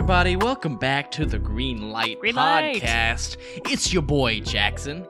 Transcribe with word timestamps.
everybody. 0.00 0.34
Welcome 0.34 0.78
back 0.78 1.10
to 1.10 1.26
the 1.26 1.38
Green 1.38 1.90
Light 1.90 2.18
Green 2.20 2.34
Light. 2.34 2.76
Podcast. 2.80 3.36
It's 3.70 3.92
your 3.92 4.00
boy, 4.00 4.40
Jackson. 4.40 5.06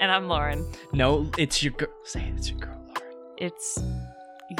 And 0.00 0.12
I'm 0.12 0.28
Lauren. 0.28 0.70
No, 0.92 1.30
it's 1.38 1.62
your 1.62 1.72
girl. 1.72 1.88
Say 2.04 2.24
it, 2.24 2.34
it's 2.36 2.50
your 2.50 2.58
girl, 2.58 2.76
Lauren. 2.86 3.32
It's 3.38 3.78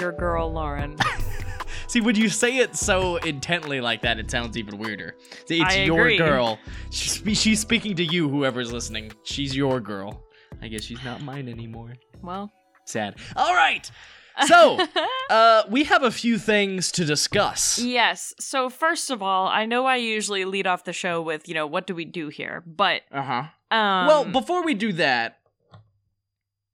your 0.01 0.13
girl, 0.13 0.51
Lauren. 0.51 0.97
See, 1.87 2.01
when 2.01 2.17
you 2.17 2.31
say 2.31 2.57
it 2.61 2.75
so 2.75 3.17
intently 3.17 3.83
like 3.83 4.01
that, 4.01 4.19
it 4.19 4.31
sounds 4.31 4.57
even 4.57 4.79
weirder. 4.79 5.17
See, 5.47 5.61
It's 5.61 5.75
I 5.75 5.83
your 5.83 6.01
agree. 6.01 6.17
girl. 6.17 6.59
She's, 6.89 7.39
she's 7.39 7.61
speaking 7.61 7.95
to 7.97 8.05
you, 8.05 8.27
whoever's 8.31 8.73
listening. 8.73 9.13
She's 9.25 9.55
your 9.55 9.81
girl. 9.81 10.25
I 10.63 10.69
guess 10.69 10.83
she's 10.83 11.05
not 11.05 11.21
mine 11.21 11.47
anymore. 11.47 11.93
well, 12.23 12.51
Sad. 12.87 13.17
All 13.37 13.55
right. 13.55 13.91
So, 14.49 14.85
uh, 15.31 15.63
we 15.71 15.85
have 15.85 16.03
a 16.03 16.11
few 16.11 16.39
things 16.39 16.91
to 16.93 17.05
discuss. 17.05 17.79
yes. 17.79 18.35
So, 18.41 18.69
first 18.69 19.11
of 19.11 19.23
all, 19.23 19.47
I 19.47 19.65
know 19.65 19.87
I 19.87 19.97
usually 19.97 20.45
lead 20.45 20.67
off 20.67 20.85
the 20.85 20.93
show 20.93 21.23
with, 21.23 21.49
you 21.49 21.55
know, 21.55 21.67
what 21.67 21.87
do 21.87 21.95
we 21.95 22.05
do 22.05 22.29
here? 22.29 22.63
But, 22.67 23.03
Uh 23.13 23.23
huh. 23.23 23.77
um, 23.77 24.07
well, 24.07 24.25
before 24.25 24.65
we 24.65 24.75
do 24.75 24.93
that, 24.95 25.39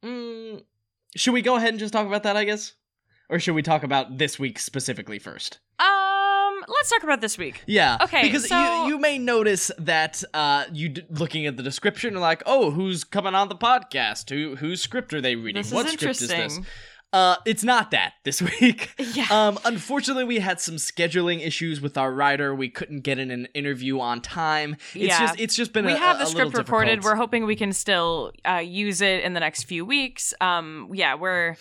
mm, 0.05 0.63
should 1.17 1.33
we 1.35 1.43
go 1.43 1.57
ahead 1.57 1.71
and 1.71 1.79
just 1.79 1.93
talk 1.93 2.07
about 2.07 2.23
that? 2.23 2.37
I 2.37 2.45
guess, 2.45 2.75
or 3.29 3.39
should 3.39 3.55
we 3.55 3.63
talk 3.63 3.83
about 3.83 4.19
this 4.19 4.39
week 4.39 4.59
specifically 4.59 5.19
first? 5.19 5.61
um, 5.79 6.65
let's 6.69 6.91
talk 6.91 7.03
about 7.03 7.21
this 7.23 7.39
week. 7.39 7.63
Yeah. 7.67 7.97
Okay, 8.03 8.23
Because 8.23 8.47
so- 8.49 8.85
you 8.87 8.89
you 8.95 8.99
may 8.99 9.19
notice 9.19 9.71
that 9.79 10.23
uh 10.35 10.65
you 10.73 10.91
d- 10.91 11.03
looking 11.09 11.47
at 11.47 11.57
the 11.57 11.63
description 11.63 12.17
are 12.17 12.21
like, 12.21 12.43
oh, 12.47 12.71
who's 12.71 13.03
coming 13.05 13.35
on 13.35 13.49
the 13.49 13.55
podcast? 13.57 14.29
Who 14.31 14.57
whose 14.57 14.83
script 14.83 15.13
are 15.15 15.21
they 15.21 15.37
reading? 15.37 15.63
This 15.63 15.73
what 15.73 15.89
script 15.89 16.21
is 16.21 16.29
this? 16.29 16.61
Uh, 17.13 17.37
it's 17.45 17.65
not 17.65 17.91
that 17.91 18.13
this 18.25 18.41
week. 18.61 18.91
Yeah. 19.15 19.27
Um, 19.31 19.59
unfortunately, 19.65 20.25
we 20.25 20.39
had 20.39 20.61
some 20.61 20.77
scheduling 20.77 21.45
issues 21.45 21.81
with 21.81 21.99
our 21.99 22.13
writer. 22.13 22.55
We 22.55 22.69
couldn't 22.69 23.01
get 23.01 23.19
in 23.19 23.31
an 23.33 23.47
interview 23.55 23.99
on 24.01 24.21
time. 24.21 24.75
It's 24.95 25.07
Yeah. 25.07 25.19
just 25.19 25.41
it's 25.41 25.57
just 25.57 25.73
been 25.73 25.87
we 25.87 25.93
a, 25.93 25.97
have 25.97 26.19
the 26.19 26.25
a 26.25 26.27
script 26.29 26.57
recorded. 26.57 26.91
difficult. 26.97 27.13
We're 27.13 27.17
hoping 27.17 27.47
we 27.47 27.57
can 27.57 27.73
still 27.73 28.33
uh, 28.49 28.57
use 28.65 29.01
it 29.01 29.25
in 29.25 29.35
the 29.35 29.41
next 29.41 29.65
few 29.65 29.85
weeks. 29.85 30.33
Um, 30.41 30.89
yeah, 30.93 31.15
we're, 31.17 31.57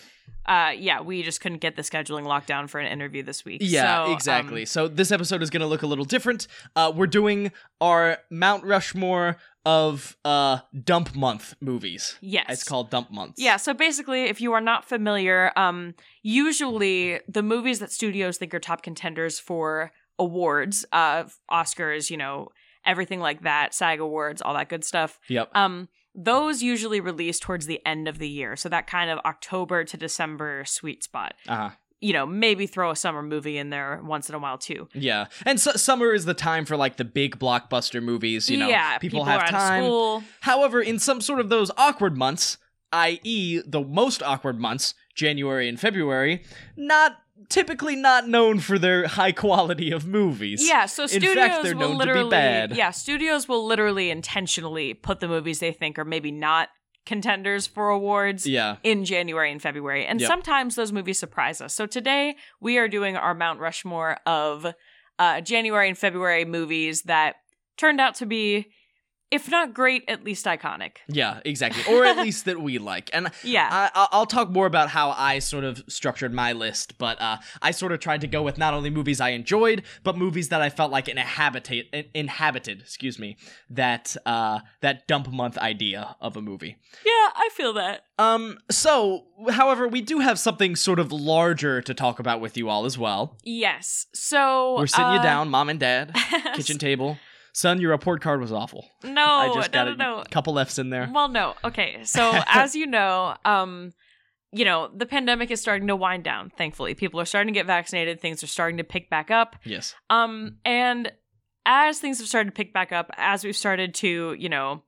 uh, 0.46 0.72
yeah, 0.76 1.00
we 1.00 1.22
just 1.22 1.40
couldn't 1.40 1.58
get 1.60 1.76
the 1.76 1.82
scheduling 1.82 2.24
locked 2.24 2.46
down 2.46 2.66
for 2.66 2.80
an 2.80 2.86
interview 2.90 3.22
this 3.22 3.44
week. 3.44 3.60
Yeah, 3.62 4.04
So, 4.04 4.04
um, 4.06 4.12
exactly. 4.12 4.64
so 4.66 4.88
this 4.88 5.12
episode 5.12 5.42
is 5.42 5.50
going 5.50 5.60
to 5.60 5.66
look 5.66 5.82
a 5.82 5.86
little 5.86 6.04
different. 6.04 6.46
Uh, 6.74 6.92
we're 6.94 7.06
doing 7.06 7.52
our 7.80 8.18
Mount 8.30 8.64
Rushmore 8.64 9.36
of 9.66 10.16
uh 10.24 10.58
dump 10.84 11.14
month 11.14 11.54
movies. 11.60 12.16
yes, 12.22 12.46
It's 12.48 12.64
called 12.64 12.88
dump 12.88 13.10
month. 13.10 13.34
Yeah, 13.36 13.58
so 13.58 13.74
basically, 13.74 14.24
if 14.24 14.40
you 14.40 14.54
are 14.54 14.60
not 14.60 14.86
familiar, 14.88 15.52
um, 15.54 15.94
usually 16.22 17.20
the 17.28 17.42
movies 17.42 17.78
that 17.80 17.92
studios 17.92 18.38
think 18.38 18.54
are 18.54 18.58
top 18.58 18.82
contenders 18.82 19.38
for 19.38 19.92
awards, 20.18 20.84
uh, 20.92 21.24
Oscars, 21.50 22.08
you 22.10 22.16
know, 22.16 22.48
everything 22.86 23.20
like 23.20 23.42
that, 23.42 23.74
SAG 23.74 24.00
awards, 24.00 24.40
all 24.40 24.54
that 24.54 24.68
good 24.70 24.84
stuff. 24.84 25.18
Yep. 25.28 25.50
Um, 25.54 25.88
those 26.14 26.62
usually 26.62 27.00
release 27.00 27.38
towards 27.38 27.66
the 27.66 27.84
end 27.86 28.08
of 28.08 28.18
the 28.18 28.28
year, 28.28 28.56
so 28.56 28.68
that 28.68 28.86
kind 28.86 29.10
of 29.10 29.18
October 29.24 29.84
to 29.84 29.96
December 29.96 30.64
sweet 30.64 31.04
spot. 31.04 31.34
Uh 31.48 31.56
huh. 31.56 31.70
You 32.02 32.14
know, 32.14 32.24
maybe 32.24 32.66
throw 32.66 32.90
a 32.90 32.96
summer 32.96 33.22
movie 33.22 33.58
in 33.58 33.68
there 33.68 34.00
once 34.02 34.30
in 34.30 34.34
a 34.34 34.38
while 34.38 34.56
too. 34.56 34.88
Yeah, 34.94 35.26
and 35.44 35.60
su- 35.60 35.76
summer 35.76 36.14
is 36.14 36.24
the 36.24 36.32
time 36.32 36.64
for 36.64 36.76
like 36.76 36.96
the 36.96 37.04
big 37.04 37.38
blockbuster 37.38 38.02
movies. 38.02 38.48
You 38.48 38.56
know, 38.56 38.68
yeah, 38.68 38.96
people, 38.98 39.22
are 39.22 39.26
have 39.26 39.50
time. 39.50 39.84
School. 39.84 40.22
However, 40.40 40.80
in 40.80 40.98
some 40.98 41.20
sort 41.20 41.40
of 41.40 41.50
those 41.50 41.70
awkward 41.76 42.16
months, 42.16 42.56
i.e., 42.92 43.60
the 43.66 43.82
most 43.82 44.22
awkward 44.22 44.58
months, 44.58 44.94
January 45.14 45.68
and 45.68 45.78
February, 45.78 46.42
not 46.74 47.18
typically 47.48 47.96
not 47.96 48.28
known 48.28 48.60
for 48.60 48.78
their 48.78 49.06
high 49.06 49.32
quality 49.32 49.90
of 49.90 50.06
movies. 50.06 50.66
Yeah, 50.66 50.86
so 50.86 51.04
In 51.04 51.08
studios 51.08 51.34
fact, 51.34 51.62
they're 51.62 51.74
will 51.74 51.80
known 51.90 51.98
to 52.00 52.04
be 52.04 52.08
literally 52.10 52.30
bad. 52.30 52.76
yeah, 52.76 52.90
studios 52.90 53.48
will 53.48 53.66
literally 53.66 54.10
intentionally 54.10 54.94
put 54.94 55.20
the 55.20 55.28
movies 55.28 55.58
they 55.60 55.72
think 55.72 55.98
are 55.98 56.04
maybe 56.04 56.30
not 56.30 56.68
contenders 57.06 57.66
for 57.66 57.88
awards 57.88 58.46
Yeah. 58.46 58.76
in 58.82 59.04
January 59.04 59.50
and 59.50 59.60
February. 59.60 60.04
And 60.06 60.20
Yep. 60.20 60.28
sometimes 60.28 60.74
those 60.76 60.92
movies 60.92 61.18
surprise 61.18 61.60
us. 61.60 61.74
So 61.74 61.86
today 61.86 62.36
we 62.60 62.76
are 62.78 62.88
doing 62.88 63.16
our 63.16 63.34
Mount 63.34 63.58
Rushmore 63.58 64.18
of 64.26 64.66
uh, 65.18 65.40
January 65.40 65.88
and 65.88 65.98
February 65.98 66.44
movies 66.44 67.02
that 67.02 67.36
turned 67.76 68.00
out 68.00 68.14
to 68.16 68.26
be, 68.26 68.66
if 69.30 69.48
not 69.50 69.74
great, 69.74 70.04
at 70.08 70.24
least 70.24 70.46
iconic. 70.46 70.98
Yeah, 71.08 71.40
exactly. 71.44 71.82
Or 71.94 72.04
at 72.04 72.16
least 72.18 72.44
that 72.46 72.60
we 72.60 72.78
like. 72.78 73.10
And 73.12 73.30
Yeah. 73.44 73.68
I, 73.70 73.90
I- 74.00 74.08
I'll 74.12 74.26
talk 74.26 74.50
more 74.50 74.66
about 74.66 74.88
how 74.90 75.10
I 75.10 75.38
sort 75.38 75.64
of 75.64 75.82
structured 75.88 76.32
my 76.34 76.52
list, 76.52 76.98
but 76.98 77.20
uh, 77.20 77.38
I 77.62 77.70
sort 77.70 77.92
of 77.92 78.00
tried 78.00 78.20
to 78.22 78.26
go 78.26 78.42
with 78.42 78.58
not 78.58 78.74
only 78.74 78.90
movies 78.90 79.20
I 79.20 79.30
enjoyed, 79.30 79.82
but 80.02 80.16
movies 80.18 80.48
that 80.48 80.60
I 80.62 80.68
felt 80.70 80.90
like 80.90 81.06
inhabitate 81.06 81.86
in- 81.92 82.06
inhabited, 82.14 82.80
excuse 82.80 83.18
me, 83.18 83.36
that 83.70 84.16
uh, 84.26 84.60
that 84.80 85.06
dump 85.06 85.30
month 85.32 85.56
idea 85.58 86.16
of 86.20 86.36
a 86.36 86.42
movie. 86.42 86.76
yeah, 87.04 87.30
I 87.36 87.48
feel 87.52 87.72
that. 87.74 88.04
Um, 88.18 88.58
so, 88.70 89.24
however, 89.50 89.88
we 89.88 90.00
do 90.02 90.18
have 90.18 90.38
something 90.38 90.76
sort 90.76 90.98
of 90.98 91.10
larger 91.12 91.80
to 91.82 91.94
talk 91.94 92.18
about 92.18 92.40
with 92.40 92.56
you 92.56 92.68
all 92.68 92.84
as 92.84 92.98
well. 92.98 93.38
Yes. 93.44 94.06
So 94.12 94.76
We're 94.76 94.86
sitting 94.86 95.12
you 95.12 95.18
uh, 95.20 95.22
down, 95.22 95.48
mom 95.48 95.68
and 95.70 95.80
dad, 95.80 96.14
kitchen 96.54 96.76
table. 96.78 97.16
Son, 97.52 97.80
your 97.80 97.90
report 97.90 98.22
card 98.22 98.40
was 98.40 98.52
awful. 98.52 98.86
No, 99.04 99.24
I 99.24 99.52
just 99.54 99.72
no, 99.72 99.84
got 99.84 99.98
no, 99.98 100.14
no. 100.16 100.20
a 100.20 100.24
couple 100.26 100.58
F's 100.58 100.78
in 100.78 100.90
there. 100.90 101.10
Well, 101.12 101.28
no. 101.28 101.54
Okay. 101.64 102.00
So, 102.04 102.32
as 102.46 102.74
you 102.74 102.86
know, 102.86 103.36
um, 103.44 103.92
you 104.52 104.64
know, 104.64 104.90
the 104.94 105.06
pandemic 105.06 105.50
is 105.50 105.60
starting 105.60 105.88
to 105.88 105.96
wind 105.96 106.24
down, 106.24 106.50
thankfully. 106.50 106.94
People 106.94 107.20
are 107.20 107.24
starting 107.24 107.52
to 107.52 107.58
get 107.58 107.66
vaccinated, 107.66 108.20
things 108.20 108.42
are 108.42 108.48
starting 108.48 108.78
to 108.78 108.84
pick 108.84 109.08
back 109.08 109.30
up. 109.30 109.56
Yes. 109.64 109.94
Um, 110.08 110.56
and 110.64 111.12
as 111.66 111.98
things 112.00 112.18
have 112.18 112.28
started 112.28 112.50
to 112.50 112.56
pick 112.56 112.72
back 112.72 112.92
up, 112.92 113.10
as 113.16 113.44
we've 113.44 113.56
started 113.56 113.94
to, 113.94 114.34
you 114.38 114.48
know, 114.48 114.82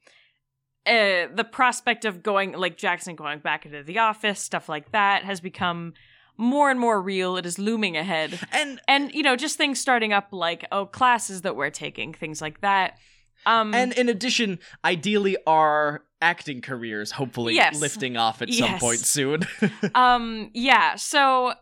uh, 0.85 1.29
the 1.33 1.47
prospect 1.49 2.05
of 2.05 2.23
going 2.23 2.53
like 2.53 2.77
Jackson 2.77 3.15
going 3.15 3.39
back 3.39 3.65
into 3.65 3.85
the 3.85 3.99
office, 3.99 4.41
stuff 4.41 4.69
like 4.69 4.91
that, 4.91 5.25
has 5.25 5.41
become 5.41 5.93
more 6.37 6.71
and 6.71 6.79
more 6.81 7.01
real. 7.01 7.37
It 7.37 7.47
is 7.47 7.59
looming 7.59 7.97
ahead. 7.97 8.39
And 8.53 8.81
And, 8.89 9.13
you 9.15 9.23
know, 9.23 9.37
just 9.37 9.57
things 9.57 9.79
starting 9.81 10.13
up 10.13 10.29
like, 10.33 10.67
oh, 10.73 10.87
classes 10.87 11.43
that 11.43 11.57
we're 11.57 11.71
taking, 11.71 12.13
things 12.15 12.41
like 12.41 12.61
that. 12.63 12.99
Um 13.47 13.75
And 13.75 13.93
in 13.93 14.09
addition, 14.09 14.59
ideally 14.85 15.37
our 15.47 16.05
acting 16.21 16.61
careers 16.61 17.11
hopefully 17.11 17.55
Yes. 17.55 17.81
lifting 17.81 18.17
off 18.17 18.43
at 18.43 18.53
some 18.53 18.79
point 18.79 19.01
soon. 19.01 19.43
um 19.95 20.51
yeah 20.55 20.95
so 20.95 21.53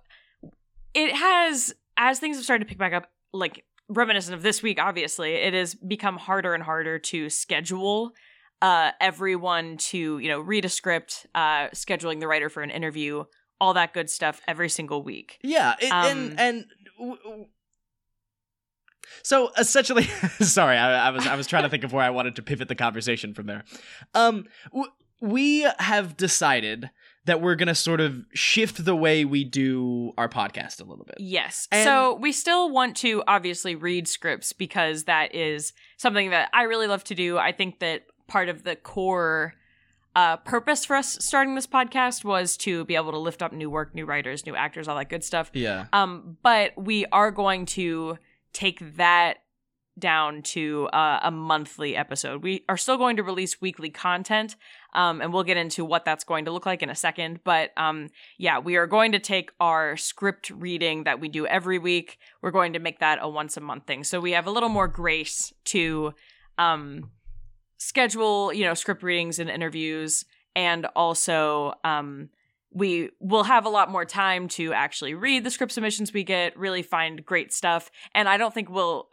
it 0.93 1.15
has 1.17 1.73
as 1.97 2.19
things 2.19 2.37
have 2.37 2.45
started 2.45 2.65
to 2.65 2.69
pick 2.69 2.77
back 2.77 2.93
up 2.93 3.11
like 3.33 3.65
reminiscent 3.89 4.35
of 4.35 4.43
this 4.43 4.63
week 4.63 4.79
obviously 4.79 5.33
it 5.33 5.55
has 5.55 5.75
become 5.75 6.19
harder 6.19 6.53
and 6.53 6.63
harder 6.63 6.99
to 6.99 7.31
schedule 7.31 8.13
uh 8.61 8.91
everyone 9.01 9.79
to 9.79 10.19
you 10.19 10.29
know 10.29 10.41
read 10.41 10.65
a 10.67 10.69
script 10.69 11.27
uh 11.35 11.69
scheduling 11.69 12.21
the 12.21 12.29
writer 12.29 12.51
for 12.51 12.63
an 12.63 12.71
interview 12.71 13.25
all 13.61 13.75
that 13.75 13.93
good 13.93 14.09
stuff 14.11 14.41
every 14.49 14.69
single 14.69 15.03
week 15.03 15.39
yeah, 15.43 15.75
it, 15.81 15.91
Um, 15.93 16.07
and 16.07 16.41
and 16.41 16.65
w- 16.99 17.19
w- 17.23 17.47
so 19.23 19.51
essentially, 19.59 20.05
sorry, 20.41 20.77
I, 20.77 21.09
I 21.09 21.11
was 21.11 21.27
I 21.27 21.35
was 21.37 21.47
trying 21.47 21.65
to 21.65 21.69
think 21.69 21.85
of 21.85 21.93
where 21.93 22.05
I 22.05 22.11
wanted 22.11 22.37
to 22.37 22.43
pivot 22.43 22.69
the 22.69 22.75
conversation 22.75 23.35
from 23.35 23.47
there. 23.47 23.65
Um, 24.15 24.47
w- 24.73 24.91
we 25.21 25.67
have 25.79 26.17
decided 26.17 26.91
that 27.27 27.41
we're 27.43 27.55
gonna 27.57 27.75
sort 27.75 28.01
of 28.01 28.25
shift 28.33 28.83
the 28.85 28.97
way 28.97 29.25
we 29.25 29.45
do 29.45 30.13
our 30.17 30.29
podcast 30.29 30.81
a 30.81 30.85
little 30.85 31.05
bit. 31.05 31.17
yes 31.19 31.69
And- 31.71 31.85
so 31.85 32.15
we 32.15 32.33
still 32.33 32.71
want 32.71 32.97
to 32.99 33.23
obviously 33.27 33.75
read 33.75 34.09
scripts 34.09 34.53
because 34.55 35.05
that 35.05 35.35
is 35.35 35.73
something 35.99 36.31
that 36.31 36.49
i 36.55 36.63
really 36.63 36.87
love 36.87 37.05
to 37.05 37.15
do 37.15 37.37
i 37.37 37.53
think 37.53 37.81
that 37.81 38.05
part 38.27 38.49
of 38.49 38.63
the 38.63 38.75
core 38.75 39.53
uh, 40.17 40.37
purpose 40.39 40.85
for 40.85 40.97
us 40.97 41.19
starting 41.21 41.55
this 41.55 41.67
podcast 41.67 42.25
was 42.25 42.57
to 42.59 42.85
be 42.85 42.97
able 42.97 43.13
to 43.13 43.19
lift 43.19 43.43
up 43.43 43.53
new 43.53 43.71
work, 43.71 43.95
new 43.95 44.05
writers, 44.05 44.45
new 44.45 44.57
actors, 44.57 44.89
all 44.89 44.97
that 44.97 45.09
good 45.09 45.25
stuff. 45.25 45.51
Yeah. 45.55 45.87
Um, 45.93 46.37
but 46.43 46.73
we 46.77 47.07
are 47.07 47.31
going 47.31 47.67
to 47.67 48.19
take 48.53 48.97
that 48.97 49.39
down 49.99 50.43
to 50.43 50.89
uh, 50.93 51.21
a 51.23 51.31
monthly 51.31 51.95
episode. 51.95 52.43
We 52.43 52.65
are 52.69 52.77
still 52.77 52.97
going 52.97 53.17
to 53.17 53.23
release 53.23 53.61
weekly 53.61 53.91
content, 53.91 54.57
um, 54.95 55.21
and 55.21 55.33
we'll 55.33 55.45
get 55.45 55.57
into 55.57 55.85
what 55.85 56.05
that's 56.05 56.25
going 56.25 56.47
to 56.47 56.51
look 56.51 56.67
like 56.67 56.83
in 56.83 56.91
a 56.91 56.95
second. 56.95 57.41
But 57.45 57.71
um, 57.77 58.09
yeah, 58.39 58.59
we 58.59 58.77
are 58.77 58.87
going 58.87 59.13
to 59.13 59.19
take 59.19 59.53
our 59.61 59.97
script 59.97 60.51
reading 60.51 61.05
that 61.05 61.21
we 61.21 61.29
do 61.29 61.47
every 61.47 61.79
week. 61.79 62.19
We're 62.43 62.51
going 62.51 62.73
to 62.73 62.79
make 62.79 62.99
that 63.01 63.19
a 63.21 63.29
once 63.29 63.57
a 63.57 63.61
month 63.61 63.87
thing, 63.87 64.03
so 64.03 64.19
we 64.19 64.33
have 64.33 64.47
a 64.47 64.51
little 64.51 64.71
more 64.71 64.89
grace 64.89 65.53
to 65.67 66.15
um, 66.59 67.11
schedule, 67.81 68.53
you 68.53 68.65
know, 68.65 68.75
script 68.75 69.03
readings 69.03 69.39
and 69.39 69.51
interviews, 69.51 70.25
and 70.55 70.87
also 70.95 71.73
um, 71.83 72.29
we 72.73 73.11
will 73.19 73.45
have 73.45 73.65
a 73.65 73.71
lot 73.71 73.91
more 73.91 74.05
time 74.05 74.47
to 74.49 74.73
actually 74.73 75.15
read 75.15 75.43
the 75.43 75.51
script 75.51 75.73
submissions 75.73 76.13
we 76.13 76.23
get, 76.23 76.57
really 76.57 76.83
find 76.83 77.25
great 77.25 77.53
stuff, 77.53 77.91
and 78.15 78.29
I 78.29 78.37
don't 78.37 78.55
think 78.55 78.71
we'll. 78.71 79.09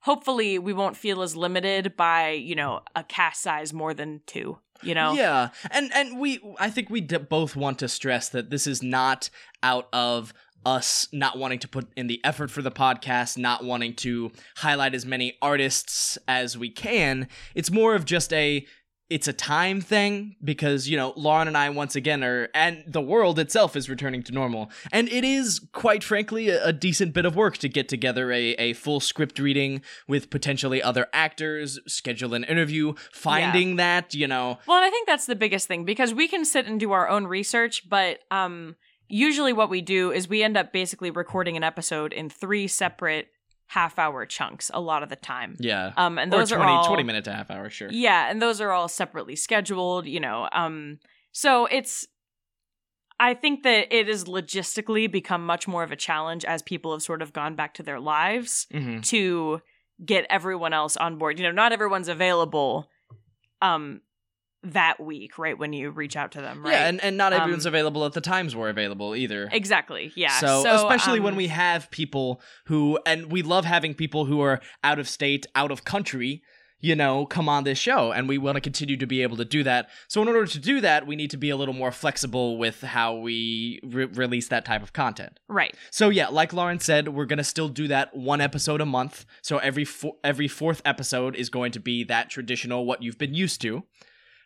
Hopefully, 0.00 0.58
we 0.58 0.72
won't 0.72 0.96
feel 0.96 1.22
as 1.22 1.36
limited 1.36 1.96
by 1.96 2.30
you 2.30 2.54
know 2.54 2.80
a 2.96 3.04
cast 3.04 3.42
size 3.42 3.72
more 3.72 3.92
than 3.92 4.20
two. 4.26 4.58
You 4.82 4.94
know, 4.94 5.12
Yeah, 5.12 5.50
and 5.70 5.92
and 5.94 6.18
we 6.18 6.40
I 6.58 6.70
think 6.70 6.90
we 6.90 7.00
d- 7.00 7.18
both 7.18 7.54
want 7.54 7.78
to 7.80 7.88
stress 7.88 8.28
that 8.30 8.50
this 8.50 8.66
is 8.66 8.82
not 8.82 9.30
out 9.62 9.88
of 9.92 10.32
us 10.64 11.08
not 11.12 11.38
wanting 11.38 11.58
to 11.60 11.68
put 11.68 11.88
in 11.96 12.06
the 12.06 12.20
effort 12.24 12.50
for 12.50 12.62
the 12.62 12.70
podcast, 12.70 13.38
not 13.38 13.64
wanting 13.64 13.94
to 13.96 14.30
highlight 14.56 14.94
as 14.94 15.06
many 15.06 15.36
artists 15.42 16.18
as 16.28 16.56
we 16.56 16.70
can. 16.70 17.28
It's 17.54 17.70
more 17.70 17.94
of 17.94 18.04
just 18.04 18.32
a 18.32 18.66
it's 19.12 19.28
a 19.28 19.32
time 19.32 19.82
thing 19.82 20.36
because 20.42 20.88
you 20.88 20.96
know 20.96 21.12
Lauren 21.16 21.46
and 21.46 21.56
I 21.56 21.68
once 21.68 21.94
again 21.94 22.24
are 22.24 22.48
and 22.54 22.82
the 22.86 23.02
world 23.02 23.38
itself 23.38 23.76
is 23.76 23.90
returning 23.90 24.22
to 24.22 24.32
normal 24.32 24.70
and 24.90 25.06
it 25.08 25.22
is 25.22 25.60
quite 25.72 26.02
frankly 26.02 26.48
a, 26.48 26.64
a, 26.68 26.72
decent 26.72 27.12
bit 27.12 27.26
of 27.26 27.36
work 27.36 27.58
to 27.58 27.68
get 27.68 27.90
together 27.90 28.32
a, 28.32 28.52
a 28.52 28.72
full 28.72 29.00
script 29.00 29.38
reading 29.38 29.82
with 30.08 30.30
potentially 30.30 30.82
other 30.82 31.08
actors 31.12 31.78
schedule 31.86 32.32
an 32.32 32.42
interview 32.44 32.94
finding 33.12 33.70
yeah. 33.70 33.76
that 33.76 34.14
you 34.14 34.26
know 34.26 34.58
well 34.66 34.78
and 34.78 34.86
I 34.86 34.90
think 34.90 35.06
that's 35.06 35.26
the 35.26 35.36
biggest 35.36 35.68
thing 35.68 35.84
because 35.84 36.14
we 36.14 36.26
can 36.26 36.46
sit 36.46 36.66
and 36.66 36.80
do 36.80 36.92
our 36.92 37.06
own 37.06 37.26
research 37.26 37.88
but 37.90 38.20
um 38.30 38.76
usually 39.12 39.52
what 39.52 39.68
we 39.68 39.82
do 39.82 40.10
is 40.10 40.28
we 40.28 40.42
end 40.42 40.56
up 40.56 40.72
basically 40.72 41.10
recording 41.10 41.56
an 41.56 41.62
episode 41.62 42.12
in 42.14 42.30
three 42.30 42.66
separate 42.66 43.28
half 43.66 43.98
hour 43.98 44.24
chunks 44.26 44.70
a 44.72 44.80
lot 44.80 45.02
of 45.02 45.10
the 45.10 45.16
time. 45.16 45.56
Yeah. 45.60 45.92
Um 45.96 46.18
and 46.18 46.32
those 46.32 46.50
or 46.50 46.56
20, 46.56 46.70
are 46.70 46.78
all 46.78 46.86
20 46.86 47.02
minute 47.02 47.24
to 47.24 47.32
half 47.32 47.50
hour, 47.50 47.68
sure. 47.70 47.88
Yeah, 47.90 48.30
and 48.30 48.40
those 48.40 48.60
are 48.60 48.70
all 48.70 48.88
separately 48.88 49.36
scheduled, 49.36 50.06
you 50.06 50.18
know. 50.18 50.48
Um 50.52 50.98
so 51.30 51.66
it's 51.66 52.06
I 53.20 53.34
think 53.34 53.62
that 53.62 53.94
it 53.94 54.08
has 54.08 54.24
logistically 54.24 55.10
become 55.10 55.44
much 55.44 55.68
more 55.68 55.82
of 55.82 55.92
a 55.92 55.96
challenge 55.96 56.44
as 56.44 56.62
people 56.62 56.92
have 56.92 57.02
sort 57.02 57.22
of 57.22 57.32
gone 57.32 57.54
back 57.54 57.74
to 57.74 57.82
their 57.82 58.00
lives 58.00 58.66
mm-hmm. 58.72 59.00
to 59.02 59.60
get 60.04 60.26
everyone 60.28 60.72
else 60.72 60.96
on 60.96 61.18
board. 61.18 61.38
You 61.38 61.44
know, 61.44 61.52
not 61.52 61.72
everyone's 61.72 62.08
available 62.08 62.88
um 63.60 64.00
that 64.64 65.00
week, 65.00 65.38
right 65.38 65.58
when 65.58 65.72
you 65.72 65.90
reach 65.90 66.16
out 66.16 66.32
to 66.32 66.40
them, 66.40 66.64
right? 66.64 66.72
Yeah, 66.72 66.88
and, 66.88 67.02
and 67.02 67.16
not 67.16 67.32
everyone's 67.32 67.66
um, 67.66 67.70
available 67.70 68.04
at 68.04 68.12
the 68.12 68.20
times 68.20 68.54
we're 68.54 68.68
available 68.68 69.16
either. 69.16 69.48
Exactly. 69.50 70.12
Yeah. 70.14 70.38
So, 70.38 70.62
so 70.62 70.74
especially 70.74 71.18
um, 71.18 71.24
when 71.24 71.36
we 71.36 71.48
have 71.48 71.90
people 71.90 72.40
who, 72.66 72.98
and 73.04 73.30
we 73.30 73.42
love 73.42 73.64
having 73.64 73.94
people 73.94 74.26
who 74.26 74.40
are 74.40 74.60
out 74.84 74.98
of 74.98 75.08
state, 75.08 75.46
out 75.54 75.70
of 75.70 75.84
country, 75.84 76.42
you 76.82 76.96
know, 76.96 77.24
come 77.24 77.48
on 77.48 77.64
this 77.64 77.78
show, 77.78 78.10
and 78.12 78.28
we 78.28 78.36
want 78.38 78.56
to 78.56 78.60
continue 78.60 78.96
to 78.96 79.06
be 79.06 79.22
able 79.22 79.36
to 79.36 79.44
do 79.44 79.62
that. 79.62 79.88
So, 80.08 80.20
in 80.20 80.28
order 80.28 80.46
to 80.46 80.58
do 80.58 80.80
that, 80.80 81.06
we 81.06 81.14
need 81.14 81.30
to 81.30 81.36
be 81.36 81.48
a 81.48 81.56
little 81.56 81.74
more 81.74 81.92
flexible 81.92 82.58
with 82.58 82.82
how 82.82 83.14
we 83.14 83.80
re- 83.84 84.06
release 84.06 84.48
that 84.48 84.64
type 84.64 84.82
of 84.82 84.92
content. 84.92 85.38
Right. 85.48 85.76
So, 85.92 86.08
yeah, 86.08 86.26
like 86.28 86.52
Lauren 86.52 86.80
said, 86.80 87.08
we're 87.08 87.26
gonna 87.26 87.44
still 87.44 87.68
do 87.68 87.86
that 87.88 88.14
one 88.16 88.40
episode 88.40 88.80
a 88.80 88.86
month. 88.86 89.24
So 89.42 89.58
every 89.58 89.84
fo- 89.84 90.18
every 90.24 90.48
fourth 90.48 90.82
episode 90.84 91.36
is 91.36 91.48
going 91.48 91.70
to 91.72 91.80
be 91.80 92.02
that 92.04 92.30
traditional 92.30 92.84
what 92.84 93.00
you've 93.00 93.18
been 93.18 93.34
used 93.34 93.60
to. 93.62 93.84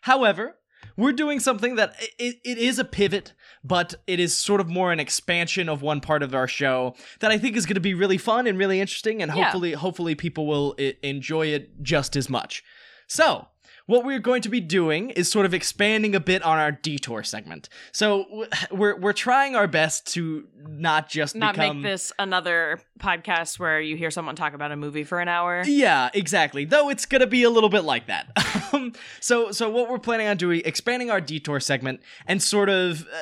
However, 0.07 0.55
we're 0.95 1.11
doing 1.11 1.41
something 1.41 1.75
that 1.75 1.93
it, 2.17 2.37
it 2.45 2.57
is 2.57 2.79
a 2.79 2.85
pivot, 2.85 3.33
but 3.61 3.95
it 4.07 4.21
is 4.21 4.37
sort 4.37 4.61
of 4.61 4.69
more 4.69 4.93
an 4.93 5.01
expansion 5.01 5.67
of 5.67 5.81
one 5.81 5.99
part 5.99 6.23
of 6.23 6.33
our 6.33 6.47
show 6.47 6.95
that 7.19 7.29
I 7.29 7.37
think 7.37 7.57
is 7.57 7.65
going 7.65 7.75
to 7.75 7.81
be 7.81 7.93
really 7.93 8.17
fun 8.17 8.47
and 8.47 8.57
really 8.57 8.79
interesting, 8.79 9.21
and 9.21 9.29
hopefully, 9.29 9.71
yeah. 9.71 9.75
hopefully, 9.75 10.15
people 10.15 10.47
will 10.47 10.75
eh, 10.79 10.93
enjoy 11.03 11.47
it 11.47 11.83
just 11.83 12.15
as 12.15 12.29
much. 12.29 12.63
So, 13.05 13.49
what 13.87 14.05
we're 14.05 14.19
going 14.19 14.41
to 14.43 14.49
be 14.49 14.59
doing 14.59 15.09
is 15.11 15.31
sort 15.31 15.45
of 15.45 15.53
expanding 15.53 16.13
a 16.13 16.19
bit 16.19 16.43
on 16.43 16.59
our 16.59 16.71
detour 16.71 17.23
segment. 17.23 17.69
So 17.91 18.45
we're 18.69 18.97
we're 18.97 19.13
trying 19.13 19.55
our 19.55 19.67
best 19.67 20.05
to 20.13 20.47
not 20.67 21.09
just 21.09 21.35
not 21.35 21.55
become... 21.55 21.81
make 21.81 21.91
this 21.91 22.11
another 22.19 22.79
podcast 22.99 23.57
where 23.59 23.81
you 23.81 23.95
hear 23.95 24.11
someone 24.11 24.35
talk 24.35 24.53
about 24.53 24.71
a 24.71 24.75
movie 24.75 25.03
for 25.03 25.19
an 25.19 25.27
hour. 25.27 25.63
Yeah, 25.65 26.09
exactly. 26.13 26.65
Though 26.65 26.89
it's 26.89 27.05
gonna 27.05 27.27
be 27.27 27.43
a 27.43 27.49
little 27.49 27.69
bit 27.69 27.83
like 27.83 28.07
that. 28.07 28.31
So 29.21 29.51
so 29.51 29.69
what 29.69 29.89
we're 29.89 29.97
planning 29.97 30.27
on 30.27 30.37
doing, 30.37 30.61
expanding 30.63 31.09
our 31.09 31.19
detour 31.19 31.59
segment 31.59 32.01
and 32.27 32.41
sort 32.43 32.69
of. 32.69 33.01
Uh, 33.01 33.17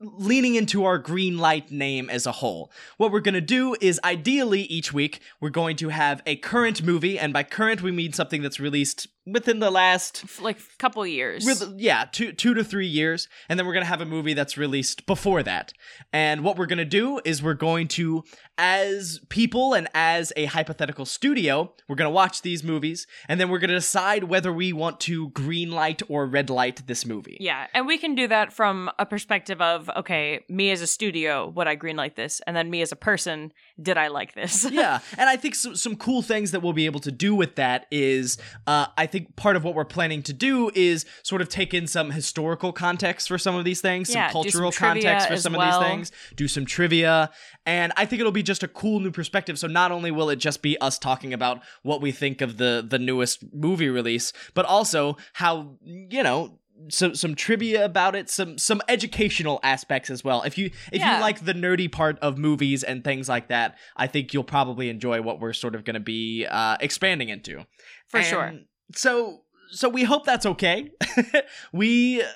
leaning 0.00 0.54
into 0.54 0.84
our 0.84 0.98
green 0.98 1.36
light 1.36 1.70
name 1.70 2.08
as 2.08 2.24
a 2.26 2.32
whole. 2.32 2.72
What 2.96 3.12
we're 3.12 3.20
going 3.20 3.34
to 3.34 3.40
do 3.40 3.76
is 3.80 4.00
ideally 4.02 4.62
each 4.62 4.94
week 4.94 5.20
we're 5.40 5.50
going 5.50 5.76
to 5.76 5.90
have 5.90 6.22
a 6.24 6.36
current 6.36 6.82
movie 6.82 7.18
and 7.18 7.32
by 7.32 7.42
current 7.42 7.82
we 7.82 7.92
mean 7.92 8.14
something 8.14 8.40
that's 8.40 8.58
released 8.58 9.08
within 9.32 9.58
the 9.58 9.70
last 9.70 10.40
like 10.40 10.58
couple 10.78 11.06
years. 11.06 11.44
With, 11.44 11.74
yeah, 11.78 12.06
2 12.10 12.32
2 12.32 12.54
to 12.54 12.64
3 12.64 12.86
years 12.86 13.28
and 13.48 13.58
then 13.58 13.66
we're 13.66 13.72
going 13.72 13.84
to 13.84 13.88
have 13.88 14.00
a 14.00 14.06
movie 14.06 14.34
that's 14.34 14.56
released 14.56 15.06
before 15.06 15.42
that. 15.42 15.72
And 16.12 16.42
what 16.44 16.56
we're 16.56 16.66
going 16.66 16.78
to 16.78 16.84
do 16.84 17.20
is 17.24 17.42
we're 17.42 17.54
going 17.54 17.88
to 17.88 18.24
as 18.58 19.20
people 19.30 19.72
and 19.72 19.88
as 19.94 20.34
a 20.36 20.44
hypothetical 20.44 21.06
studio, 21.06 21.72
we're 21.88 21.96
going 21.96 22.06
to 22.06 22.14
watch 22.14 22.42
these 22.42 22.62
movies 22.62 23.06
and 23.26 23.40
then 23.40 23.48
we're 23.48 23.58
going 23.58 23.70
to 23.70 23.74
decide 23.76 24.24
whether 24.24 24.52
we 24.52 24.72
want 24.72 25.00
to 25.00 25.30
green 25.30 25.70
light 25.70 26.02
or 26.08 26.26
red 26.26 26.50
light 26.50 26.86
this 26.86 27.06
movie. 27.06 27.38
Yeah, 27.40 27.68
and 27.72 27.86
we 27.86 27.96
can 27.96 28.14
do 28.14 28.28
that 28.28 28.52
from 28.52 28.90
a 28.98 29.06
perspective 29.06 29.60
of 29.62 29.90
okay, 29.96 30.44
me 30.48 30.70
as 30.70 30.82
a 30.82 30.86
studio, 30.86 31.48
would 31.48 31.68
I 31.68 31.76
greenlight 31.76 32.16
this? 32.16 32.40
And 32.46 32.54
then 32.56 32.70
me 32.70 32.82
as 32.82 32.92
a 32.92 32.96
person, 32.96 33.52
did 33.80 33.96
I 33.96 34.08
like 34.08 34.34
this? 34.34 34.64
yeah, 34.70 35.00
and 35.16 35.28
I 35.28 35.36
think 35.36 35.54
some, 35.54 35.74
some 35.76 35.96
cool 35.96 36.22
things 36.22 36.50
that 36.50 36.60
we'll 36.60 36.72
be 36.72 36.86
able 36.86 37.00
to 37.00 37.12
do 37.12 37.34
with 37.34 37.56
that 37.56 37.86
is, 37.90 38.38
uh, 38.66 38.86
I 38.96 39.06
think 39.06 39.19
part 39.36 39.56
of 39.56 39.64
what 39.64 39.74
we're 39.74 39.84
planning 39.84 40.22
to 40.24 40.32
do 40.32 40.70
is 40.74 41.04
sort 41.22 41.42
of 41.42 41.48
take 41.48 41.74
in 41.74 41.86
some 41.86 42.10
historical 42.10 42.72
context 42.72 43.28
for 43.28 43.38
some 43.38 43.54
of 43.54 43.64
these 43.64 43.80
things, 43.80 44.12
yeah, 44.12 44.26
some 44.26 44.32
cultural 44.32 44.72
some 44.72 44.88
context 44.88 45.28
for 45.28 45.36
some 45.36 45.52
well. 45.52 45.80
of 45.80 45.80
these 45.80 45.88
things, 45.88 46.12
do 46.36 46.48
some 46.48 46.64
trivia, 46.66 47.30
and 47.66 47.92
I 47.96 48.06
think 48.06 48.20
it'll 48.20 48.32
be 48.32 48.42
just 48.42 48.62
a 48.62 48.68
cool 48.68 49.00
new 49.00 49.10
perspective. 49.10 49.58
So 49.58 49.66
not 49.66 49.92
only 49.92 50.10
will 50.10 50.30
it 50.30 50.36
just 50.36 50.62
be 50.62 50.78
us 50.80 50.98
talking 50.98 51.32
about 51.32 51.62
what 51.82 52.00
we 52.00 52.12
think 52.12 52.40
of 52.40 52.56
the 52.56 52.84
the 52.86 52.98
newest 52.98 53.44
movie 53.52 53.88
release, 53.88 54.32
but 54.54 54.64
also 54.64 55.16
how 55.34 55.76
you 55.82 56.22
know 56.22 56.60
some 56.88 57.14
some 57.14 57.34
trivia 57.34 57.84
about 57.84 58.16
it, 58.16 58.30
some 58.30 58.56
some 58.56 58.80
educational 58.88 59.60
aspects 59.62 60.10
as 60.10 60.24
well. 60.24 60.42
If 60.42 60.56
you 60.56 60.66
if 60.92 61.00
yeah. 61.00 61.16
you 61.16 61.20
like 61.20 61.44
the 61.44 61.52
nerdy 61.52 61.90
part 61.90 62.18
of 62.20 62.38
movies 62.38 62.82
and 62.82 63.04
things 63.04 63.28
like 63.28 63.48
that, 63.48 63.76
I 63.96 64.06
think 64.06 64.32
you'll 64.32 64.44
probably 64.44 64.88
enjoy 64.88 65.20
what 65.20 65.40
we're 65.40 65.52
sort 65.52 65.74
of 65.74 65.84
going 65.84 65.94
to 65.94 66.00
be 66.00 66.46
uh, 66.46 66.76
expanding 66.80 67.28
into. 67.28 67.66
For 68.08 68.18
and 68.18 68.26
sure. 68.26 68.54
So 68.94 69.42
so 69.70 69.88
we 69.88 70.04
hope 70.04 70.24
that's 70.24 70.46
okay. 70.46 70.90
we 71.72 72.22
uh, 72.22 72.26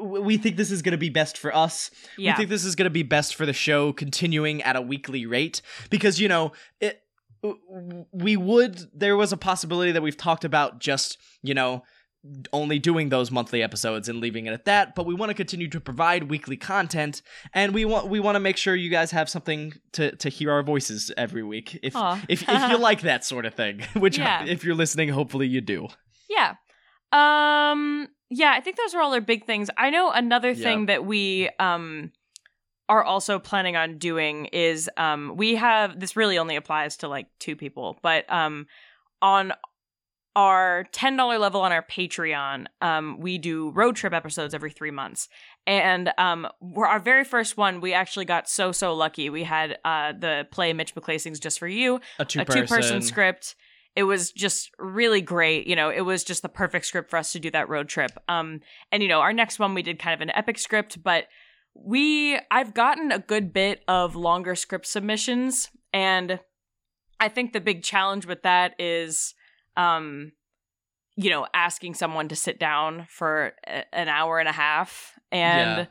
we 0.00 0.36
think 0.36 0.56
this 0.56 0.70
is 0.70 0.82
going 0.82 0.92
to 0.92 0.98
be 0.98 1.10
best 1.10 1.38
for 1.38 1.54
us. 1.54 1.90
Yeah. 2.16 2.32
We 2.32 2.36
think 2.36 2.48
this 2.50 2.64
is 2.64 2.74
going 2.74 2.86
to 2.86 2.90
be 2.90 3.02
best 3.02 3.34
for 3.34 3.46
the 3.46 3.52
show 3.52 3.92
continuing 3.92 4.62
at 4.62 4.76
a 4.76 4.80
weekly 4.80 5.26
rate 5.26 5.62
because 5.90 6.20
you 6.20 6.28
know, 6.28 6.52
it 6.80 7.00
we 8.12 8.36
would 8.36 8.88
there 8.94 9.16
was 9.16 9.32
a 9.32 9.36
possibility 9.36 9.92
that 9.92 10.02
we've 10.02 10.16
talked 10.16 10.44
about 10.44 10.78
just, 10.78 11.18
you 11.42 11.54
know, 11.54 11.82
only 12.52 12.78
doing 12.78 13.10
those 13.10 13.30
monthly 13.30 13.62
episodes 13.62 14.08
and 14.08 14.18
leaving 14.20 14.46
it 14.46 14.52
at 14.52 14.64
that 14.64 14.94
but 14.94 15.04
we 15.04 15.14
want 15.14 15.28
to 15.28 15.34
continue 15.34 15.68
to 15.68 15.78
provide 15.78 16.30
weekly 16.30 16.56
content 16.56 17.20
and 17.52 17.74
we 17.74 17.84
want 17.84 18.08
we 18.08 18.18
want 18.18 18.34
to 18.34 18.40
make 18.40 18.56
sure 18.56 18.74
you 18.74 18.88
guys 18.88 19.10
have 19.10 19.28
something 19.28 19.74
to 19.92 20.14
to 20.16 20.30
hear 20.30 20.50
our 20.50 20.62
voices 20.62 21.12
every 21.18 21.42
week 21.42 21.78
if 21.82 21.94
if 22.28 22.42
if 22.48 22.70
you 22.70 22.78
like 22.78 23.02
that 23.02 23.24
sort 23.24 23.44
of 23.44 23.54
thing 23.54 23.82
which 23.98 24.16
yeah. 24.16 24.44
if 24.44 24.64
you're 24.64 24.74
listening 24.74 25.10
hopefully 25.10 25.46
you 25.46 25.60
do 25.60 25.86
yeah 26.30 26.54
um 27.12 28.08
yeah 28.30 28.52
i 28.52 28.60
think 28.60 28.76
those 28.76 28.94
are 28.94 29.02
all 29.02 29.12
our 29.12 29.20
big 29.20 29.44
things 29.44 29.68
i 29.76 29.90
know 29.90 30.10
another 30.10 30.54
thing 30.54 30.80
yeah. 30.80 30.86
that 30.86 31.04
we 31.04 31.50
um 31.58 32.10
are 32.88 33.04
also 33.04 33.38
planning 33.38 33.76
on 33.76 33.98
doing 33.98 34.46
is 34.46 34.88
um 34.96 35.34
we 35.36 35.56
have 35.56 36.00
this 36.00 36.16
really 36.16 36.38
only 36.38 36.56
applies 36.56 36.96
to 36.96 37.08
like 37.08 37.26
two 37.38 37.54
people 37.54 37.98
but 38.02 38.30
um 38.32 38.66
on 39.20 39.52
our 40.36 40.86
$10 40.92 41.38
level 41.38 41.60
on 41.60 41.70
our 41.70 41.82
Patreon, 41.82 42.66
um, 42.80 43.18
we 43.20 43.38
do 43.38 43.70
road 43.70 43.94
trip 43.94 44.12
episodes 44.12 44.52
every 44.52 44.70
three 44.70 44.90
months. 44.90 45.28
And 45.66 46.10
um, 46.18 46.48
we're 46.60 46.86
our 46.86 46.98
very 46.98 47.24
first 47.24 47.56
one, 47.56 47.80
we 47.80 47.92
actually 47.92 48.24
got 48.24 48.48
so, 48.48 48.72
so 48.72 48.94
lucky. 48.94 49.30
We 49.30 49.44
had 49.44 49.78
uh, 49.84 50.12
the 50.12 50.46
play 50.50 50.72
Mitch 50.72 50.94
McClaising's 50.94 51.38
Just 51.38 51.58
For 51.58 51.68
You, 51.68 52.00
a 52.18 52.24
two 52.24 52.44
person 52.44 53.00
script. 53.00 53.54
It 53.94 54.02
was 54.02 54.32
just 54.32 54.72
really 54.78 55.20
great. 55.20 55.68
You 55.68 55.76
know, 55.76 55.88
it 55.88 56.00
was 56.00 56.24
just 56.24 56.42
the 56.42 56.48
perfect 56.48 56.86
script 56.86 57.10
for 57.10 57.16
us 57.16 57.30
to 57.32 57.38
do 57.38 57.50
that 57.52 57.68
road 57.68 57.88
trip. 57.88 58.10
Um, 58.28 58.60
and, 58.90 59.04
you 59.04 59.08
know, 59.08 59.20
our 59.20 59.32
next 59.32 59.60
one, 59.60 59.72
we 59.72 59.82
did 59.82 60.00
kind 60.00 60.14
of 60.14 60.20
an 60.20 60.30
epic 60.30 60.58
script, 60.58 61.00
but 61.02 61.26
we, 61.74 62.38
I've 62.50 62.74
gotten 62.74 63.12
a 63.12 63.20
good 63.20 63.52
bit 63.52 63.84
of 63.86 64.16
longer 64.16 64.56
script 64.56 64.86
submissions. 64.86 65.70
And 65.92 66.40
I 67.20 67.28
think 67.28 67.52
the 67.52 67.60
big 67.60 67.84
challenge 67.84 68.26
with 68.26 68.42
that 68.42 68.74
is, 68.80 69.34
um 69.76 70.32
you 71.16 71.30
know 71.30 71.46
asking 71.54 71.94
someone 71.94 72.28
to 72.28 72.36
sit 72.36 72.58
down 72.58 73.06
for 73.08 73.52
a- 73.66 73.94
an 73.94 74.08
hour 74.08 74.38
and 74.38 74.48
a 74.48 74.52
half 74.52 75.12
and 75.30 75.86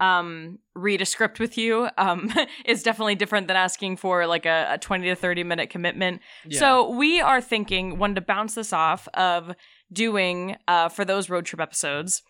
yeah. 0.00 0.18
um 0.18 0.58
read 0.74 1.00
a 1.00 1.06
script 1.06 1.40
with 1.40 1.58
you 1.58 1.88
um 1.98 2.32
is 2.64 2.82
definitely 2.82 3.14
different 3.14 3.48
than 3.48 3.56
asking 3.56 3.96
for 3.96 4.26
like 4.26 4.46
a, 4.46 4.68
a 4.72 4.78
20 4.78 5.08
to 5.08 5.14
30 5.14 5.44
minute 5.44 5.70
commitment 5.70 6.20
yeah. 6.46 6.58
so 6.58 6.90
we 6.90 7.20
are 7.20 7.40
thinking 7.40 7.98
one 7.98 8.14
to 8.14 8.20
bounce 8.20 8.54
this 8.54 8.72
off 8.72 9.08
of 9.14 9.52
doing 9.92 10.56
uh 10.66 10.88
for 10.88 11.04
those 11.04 11.28
road 11.30 11.44
trip 11.44 11.60
episodes 11.60 12.22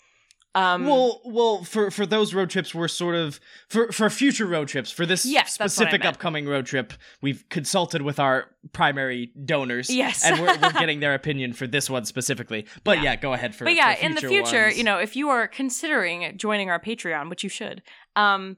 um, 0.54 0.86
well, 0.86 1.20
well, 1.24 1.62
for 1.62 1.90
for 1.90 2.06
those 2.06 2.32
road 2.32 2.50
trips, 2.50 2.74
we're 2.74 2.88
sort 2.88 3.14
of 3.14 3.38
for 3.68 3.92
for 3.92 4.08
future 4.08 4.46
road 4.46 4.68
trips. 4.68 4.90
For 4.90 5.04
this 5.04 5.26
yes, 5.26 5.52
specific 5.52 6.04
upcoming 6.04 6.46
road 6.46 6.66
trip, 6.66 6.94
we've 7.20 7.46
consulted 7.50 8.02
with 8.02 8.18
our 8.18 8.46
primary 8.72 9.30
donors. 9.44 9.90
Yes, 9.90 10.24
and 10.24 10.40
we're, 10.40 10.58
we're 10.58 10.72
getting 10.72 11.00
their 11.00 11.14
opinion 11.22 11.52
for 11.52 11.66
this 11.66 11.90
one 11.90 12.06
specifically. 12.06 12.66
But 12.82 12.98
yeah, 12.98 13.04
yeah 13.04 13.16
go 13.16 13.34
ahead 13.34 13.54
for. 13.54 13.64
But 13.64 13.74
yeah, 13.74 13.94
for 13.94 14.06
in 14.06 14.14
the 14.14 14.22
future, 14.22 14.64
ones. 14.64 14.78
you 14.78 14.84
know, 14.84 14.98
if 14.98 15.16
you 15.16 15.28
are 15.28 15.46
considering 15.46 16.36
joining 16.38 16.70
our 16.70 16.80
Patreon, 16.80 17.28
which 17.28 17.44
you 17.44 17.50
should, 17.50 17.82
um, 18.16 18.56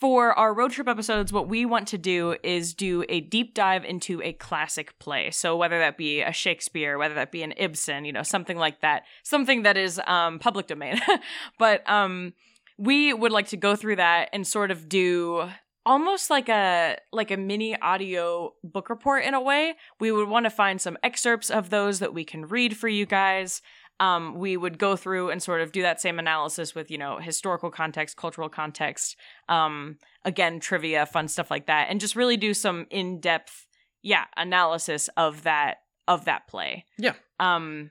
for 0.00 0.32
our 0.38 0.54
road 0.54 0.70
trip 0.70 0.88
episodes, 0.88 1.30
what 1.30 1.46
we 1.46 1.66
want 1.66 1.86
to 1.88 1.98
do 1.98 2.34
is 2.42 2.72
do 2.72 3.04
a 3.10 3.20
deep 3.20 3.52
dive 3.52 3.84
into 3.84 4.22
a 4.22 4.32
classic 4.32 4.98
play. 4.98 5.30
So 5.30 5.56
whether 5.56 5.78
that 5.78 5.98
be 5.98 6.22
a 6.22 6.32
Shakespeare, 6.32 6.96
whether 6.96 7.14
that 7.14 7.30
be 7.30 7.42
an 7.42 7.52
Ibsen, 7.58 8.06
you 8.06 8.12
know, 8.12 8.22
something 8.22 8.56
like 8.56 8.80
that, 8.80 9.02
something 9.22 9.62
that 9.64 9.76
is 9.76 10.00
um, 10.06 10.38
public 10.38 10.66
domain. 10.66 10.98
but 11.58 11.88
um, 11.88 12.32
we 12.78 13.12
would 13.12 13.30
like 13.30 13.48
to 13.48 13.58
go 13.58 13.76
through 13.76 13.96
that 13.96 14.30
and 14.32 14.46
sort 14.46 14.70
of 14.70 14.88
do 14.88 15.50
almost 15.84 16.30
like 16.30 16.48
a 16.48 16.96
like 17.12 17.30
a 17.30 17.36
mini 17.36 17.78
audio 17.80 18.54
book 18.64 18.88
report 18.88 19.24
in 19.24 19.34
a 19.34 19.40
way. 19.40 19.74
We 19.98 20.12
would 20.12 20.28
want 20.28 20.44
to 20.44 20.50
find 20.50 20.80
some 20.80 20.96
excerpts 21.02 21.50
of 21.50 21.68
those 21.68 21.98
that 21.98 22.14
we 22.14 22.24
can 22.24 22.46
read 22.46 22.76
for 22.76 22.88
you 22.88 23.04
guys 23.04 23.60
um, 24.00 24.34
we 24.34 24.56
would 24.56 24.78
go 24.78 24.96
through 24.96 25.30
and 25.30 25.40
sort 25.42 25.60
of 25.60 25.70
do 25.72 25.82
that 25.82 26.00
same 26.00 26.18
analysis 26.18 26.74
with 26.74 26.90
you 26.90 26.98
know 26.98 27.18
historical 27.18 27.70
context 27.70 28.16
cultural 28.16 28.48
context 28.48 29.14
um, 29.48 29.98
again 30.24 30.58
trivia 30.58 31.06
fun 31.06 31.28
stuff 31.28 31.50
like 31.50 31.66
that 31.66 31.86
and 31.90 32.00
just 32.00 32.16
really 32.16 32.36
do 32.36 32.52
some 32.54 32.86
in-depth 32.90 33.66
yeah 34.02 34.24
analysis 34.36 35.08
of 35.16 35.42
that 35.44 35.78
of 36.08 36.24
that 36.24 36.48
play 36.48 36.84
Yeah. 36.98 37.12
um 37.38 37.90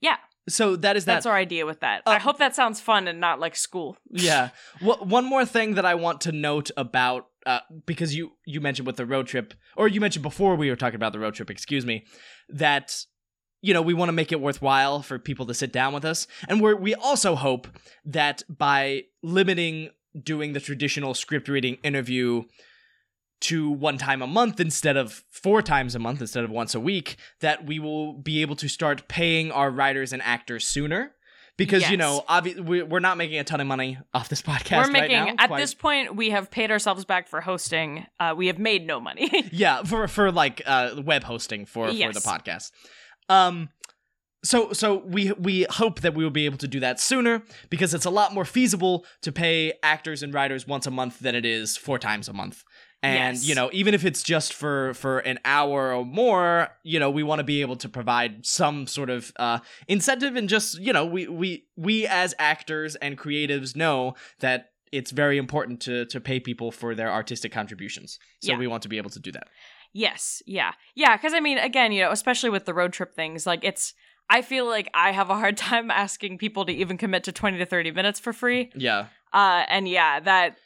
yeah 0.00 0.16
So 0.48 0.76
that 0.76 0.96
is 0.96 1.04
that. 1.06 1.14
that's 1.14 1.26
our 1.26 1.34
idea 1.34 1.66
with 1.66 1.80
that 1.80 2.02
Uh, 2.06 2.10
i 2.10 2.18
hope 2.18 2.38
that 2.38 2.54
sounds 2.54 2.80
fun 2.80 3.08
and 3.08 3.18
not 3.20 3.40
like 3.40 3.56
school 3.56 3.96
yeah. 4.10 4.50
Wha- 4.80 5.02
one 5.02 5.24
more 5.24 5.44
thing 5.44 5.74
that 5.74 5.84
I 5.84 5.94
want 5.96 6.20
to 6.22 6.32
note 6.32 6.70
about 6.76 7.26
uh, 7.44 7.60
because 7.84 8.14
you 8.16 8.32
you 8.44 8.60
mentioned 8.60 8.86
with 8.88 8.96
the 8.96 9.06
road 9.06 9.26
trip, 9.28 9.54
or 9.76 9.86
you 9.86 10.00
mentioned 10.00 10.24
before 10.24 10.56
we 10.56 10.68
were 10.70 10.74
talking 10.76 10.96
about 10.96 11.12
the 11.12 11.20
road 11.20 11.34
trip. 11.34 11.48
Excuse 11.48 11.86
me. 11.86 12.04
That 12.48 12.86
you 13.66 13.74
know 13.74 13.82
we 13.82 13.94
want 13.94 14.08
to 14.08 14.12
make 14.12 14.30
it 14.32 14.40
worthwhile 14.40 15.02
for 15.02 15.18
people 15.18 15.46
to 15.46 15.54
sit 15.54 15.72
down 15.72 15.92
with 15.92 16.04
us, 16.04 16.26
and 16.48 16.60
we 16.62 16.74
we 16.74 16.94
also 16.94 17.34
hope 17.34 17.66
that 18.04 18.42
by 18.48 19.04
limiting 19.22 19.90
doing 20.22 20.52
the 20.54 20.60
traditional 20.60 21.12
script 21.14 21.48
reading 21.48 21.76
interview 21.82 22.42
to 23.38 23.70
one 23.70 23.98
time 23.98 24.22
a 24.22 24.26
month 24.26 24.60
instead 24.60 24.96
of 24.96 25.22
four 25.30 25.60
times 25.60 25.94
a 25.94 25.98
month 25.98 26.20
instead 26.22 26.42
of 26.42 26.50
once 26.50 26.74
a 26.74 26.80
week 26.80 27.16
that 27.40 27.66
we 27.66 27.78
will 27.78 28.14
be 28.14 28.40
able 28.40 28.56
to 28.56 28.66
start 28.68 29.08
paying 29.08 29.52
our 29.52 29.70
writers 29.70 30.12
and 30.12 30.22
actors 30.22 30.66
sooner. 30.66 31.12
Because 31.58 31.88
you 31.90 31.96
know 31.96 32.22
obvi- 32.28 32.60
we- 32.60 32.82
we're 32.82 33.00
not 33.00 33.16
making 33.16 33.38
a 33.38 33.44
ton 33.44 33.60
of 33.62 33.66
money 33.66 33.96
off 34.12 34.28
this 34.28 34.42
podcast 34.42 34.76
we're 34.76 34.82
right 34.84 34.92
making 34.92 35.16
now, 35.16 35.34
at 35.38 35.48
quite- 35.48 35.58
this 35.60 35.72
point 35.74 36.14
we 36.14 36.28
have 36.30 36.50
paid 36.50 36.70
ourselves 36.70 37.04
back 37.06 37.28
for 37.28 37.40
hosting. 37.40 38.06
Uh, 38.20 38.34
we 38.36 38.46
have 38.48 38.58
made 38.58 38.86
no 38.86 39.00
money. 39.00 39.30
Yeah 39.52 39.82
for 39.82 40.06
for 40.08 40.30
like 40.30 40.60
uh 40.66 40.96
web 41.04 41.24
hosting 41.24 41.64
for 41.66 41.88
Yes. 41.88 42.08
for 42.08 42.20
the 42.20 42.26
podcast 42.26 42.72
um 43.28 43.68
so 44.44 44.72
so 44.72 44.98
we 44.98 45.32
we 45.32 45.66
hope 45.70 46.00
that 46.00 46.14
we 46.14 46.22
will 46.22 46.30
be 46.30 46.44
able 46.46 46.58
to 46.58 46.68
do 46.68 46.80
that 46.80 47.00
sooner 47.00 47.42
because 47.70 47.94
it's 47.94 48.04
a 48.04 48.10
lot 48.10 48.32
more 48.32 48.44
feasible 48.44 49.04
to 49.22 49.32
pay 49.32 49.72
actors 49.82 50.22
and 50.22 50.32
writers 50.32 50.66
once 50.66 50.86
a 50.86 50.90
month 50.90 51.18
than 51.20 51.34
it 51.34 51.44
is 51.44 51.76
four 51.76 51.98
times 51.98 52.28
a 52.28 52.32
month 52.32 52.62
and 53.02 53.34
Yes. 53.36 53.44
you 53.48 53.54
know 53.54 53.70
even 53.72 53.92
if 53.94 54.04
it's 54.04 54.22
just 54.22 54.52
for 54.54 54.94
for 54.94 55.18
an 55.20 55.38
hour 55.44 55.92
or 55.92 56.04
more 56.04 56.68
you 56.84 57.00
know 57.00 57.10
we 57.10 57.22
want 57.22 57.40
to 57.40 57.44
be 57.44 57.60
able 57.60 57.76
to 57.76 57.88
provide 57.88 58.46
some 58.46 58.86
sort 58.86 59.10
of 59.10 59.32
uh 59.36 59.58
incentive 59.88 60.36
and 60.36 60.48
just 60.48 60.78
you 60.80 60.92
know 60.92 61.04
we 61.04 61.26
we 61.26 61.64
we 61.76 62.06
as 62.06 62.34
actors 62.38 62.94
and 62.96 63.18
creatives 63.18 63.74
know 63.74 64.14
that 64.40 64.70
it's 64.92 65.10
very 65.10 65.36
important 65.38 65.80
to 65.80 66.06
to 66.06 66.20
pay 66.20 66.38
people 66.38 66.70
for 66.70 66.94
their 66.94 67.10
artistic 67.10 67.50
contributions 67.52 68.18
so 68.40 68.52
Yeah. 68.52 68.58
we 68.58 68.66
want 68.68 68.82
to 68.84 68.88
be 68.88 68.98
able 68.98 69.10
to 69.10 69.20
do 69.20 69.32
that 69.32 69.48
Yes, 69.96 70.42
yeah. 70.46 70.72
Yeah, 70.94 71.16
because 71.16 71.32
I 71.32 71.40
mean, 71.40 71.56
again, 71.58 71.90
you 71.92 72.02
know, 72.02 72.10
especially 72.10 72.50
with 72.50 72.66
the 72.66 72.74
road 72.74 72.92
trip 72.92 73.14
things, 73.14 73.46
like 73.46 73.64
it's, 73.64 73.94
I 74.28 74.42
feel 74.42 74.66
like 74.66 74.90
I 74.92 75.12
have 75.12 75.30
a 75.30 75.34
hard 75.34 75.56
time 75.68 75.90
asking 75.90 76.36
people 76.38 76.66
to 76.66 76.72
even 76.72 76.98
commit 76.98 77.24
to 77.24 77.32
20 77.32 77.56
to 77.58 77.64
30 77.66 77.92
minutes 77.92 78.20
for 78.20 78.32
free. 78.32 78.70
yeah 78.74 79.06
Uh, 79.32 79.64
and 79.68 79.88
yeah, 79.88 80.20
that, 80.20 80.56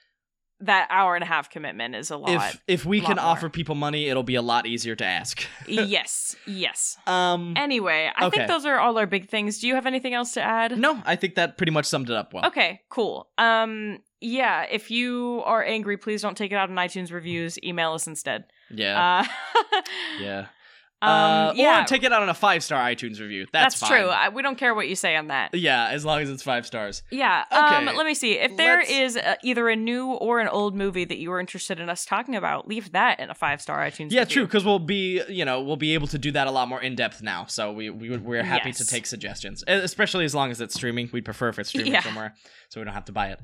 that 0.63 0.89
hour 0.91 1.15
and 1.15 1.23
a 1.25 1.27
half 1.27 1.49
commitment 1.49 1.95
is 1.95 2.11
a 2.11 2.17
lot. 2.17 2.31
if 2.31 2.63
if 2.67 2.85
we 2.85 3.01
can 3.01 3.17
more. 3.17 3.25
offer 3.25 3.49
people 3.49 3.75
money 3.75 4.09
it'll 4.11 4.23
be 4.23 4.35
a 4.35 4.43
lot 4.43 4.67
easier 4.67 4.95
to 4.97 5.05
ask 5.05 5.43
yes, 5.67 6.37
yes. 6.47 6.99
um 7.07 7.55
Anyway, 7.57 8.11
I 8.15 8.27
Okay. 8.27 8.37
think 8.39 8.49
those 8.49 8.67
are 8.67 8.79
all 8.79 8.99
our 8.99 9.07
big 9.07 9.29
things. 9.31 9.61
Do 9.61 9.69
you 9.69 9.75
have 9.77 9.87
anything 9.87 10.13
else 10.13 10.33
to 10.35 10.43
add? 10.43 10.77
no 10.77 11.01
i 11.07 11.17
think 11.17 11.37
that 11.37 11.57
pretty 11.57 11.73
much 11.73 11.87
summed 11.87 12.11
it 12.11 12.17
up 12.17 12.35
well 12.35 12.45
Okay, 12.47 12.81
cool. 12.91 13.29
Um, 13.39 14.01
yeah, 14.21 14.67
if 14.71 14.91
you 14.91 15.43
are 15.47 15.63
angry, 15.65 15.97
please 15.97 16.21
don't 16.21 16.37
take 16.37 16.53
it 16.53 16.57
out 16.57 16.69
on 16.69 16.77
iTunes 16.77 17.11
reviews. 17.11 17.59
Email 17.65 17.93
us 17.95 18.07
instead. 18.07 18.45
Yeah 18.71 19.25
Uh, 19.25 19.83
yeah 20.21 20.47
um, 21.03 21.11
uh, 21.11 21.53
yeah, 21.57 21.83
or 21.83 21.87
take 21.87 22.03
it 22.03 22.13
out 22.13 22.21
on 22.21 22.29
a 22.29 22.35
five 22.35 22.63
star 22.63 22.79
itunes 22.91 23.19
review 23.21 23.47
that's, 23.55 23.81
that's, 23.81 23.91
true. 23.91 24.07
I, 24.09 24.29
we 24.29 24.43
don't 24.43 24.59
care 24.59 24.75
what 24.75 24.87
you 24.87 24.95
say 24.95 25.17
on 25.17 25.29
that. 25.29 25.55
yeah 25.55 25.89
as 25.89 26.05
long 26.05 26.21
as 26.21 26.29
it's 26.29 26.43
five 26.43 26.67
stars 26.67 27.03
Yeah. 27.11 27.45
Um, 27.51 27.87
Okay, 27.89 27.97
let 27.97 28.05
me 28.05 28.13
see. 28.13 28.33
If 28.39 28.55
there 28.59 28.77
let's- 28.81 28.91
is 28.91 29.17
uh 29.17 29.37
either 29.43 29.71
a 29.71 29.77
new 29.77 30.09
or 30.13 30.41
an 30.41 30.49
old 30.49 30.77
movie 30.77 31.07
that 31.07 31.17
you 31.17 31.31
were 31.31 31.41
interested 31.41 31.81
in 31.81 31.89
us 31.89 32.05
talking 32.05 32.37
about, 32.37 32.69
leave 32.69 32.93
that 32.93 33.19
in 33.19 33.31
a 33.31 33.35
five 33.35 33.63
star 33.63 33.79
iTunes. 33.79 34.11
yeah 34.13 34.21
review. 34.21 34.35
true 34.35 34.45
because 34.45 34.63
we'll 34.63 34.79
be 34.79 35.23
you 35.31 35.47
know 35.47 35.63
we'll 35.63 35.77
be 35.77 35.95
able 35.95 36.07
to 36.09 36.19
do 36.19 36.33
that 36.33 36.47
a 36.47 36.51
lot 36.51 36.69
more 36.69 36.83
in 36.83 36.95
depth 36.97 37.23
now 37.23 37.47
so 37.47 37.73
we, 37.73 37.89
we 37.89 38.15
we're 38.19 38.43
happy 38.43 38.71
to 38.73 38.87
take 38.87 39.07
suggestions 39.07 39.65
especially 39.67 40.27
as 40.27 40.35
long 40.35 40.51
as 40.51 40.61
it's 40.61 40.75
streaming 40.75 41.09
we'd 41.15 41.25
prefer 41.25 41.49
if 41.49 41.59
it's 41.59 41.71
streaming 41.71 41.95
Yeah. 41.95 42.03
somewhere 42.03 42.35
so 42.69 42.79
we 42.79 42.85
don't 42.85 42.93
have 42.93 43.07
to 43.07 43.13
buy 43.13 43.29
it 43.29 43.41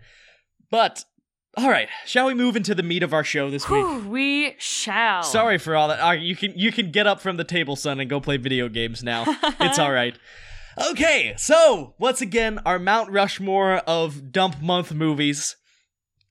but 0.71 1.05
all 1.57 1.69
right 1.71 1.89
shall 2.05 2.27
we 2.27 2.35
move 2.35 2.55
into 2.57 2.75
the 2.75 2.83
meat 2.83 3.03
of 3.03 3.13
our 3.15 3.25
show 3.25 3.51
this 3.51 3.69
week 3.69 3.85
we 4.07 4.55
shall. 4.59 5.23
Sorry 5.23 5.59
for 5.59 5.75
all 5.77 5.89
that. 5.89 6.01
Uh, 6.07 6.13
you 6.13 6.37
can 6.37 6.53
you 6.57 6.71
can 6.73 6.91
get 6.91 7.07
up 7.07 7.21
from 7.21 7.37
the 7.37 7.45
table, 7.45 7.77
son, 7.77 8.01
and 8.01 8.09
go 8.11 8.21
play 8.21 8.37
video 8.37 8.69
games 8.69 9.03
now. 9.03 9.25
it's 9.61 9.79
all 9.79 9.93
right. 9.93 10.19
Okay, 10.91 11.35
so 11.39 11.95
once 11.99 12.21
again, 12.21 12.61
our 12.67 12.79
Mount 12.79 13.11
Rushmore 13.11 13.77
of 13.87 14.31
dump 14.33 14.61
month 14.61 14.93
movies. 14.93 15.57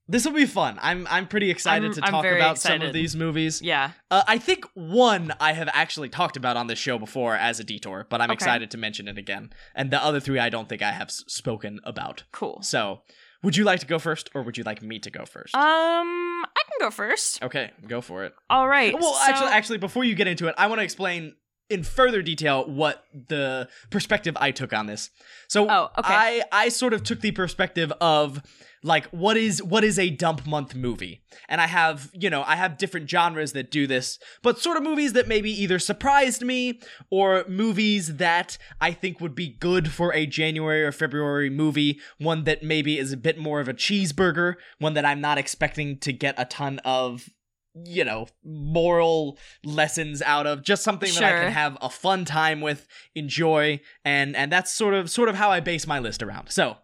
This 0.08 0.24
will 0.24 0.34
be 0.34 0.46
fun. 0.46 0.78
I'm 0.84 1.08
I'm 1.10 1.28
pretty 1.28 1.50
excited 1.50 1.86
I'm- 1.86 1.94
to 1.96 2.02
talk 2.02 2.26
about 2.26 2.60
some 2.60 2.84
of 2.84 2.94
these 2.94 3.16
movies. 3.16 3.60
Yeah. 3.64 3.92
Uh, 4.12 4.22
I 4.28 4.38
think 4.38 4.66
one 4.76 5.34
I 5.40 5.54
have 5.54 5.68
actually 5.74 6.10
talked 6.10 6.38
about 6.38 6.58
on 6.58 6.68
this 6.68 6.78
show 6.78 7.00
before 7.00 7.36
as 7.36 7.60
a 7.60 7.64
detour, 7.64 8.06
but 8.08 8.22
I'm 8.22 8.30
Okay. 8.30 8.36
excited 8.36 8.70
to 8.72 8.78
mention 8.78 9.08
it 9.08 9.18
again. 9.18 9.50
And 9.74 9.90
the 9.90 10.02
other 10.04 10.20
three 10.20 10.38
I 10.38 10.50
don't 10.50 10.70
think 10.70 10.84
I 10.84 10.92
have 10.92 11.08
s- 11.08 11.24
spoken 11.28 11.80
about. 11.84 12.24
Cool. 12.32 12.60
So, 12.62 13.02
would 13.44 13.56
you 13.58 13.64
like 13.64 13.80
to 13.82 13.86
go 13.86 14.00
first, 14.00 14.30
or 14.34 14.42
would 14.44 14.58
you 14.58 14.64
like 14.64 14.82
me 14.82 15.00
to 15.00 15.10
go 15.10 15.26
first? 15.26 15.54
Um, 15.56 15.64
I 15.64 16.62
can 16.70 16.80
go 16.88 16.92
first. 16.92 17.44
okay, 17.44 17.72
go 17.88 18.02
for 18.02 18.24
it. 18.26 18.34
All 18.50 18.68
right. 18.68 18.94
Well, 18.94 19.14
so- 19.14 19.30
actually, 19.32 19.50
actually, 19.52 19.78
before 19.80 20.04
you 20.04 20.16
get 20.16 20.28
into 20.28 20.48
it, 20.48 20.56
I 20.58 20.68
want 20.68 20.80
to 20.80 20.84
explain 20.84 21.36
in 21.70 21.84
further 21.84 22.22
detail 22.22 22.64
what 22.70 23.04
the 23.28 23.68
perspective 23.90 24.38
I 24.40 24.52
took 24.52 24.72
on 24.72 24.86
this. 24.86 25.10
So, 25.48 25.68
Oh, 25.70 25.90
okay. 25.98 26.14
I 26.14 26.44
I 26.52 26.70
sort 26.70 26.94
of 26.94 27.04
took 27.04 27.22
the 27.22 27.32
perspective 27.32 27.92
of 28.02 28.42
like 28.86 29.08
what 29.08 29.36
is 29.36 29.64
what 29.64 29.84
is 29.84 29.98
a 29.98 30.12
dump 30.12 30.46
month 30.46 30.76
movie, 30.76 31.24
and 31.50 31.60
I 31.60 31.66
have 31.66 32.12
you 32.14 32.30
know 32.30 32.44
I 32.44 32.56
have 32.56 32.78
different 32.78 33.10
genres 33.10 33.54
that 33.54 33.72
do 33.72 33.88
this, 33.88 34.20
but 34.44 34.60
sort 34.60 34.78
of 34.78 34.84
movies 34.84 35.14
that 35.14 35.28
maybe 35.28 35.50
either 35.50 35.80
surprised 35.80 36.44
me 36.44 36.80
or 37.10 37.46
movies 37.48 38.18
that 38.18 38.60
I 38.80 38.92
think 38.92 39.20
would 39.20 39.34
be 39.34 39.50
good 39.50 39.92
for 39.92 40.14
a 40.14 40.28
January 40.28 40.84
or 40.84 40.92
February 40.92 41.50
movie. 41.50 42.00
One 42.20 42.44
that 42.44 42.62
maybe 42.62 43.00
is 43.00 43.12
a 43.12 43.18
bit 43.18 43.40
more 43.40 43.60
of 43.60 43.68
a 43.68 43.74
cheeseburger, 43.74 44.54
one 44.78 44.94
that 44.94 45.04
I'm 45.04 45.20
not 45.20 45.40
expecting 45.40 45.98
to 46.00 46.14
get 46.14 46.36
a 46.38 46.46
ton 46.46 46.80
of 46.86 47.28
you 47.74 48.06
know 48.06 48.28
moral 48.44 49.40
lessons 49.64 50.22
out 50.22 50.46
of. 50.46 50.62
Just 50.62 50.84
something 50.84 51.12
that 51.16 51.24
i 51.24 51.32
can 51.32 51.52
have 51.52 51.76
a 51.82 51.90
fun 51.90 52.24
time 52.24 52.62
with 52.62 52.88
enjoy 53.16 53.82
and 54.04 54.36
and 54.36 54.52
that's 54.52 54.72
sort 54.72 54.94
of 54.94 55.10
sort 55.10 55.28
of 55.28 55.36
how 55.36 55.50
i 55.50 55.60
base 55.60 55.88
my 55.88 55.98
list 55.98 56.22
around. 56.22 56.50
So 56.50 56.78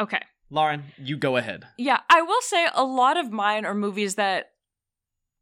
okay. 0.00 0.20
Lauren 0.54 0.84
you 0.96 1.16
go 1.16 1.36
ahead 1.36 1.64
Yeah, 1.76 2.00
I 2.08 2.22
will 2.22 2.40
say 2.42 2.66
a 2.74 2.84
lot 2.84 3.16
of 3.16 3.30
mine 3.30 3.64
are 3.64 3.74
movies 3.74 4.14
that 4.14 4.50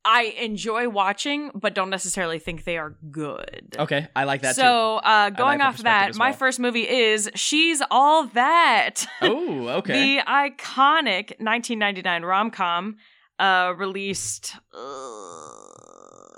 I 0.04 0.34
enjoy 0.40 0.88
watching, 0.88 1.52
but 1.54 1.74
don't 1.76 1.90
necessarily 1.90 2.40
think 2.40 2.64
they 2.64 2.76
are 2.76 2.96
good. 3.12 3.76
okay 3.78 4.08
i 4.16 4.24
like 4.24 4.42
that 4.42 4.56
so, 4.56 4.96
uh, 4.96 5.30
going 5.30 5.58
that 5.58 5.66
off 5.68 5.78
that, 5.78 6.08
as 6.10 6.18
my 6.18 6.32
first 6.32 6.58
movie 6.58 6.88
is 6.88 7.30
She's 7.36 7.80
All 7.90 8.26
That. 8.26 9.06
oh 9.22 9.68
okay 9.78 10.16
the 10.16 10.22
iconic 10.26 11.38
1999 11.38 12.22
rom 12.24 12.50
com 12.50 12.96
uh, 13.38 13.72
released. 13.76 14.56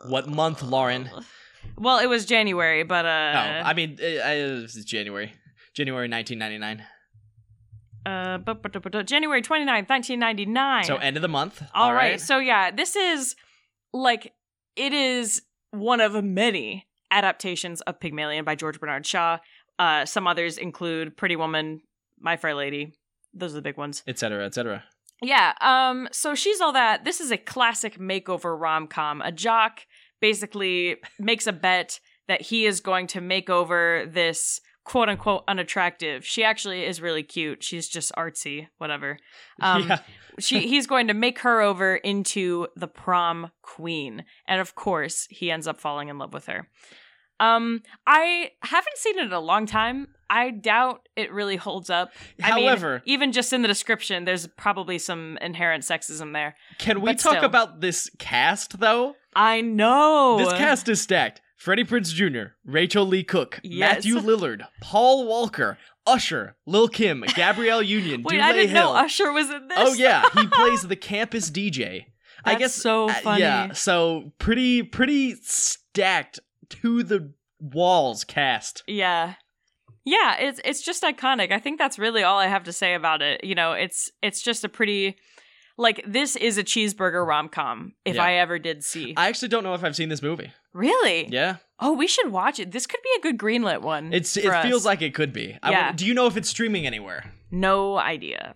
what 0.08 0.26
month 0.28 0.62
lauren 0.62 1.08
Well, 1.76 1.98
it 1.98 2.06
was 2.06 2.24
January, 2.26 2.82
but 2.84 3.04
oh 3.06 3.08
uh, 3.08 3.62
i 3.64 3.72
mean 3.74 3.92
uh, 3.94 4.60
this 4.62 4.76
is 4.76 4.84
january 4.84 5.32
january 5.74 6.08
1999 6.08 6.86
uh, 8.06 8.38
bu- 8.38 8.54
bu- 8.54 8.68
bu- 8.80 8.90
bu- 8.90 9.02
January 9.02 9.42
29th, 9.42 9.88
1999. 9.88 10.84
so 10.84 10.96
end 10.96 11.16
of 11.16 11.23
the 11.23 11.28
month 11.28 11.62
All 11.75 11.92
right. 11.94 12.20
So 12.20 12.38
yeah, 12.38 12.70
this 12.70 12.96
is 12.96 13.34
like 13.92 14.32
it 14.76 14.92
is 14.92 15.42
one 15.70 16.00
of 16.00 16.23
many 16.25 16.87
adaptations 17.11 17.80
of 17.82 18.00
Pygmalion 18.00 18.44
by 18.44 18.54
George 18.54 18.78
Bernard 18.80 19.06
Shaw. 19.06 19.38
Uh, 19.78 20.04
some 20.04 20.26
others 20.26 20.58
include 20.58 21.16
Pretty 21.16 21.37
Woman, 21.37 21.80
My 22.18 22.37
Fair 22.37 22.54
Lady. 22.54 22.92
Those 23.32 23.52
are 23.52 23.56
the 23.56 23.62
big 23.62 23.76
ones. 23.76 24.02
etc 24.06 24.44
etc 24.44 24.84
Yeah. 25.23 25.52
Um. 25.61 26.08
So 26.12 26.34
she's 26.34 26.61
all 26.61 26.73
that. 26.73 27.04
This 27.04 27.20
is 27.20 27.30
a 27.30 27.37
classic 27.37 27.99
makeover 27.99 28.58
rom 28.58 28.87
com. 28.87 29.20
A 29.23 29.32
jock 29.32 29.80
basically 30.20 30.96
makes 31.18 31.46
a 31.46 31.52
bet 31.52 32.00
that 32.28 32.40
he 32.42 32.64
is 32.66 32.80
going 32.80 33.06
to 33.08 33.20
make 33.20 33.50
over 33.50 34.06
this 34.06 34.61
quote 34.84 35.08
unquote 35.08 35.44
unattractive. 35.48 36.24
She 36.24 36.44
actually 36.44 36.84
is 36.84 37.00
really 37.00 37.22
cute. 37.22 37.62
She's 37.62 37.88
just 37.88 38.12
artsy, 38.16 38.68
whatever. 38.78 39.18
Um, 39.60 39.88
yeah. 39.88 39.98
she 40.38 40.60
he's 40.68 40.86
going 40.86 41.08
to 41.08 41.14
make 41.14 41.40
her 41.40 41.60
over 41.60 41.96
into 41.96 42.68
the 42.76 42.88
prom 42.88 43.50
queen, 43.62 44.24
and 44.46 44.60
of 44.60 44.74
course, 44.74 45.26
he 45.30 45.50
ends 45.50 45.66
up 45.66 45.80
falling 45.80 46.08
in 46.08 46.18
love 46.18 46.32
with 46.32 46.46
her. 46.46 46.68
Um, 47.40 47.82
I 48.06 48.52
haven't 48.62 48.96
seen 48.96 49.18
it 49.18 49.24
in 49.24 49.32
a 49.32 49.40
long 49.40 49.66
time. 49.66 50.08
I 50.30 50.50
doubt 50.50 51.08
it 51.16 51.32
really 51.32 51.56
holds 51.56 51.90
up. 51.90 52.12
I 52.42 52.54
mean, 52.54 52.66
However, 52.66 53.02
even 53.04 53.32
just 53.32 53.52
in 53.52 53.62
the 53.62 53.68
description, 53.68 54.24
there's 54.24 54.46
probably 54.46 54.98
some 54.98 55.38
inherent 55.40 55.84
sexism 55.84 56.32
there. 56.32 56.54
can 56.78 57.00
we 57.00 57.10
but 57.10 57.18
talk 57.18 57.32
still. 57.32 57.44
about 57.44 57.80
this 57.80 58.10
cast 58.18 58.78
though? 58.78 59.16
I 59.34 59.60
know. 59.60 60.36
This 60.38 60.52
cast 60.52 60.88
is 60.88 61.00
stacked. 61.00 61.40
Freddie 61.56 61.84
Prinze 61.84 62.12
Jr., 62.12 62.54
Rachael 62.64 63.06
Leigh 63.06 63.23
Cook, 63.25 63.61
Yes. 63.62 63.78
Matthew 64.04 64.16
Lillard, 64.16 64.66
Paul 64.80 65.26
Walker, 65.26 65.78
Usher, 66.06 66.56
Lil 66.66 66.88
Kim, 66.88 67.25
Gabrielle 67.34 67.82
Union, 67.99 68.23
Wait, 68.23 68.34
Dule 68.37 68.42
I 68.42 68.52
didn't 68.52 68.70
Hill. 68.70 68.92
know 68.92 68.99
Usher 68.99 69.32
was 69.32 69.49
in 69.50 69.68
this. 69.68 69.78
Oh 69.78 69.92
yeah, 69.94 70.25
he 70.34 70.46
plays 70.52 70.82
the 70.82 70.96
campus 70.96 71.50
DJ. 71.50 72.06
I 72.44 72.56
guess 72.56 72.75
so 72.75 73.08
uh, 73.08 73.37
yeah, 73.38 73.73
so 73.73 74.32
pretty 74.38 74.82
pretty 74.82 75.34
stacked 75.37 76.40
to 76.68 77.02
the 77.02 77.32
walls 77.58 78.25
cast. 78.25 78.82
Yeah. 78.87 79.34
Yeah, 80.04 80.37
it's 80.38 80.61
it's 80.62 80.82
just 80.82 81.02
iconic. 81.02 81.50
I 81.52 81.58
think 81.58 81.78
that's 81.78 81.99
really 81.99 82.23
all 82.23 82.38
I 82.38 82.49
have 82.49 82.64
to 82.64 82.73
say 82.73 82.92
about 82.92 83.23
it. 83.23 83.42
You 83.44 83.54
know, 83.54 83.73
it's 83.73 84.11
it's 84.23 84.42
just 84.42 84.62
a 84.64 84.68
pretty 84.68 85.16
like 85.78 86.04
this 86.06 86.37
is 86.37 86.58
a 86.58 86.62
cheeseburger 86.64 87.26
rom-com 87.26 87.94
if 88.04 88.16
Yeah. 88.16 88.25
I 88.25 88.32
ever 88.34 88.58
did 88.58 88.84
see. 88.84 89.14
I 89.16 89.28
actually 89.28 89.49
don't 89.49 89.64
know 89.64 89.73
if 89.73 89.82
I've 89.82 89.96
seen 89.96 90.11
this 90.11 90.20
movie. 90.20 90.52
Really? 90.74 91.26
Yeah, 91.28 91.56
Oh, 91.80 91.92
we 91.92 92.06
should 92.06 92.30
watch 92.30 92.58
it. 92.60 92.70
This 92.72 92.86
could 92.86 93.00
be 93.02 93.08
a 93.18 93.22
good 93.22 93.38
greenlit 93.38 93.80
one. 93.80 94.12
it's 94.12 94.36
it 94.36 94.44
us. 94.46 94.64
feels 94.66 94.84
like 94.84 95.00
it 95.02 95.14
could 95.14 95.32
be. 95.32 95.56
Yeah. 95.64 95.92
do 95.92 96.04
you 96.04 96.12
know 96.14 96.26
if 96.26 96.36
it's 96.36 96.48
streaming 96.50 96.86
anywhere? 96.86 97.32
no 97.50 97.96
idea. 97.96 98.54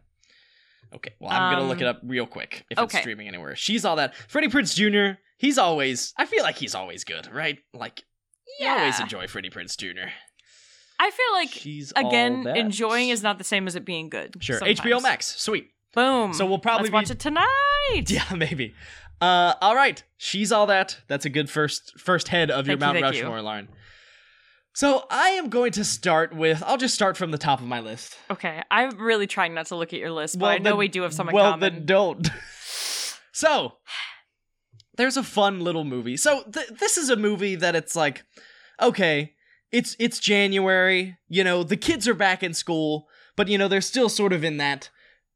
Okay, 0.94 1.12
well 1.20 1.30
I'm 1.30 1.52
gonna 1.54 1.66
look 1.68 1.78
Um, 1.78 1.82
it 1.82 1.86
up 1.86 2.00
real 2.02 2.26
quick 2.26 2.64
if 2.70 2.78
okay. 2.78 2.84
it's 2.84 3.02
streaming 3.02 3.28
anywhere. 3.28 3.54
She's 3.56 3.84
all 3.84 3.96
that. 3.96 4.14
Freddie 4.14 4.48
Prinze 4.48 4.74
Jr. 4.74 5.20
He's 5.36 5.58
always. 5.58 6.12
I 6.16 6.26
feel 6.26 6.42
like 6.42 6.56
he's 6.56 6.74
always 6.74 7.04
good, 7.04 7.32
right? 7.32 7.58
Like 7.74 8.02
you 8.58 8.66
always 8.68 8.98
enjoy 8.98 9.26
Freddie 9.28 9.50
Prinze 9.50 9.76
Jr. 9.76 10.08
I 11.00 11.10
feel 11.10 11.32
like 11.34 11.50
She's 11.50 11.92
again, 11.94 12.46
enjoying 12.48 13.10
is 13.10 13.22
not 13.22 13.38
the 13.38 13.44
same 13.44 13.68
as 13.68 13.76
it 13.76 13.84
being 13.84 14.08
good. 14.08 14.34
sure 14.42 14.58
sometimes. 14.58 14.80
HBO 14.80 15.00
Max. 15.02 15.26
Sweet. 15.40 15.70
Boom. 15.94 16.32
So 16.32 16.44
we'll 16.46 16.58
probably 16.58 16.90
Let's 16.90 16.92
watch 16.92 17.10
it 17.10 17.20
tonight. 17.20 17.46
Yeah, 18.08 18.24
maybe. 18.34 18.74
Uh, 19.20 19.54
all 19.60 19.74
right, 19.74 20.02
she's 20.16 20.52
all 20.52 20.66
that. 20.66 20.98
That's 21.08 21.24
a 21.24 21.30
good 21.30 21.50
first 21.50 21.98
first 21.98 22.28
head 22.28 22.50
of 22.50 22.66
your 22.66 22.78
Thank 22.78 22.80
Mount 22.80 23.00
thank 23.00 23.14
you. 23.16 23.22
Rushmore, 23.22 23.42
Lauren. 23.42 23.68
So 24.74 25.04
I 25.10 25.30
am 25.30 25.48
going 25.48 25.72
to 25.72 25.84
start 25.84 26.34
with. 26.34 26.62
I'll 26.64 26.76
just 26.76 26.94
start 26.94 27.16
from 27.16 27.32
the 27.32 27.38
top 27.38 27.60
of 27.60 27.66
my 27.66 27.80
list. 27.80 28.16
Okay, 28.30 28.62
I'm 28.70 28.96
really 28.98 29.26
trying 29.26 29.54
not 29.54 29.66
to 29.66 29.76
look 29.76 29.92
at 29.92 29.98
your 29.98 30.12
list, 30.12 30.38
but 30.38 30.46
I 30.46 30.58
know 30.58 30.70
then- 30.70 30.78
we 30.78 30.88
do 30.88 31.02
have 31.02 31.12
some 31.12 31.28
well, 31.32 31.52
common. 31.52 31.74
then 31.74 31.86
don't. 31.86 32.30
so 33.32 33.72
there's 34.96 35.16
a 35.16 35.24
fun 35.24 35.60
little 35.60 35.84
movie. 35.84 36.16
So 36.16 36.44
th- 36.44 36.68
this 36.78 36.96
is 36.96 37.10
a 37.10 37.16
movie 37.16 37.56
that 37.56 37.74
it's 37.74 37.96
like, 37.96 38.24
okay, 38.80 39.34
it's 39.72 39.96
it's 39.98 40.20
January. 40.20 41.16
You 41.28 41.42
know, 41.42 41.64
the 41.64 41.76
kids 41.76 42.06
are 42.06 42.14
back 42.14 42.44
in 42.44 42.54
school, 42.54 43.08
but 43.36 43.48
you 43.48 43.58
know 43.58 43.66
they're 43.66 43.80
still 43.80 44.08
sort 44.08 44.32
of 44.32 44.44
in 44.44 44.58
that 44.58 44.90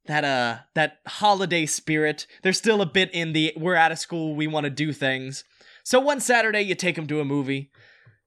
that 0.06 0.25
uh 0.25 0.59
that 0.75 0.99
holiday 1.06 1.66
spirit. 1.66 2.26
They're 2.42 2.52
still 2.52 2.82
a 2.82 2.87
bit 2.87 3.11
in 3.12 3.32
the 3.32 3.52
we're 3.56 3.75
out 3.76 3.92
of 3.92 3.99
school, 3.99 4.35
we 4.35 4.47
want 4.47 4.64
to 4.64 4.71
do 4.71 4.92
things. 4.92 5.44
So 5.85 6.00
one 6.00 6.21
Saturday 6.21 6.62
you 6.62 6.75
take 6.75 6.97
them 6.97 7.06
to 7.09 7.21
a 7.21 7.25
movie. 7.25 7.71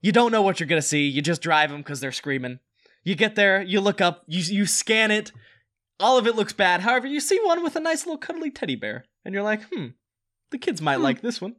You 0.02 0.12
don't 0.12 0.32
know 0.32 0.42
what 0.42 0.60
you're 0.60 0.68
gonna 0.68 0.82
see. 0.82 1.08
You 1.08 1.22
just 1.22 1.42
drive 1.42 1.70
them 1.72 1.80
because 1.82 2.00
they're 2.00 2.12
screaming. 2.12 2.60
You 3.04 3.16
get 3.16 3.36
there, 3.36 3.62
you 3.62 3.82
look 3.82 4.02
up, 4.02 4.24
you 4.28 4.42
you 4.42 4.66
scan 4.66 5.12
it. 5.12 5.32
All 6.00 6.18
of 6.18 6.28
it 6.28 6.36
looks 6.36 6.54
bad. 6.54 6.82
However, 6.82 7.08
you 7.08 7.20
see 7.20 7.40
one 7.44 7.64
with 7.64 7.76
a 7.76 7.80
nice 7.80 8.06
little 8.06 8.18
cuddly 8.18 8.52
teddy 8.52 8.76
bear, 8.76 9.06
and 9.24 9.34
you're 9.34 9.44
like, 9.44 9.62
hmm, 9.74 9.88
the 10.52 10.58
kids 10.58 10.82
might 10.82 10.98
Hmm. 10.98 11.04
like 11.04 11.22
this 11.22 11.40
one. 11.40 11.56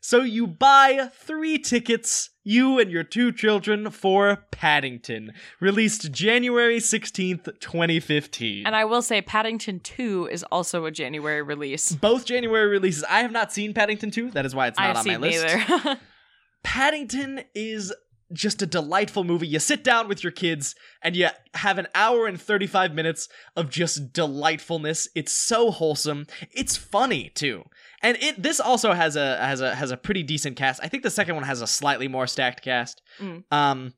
So 0.00 0.22
you 0.22 0.46
buy 0.46 1.10
three 1.12 1.58
tickets, 1.58 2.30
you 2.44 2.78
and 2.78 2.90
your 2.90 3.04
two 3.04 3.32
children, 3.32 3.90
for 3.90 4.44
Paddington, 4.50 5.32
released 5.60 6.12
January 6.12 6.78
16th, 6.78 7.60
2015. 7.60 8.66
And 8.66 8.74
I 8.76 8.84
will 8.84 9.02
say, 9.02 9.20
Paddington 9.20 9.80
2 9.80 10.28
is 10.30 10.42
also 10.44 10.84
a 10.84 10.90
January 10.90 11.42
release. 11.42 11.92
Both 11.92 12.24
January 12.24 12.68
releases. 12.68 13.04
I 13.04 13.20
have 13.20 13.32
not 13.32 13.52
seen 13.52 13.74
Paddington 13.74 14.10
2. 14.10 14.30
That 14.32 14.46
is 14.46 14.54
why 14.54 14.68
it's 14.68 14.78
not 14.78 14.96
I've 14.96 14.98
on 14.98 15.06
my 15.06 15.16
list. 15.16 15.44
neither. 15.44 16.00
Paddington 16.62 17.42
is 17.54 17.92
just 18.32 18.62
a 18.62 18.66
delightful 18.66 19.24
movie. 19.24 19.46
You 19.46 19.58
sit 19.58 19.82
down 19.82 20.08
with 20.08 20.22
your 20.22 20.30
kids 20.30 20.74
and 21.02 21.16
you 21.16 21.28
have 21.54 21.78
an 21.78 21.88
hour 21.94 22.26
and 22.26 22.40
35 22.40 22.94
minutes 22.94 23.28
of 23.56 23.70
just 23.70 24.12
delightfulness. 24.12 25.08
It's 25.14 25.32
so 25.32 25.70
wholesome. 25.70 26.26
It's 26.52 26.76
funny 26.76 27.30
too. 27.34 27.64
And 28.02 28.16
it 28.20 28.42
this 28.42 28.60
also 28.60 28.92
has 28.92 29.16
a 29.16 29.36
has 29.38 29.60
a 29.60 29.74
has 29.74 29.90
a 29.90 29.96
pretty 29.96 30.22
decent 30.22 30.56
cast. 30.56 30.80
I 30.82 30.88
think 30.88 31.02
the 31.02 31.10
second 31.10 31.34
one 31.34 31.44
has 31.44 31.62
a 31.62 31.66
slightly 31.66 32.08
more 32.08 32.26
stacked 32.26 32.62
cast. 32.62 33.02
Mm. 33.18 33.44
Um 33.50 33.94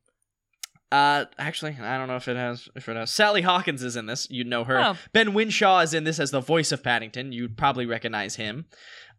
uh 0.92 1.26
actually, 1.38 1.76
I 1.80 1.98
don't 1.98 2.08
know 2.08 2.16
if 2.16 2.28
it 2.28 2.36
has 2.36 2.68
if 2.74 2.88
it 2.88 2.96
has 2.96 3.10
Sally 3.10 3.42
Hawkins 3.42 3.82
is 3.82 3.96
in 3.96 4.06
this. 4.06 4.28
You'd 4.30 4.46
know 4.46 4.64
her. 4.64 4.80
Oh. 4.80 4.96
Ben 5.12 5.28
Whishaw 5.32 5.82
is 5.82 5.94
in 5.94 6.04
this 6.04 6.20
as 6.20 6.30
the 6.30 6.40
voice 6.40 6.72
of 6.72 6.82
Paddington. 6.82 7.32
You'd 7.32 7.56
probably 7.56 7.86
recognize 7.86 8.36
him. 8.36 8.66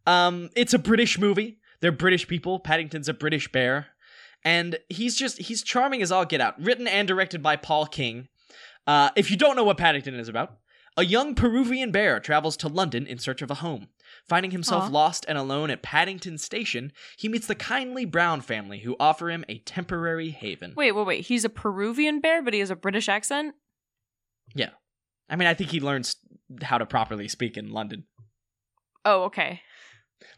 Um, 0.08 0.50
it's 0.56 0.74
a 0.74 0.80
British 0.80 1.20
movie. 1.20 1.60
They're 1.82 1.92
British 1.92 2.28
people. 2.28 2.60
Paddington's 2.60 3.10
a 3.10 3.14
British 3.14 3.52
bear. 3.52 3.88
And 4.44 4.80
he's 4.90 5.16
just, 5.16 5.38
he's 5.38 5.64
charming 5.64 6.02
as 6.02 6.12
all 6.12 6.26
get 6.26 6.42
out. 6.42 6.60
Written 6.62 6.88
and 6.88 7.08
directed 7.08 7.44
by 7.44 7.56
Paul 7.56 7.86
King. 7.86 8.28
Uh, 8.88 9.10
if 9.16 9.30
you 9.30 9.38
don't 9.38 9.56
know 9.56 9.64
what 9.64 9.78
Paddington 9.78 10.16
is 10.16 10.28
about, 10.28 10.58
a 10.98 11.06
young 11.06 11.36
Peruvian 11.36 11.92
bear 11.92 12.20
travels 12.20 12.58
to 12.58 12.68
London 12.68 13.08
in 13.08 13.18
search 13.18 13.42
of 13.42 13.50
a 13.50 13.56
home. 13.56 13.88
Finding 14.28 14.52
himself 14.52 14.86
Aw. 14.86 14.88
lost 14.88 15.26
and 15.28 15.38
alone 15.38 15.70
at 15.70 15.82
Paddington 15.82 16.38
Station, 16.38 16.92
he 17.18 17.30
meets 17.30 17.48
the 17.48 17.56
kindly 17.56 18.04
Brown 18.04 18.42
family 18.42 18.80
who 18.80 18.96
offer 19.00 19.30
him 19.30 19.46
a 19.48 19.60
temporary 19.60 20.32
haven. 20.32 20.74
wait, 20.76 20.92
wait, 20.92 21.08
wait. 21.08 21.26
He's 21.26 21.46
a 21.46 21.50
Peruvian 21.50 22.20
bear, 22.20 22.42
but 22.42 22.54
he 22.54 22.60
has 22.60 22.70
a 22.70 22.76
British 22.76 23.08
accent? 23.08 23.56
Yeah. 24.54 24.72
I 25.30 25.38
mean, 25.38 25.48
I 25.48 25.54
think 25.54 25.70
he 25.70 25.80
learns 25.80 26.18
how 26.62 26.78
to 26.78 26.86
properly 26.86 27.30
speak 27.30 27.58
in 27.58 27.72
London. 27.72 28.04
Oh, 29.06 29.24
okay. 29.24 29.62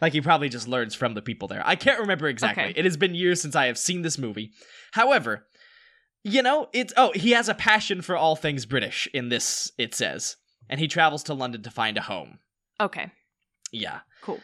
Like 0.02 0.14
he 0.14 0.22
probably 0.22 0.50
just 0.50 0.68
learns 0.68 0.96
from 0.96 1.14
the 1.14 1.22
people 1.22 1.48
there. 1.48 1.62
I 1.66 1.76
can't 1.76 2.00
remember 2.00 2.28
exactly. 2.28 2.64
Okay. 2.64 2.74
It 2.76 2.86
has 2.86 2.98
been 2.98 3.16
years 3.16 3.42
since 3.42 3.56
I 3.56 3.68
have 3.68 3.78
seen 3.78 4.02
this 4.02 4.18
movie. 4.18 4.52
However, 4.92 5.48
you 6.24 6.42
know, 6.42 6.70
it's 6.74 6.94
oh, 6.98 7.12
he 7.16 7.32
has 7.32 7.50
a 7.50 7.54
passion 7.54 8.02
for 8.02 8.16
all 8.16 8.36
things 8.36 8.66
British 8.66 9.08
in 9.14 9.30
this 9.30 9.72
it 9.78 9.94
says. 9.94 10.38
And 10.70 10.80
he 10.80 10.88
travels 10.88 11.24
to 11.24 11.34
London 11.34 11.62
to 11.64 11.70
find 11.70 11.98
a 11.98 12.02
home. 12.02 12.40
Okay. 12.80 13.12
Yeah. 13.72 14.00
Cool. 14.22 14.40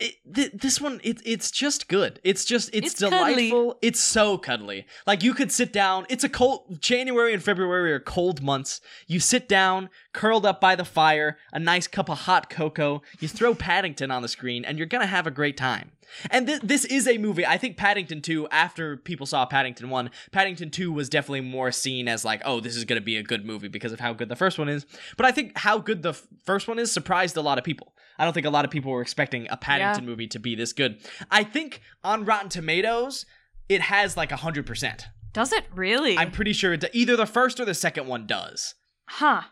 It, 0.00 0.14
th- 0.32 0.52
this 0.52 0.80
one 0.80 1.00
it, 1.02 1.20
it's 1.24 1.50
just 1.50 1.88
good. 1.88 2.20
It's 2.22 2.44
just 2.44 2.70
it's, 2.72 2.92
It's 2.92 3.00
cuddly. 3.00 3.48
delightful. 3.50 3.78
It's 3.82 3.98
so 3.98 4.38
cuddly. 4.38 4.86
Like 5.06 5.24
you 5.24 5.34
could 5.34 5.50
sit 5.50 5.72
down. 5.72 6.06
It's 6.08 6.22
a 6.22 6.28
cold 6.28 6.80
January 6.80 7.34
and 7.34 7.42
February 7.42 7.92
are 7.92 7.98
cold 8.00 8.40
months. 8.40 8.80
You 9.08 9.18
sit 9.18 9.48
down, 9.48 9.90
curled 10.12 10.46
up 10.46 10.60
by 10.60 10.76
the 10.76 10.84
fire, 10.84 11.36
a 11.52 11.58
nice 11.58 11.88
cup 11.88 12.08
of 12.08 12.18
hot 12.20 12.48
cocoa. 12.48 13.02
You 13.18 13.26
throw 13.26 13.54
Paddington 13.56 14.10
on 14.12 14.22
the 14.22 14.28
screen, 14.28 14.64
and 14.64 14.78
you're 14.78 14.86
gonna 14.86 15.06
have 15.06 15.26
a 15.26 15.32
great 15.32 15.56
time. 15.56 15.90
And 16.30 16.46
th- 16.46 16.60
this 16.62 16.84
is 16.84 17.06
a 17.06 17.18
movie. 17.18 17.44
I 17.46 17.58
think 17.58 17.76
Paddington 17.76 18.22
2, 18.22 18.48
after 18.48 18.96
people 18.96 19.26
saw 19.26 19.44
Paddington 19.46 19.90
1, 19.90 20.10
Paddington 20.32 20.70
2 20.70 20.92
was 20.92 21.08
definitely 21.08 21.42
more 21.42 21.70
seen 21.72 22.08
as 22.08 22.24
like, 22.24 22.42
oh, 22.44 22.60
this 22.60 22.76
is 22.76 22.84
going 22.84 23.00
to 23.00 23.04
be 23.04 23.16
a 23.16 23.22
good 23.22 23.44
movie 23.44 23.68
because 23.68 23.92
of 23.92 24.00
how 24.00 24.12
good 24.12 24.28
the 24.28 24.36
first 24.36 24.58
one 24.58 24.68
is. 24.68 24.86
But 25.16 25.26
I 25.26 25.32
think 25.32 25.56
how 25.58 25.78
good 25.78 26.02
the 26.02 26.10
f- 26.10 26.26
first 26.44 26.68
one 26.68 26.78
is 26.78 26.90
surprised 26.92 27.36
a 27.36 27.42
lot 27.42 27.58
of 27.58 27.64
people. 27.64 27.94
I 28.18 28.24
don't 28.24 28.32
think 28.32 28.46
a 28.46 28.50
lot 28.50 28.64
of 28.64 28.70
people 28.70 28.90
were 28.90 29.02
expecting 29.02 29.46
a 29.50 29.56
Paddington 29.56 30.04
movie 30.06 30.26
to 30.28 30.38
be 30.38 30.54
this 30.54 30.72
good. 30.72 30.98
I 31.30 31.44
think 31.44 31.80
on 32.02 32.24
Rotten 32.24 32.48
Tomatoes, 32.48 33.26
it 33.68 33.80
has 33.82 34.16
like 34.16 34.30
100%. 34.30 35.02
Does 35.32 35.52
it 35.52 35.64
really? 35.74 36.16
I'm 36.18 36.30
pretty 36.32 36.52
sure 36.52 36.72
it, 36.72 36.84
either 36.92 37.16
the 37.16 37.26
first 37.26 37.60
or 37.60 37.64
the 37.64 37.74
second 37.74 38.06
one 38.06 38.26
does. 38.26 38.74
huh. 39.08 39.42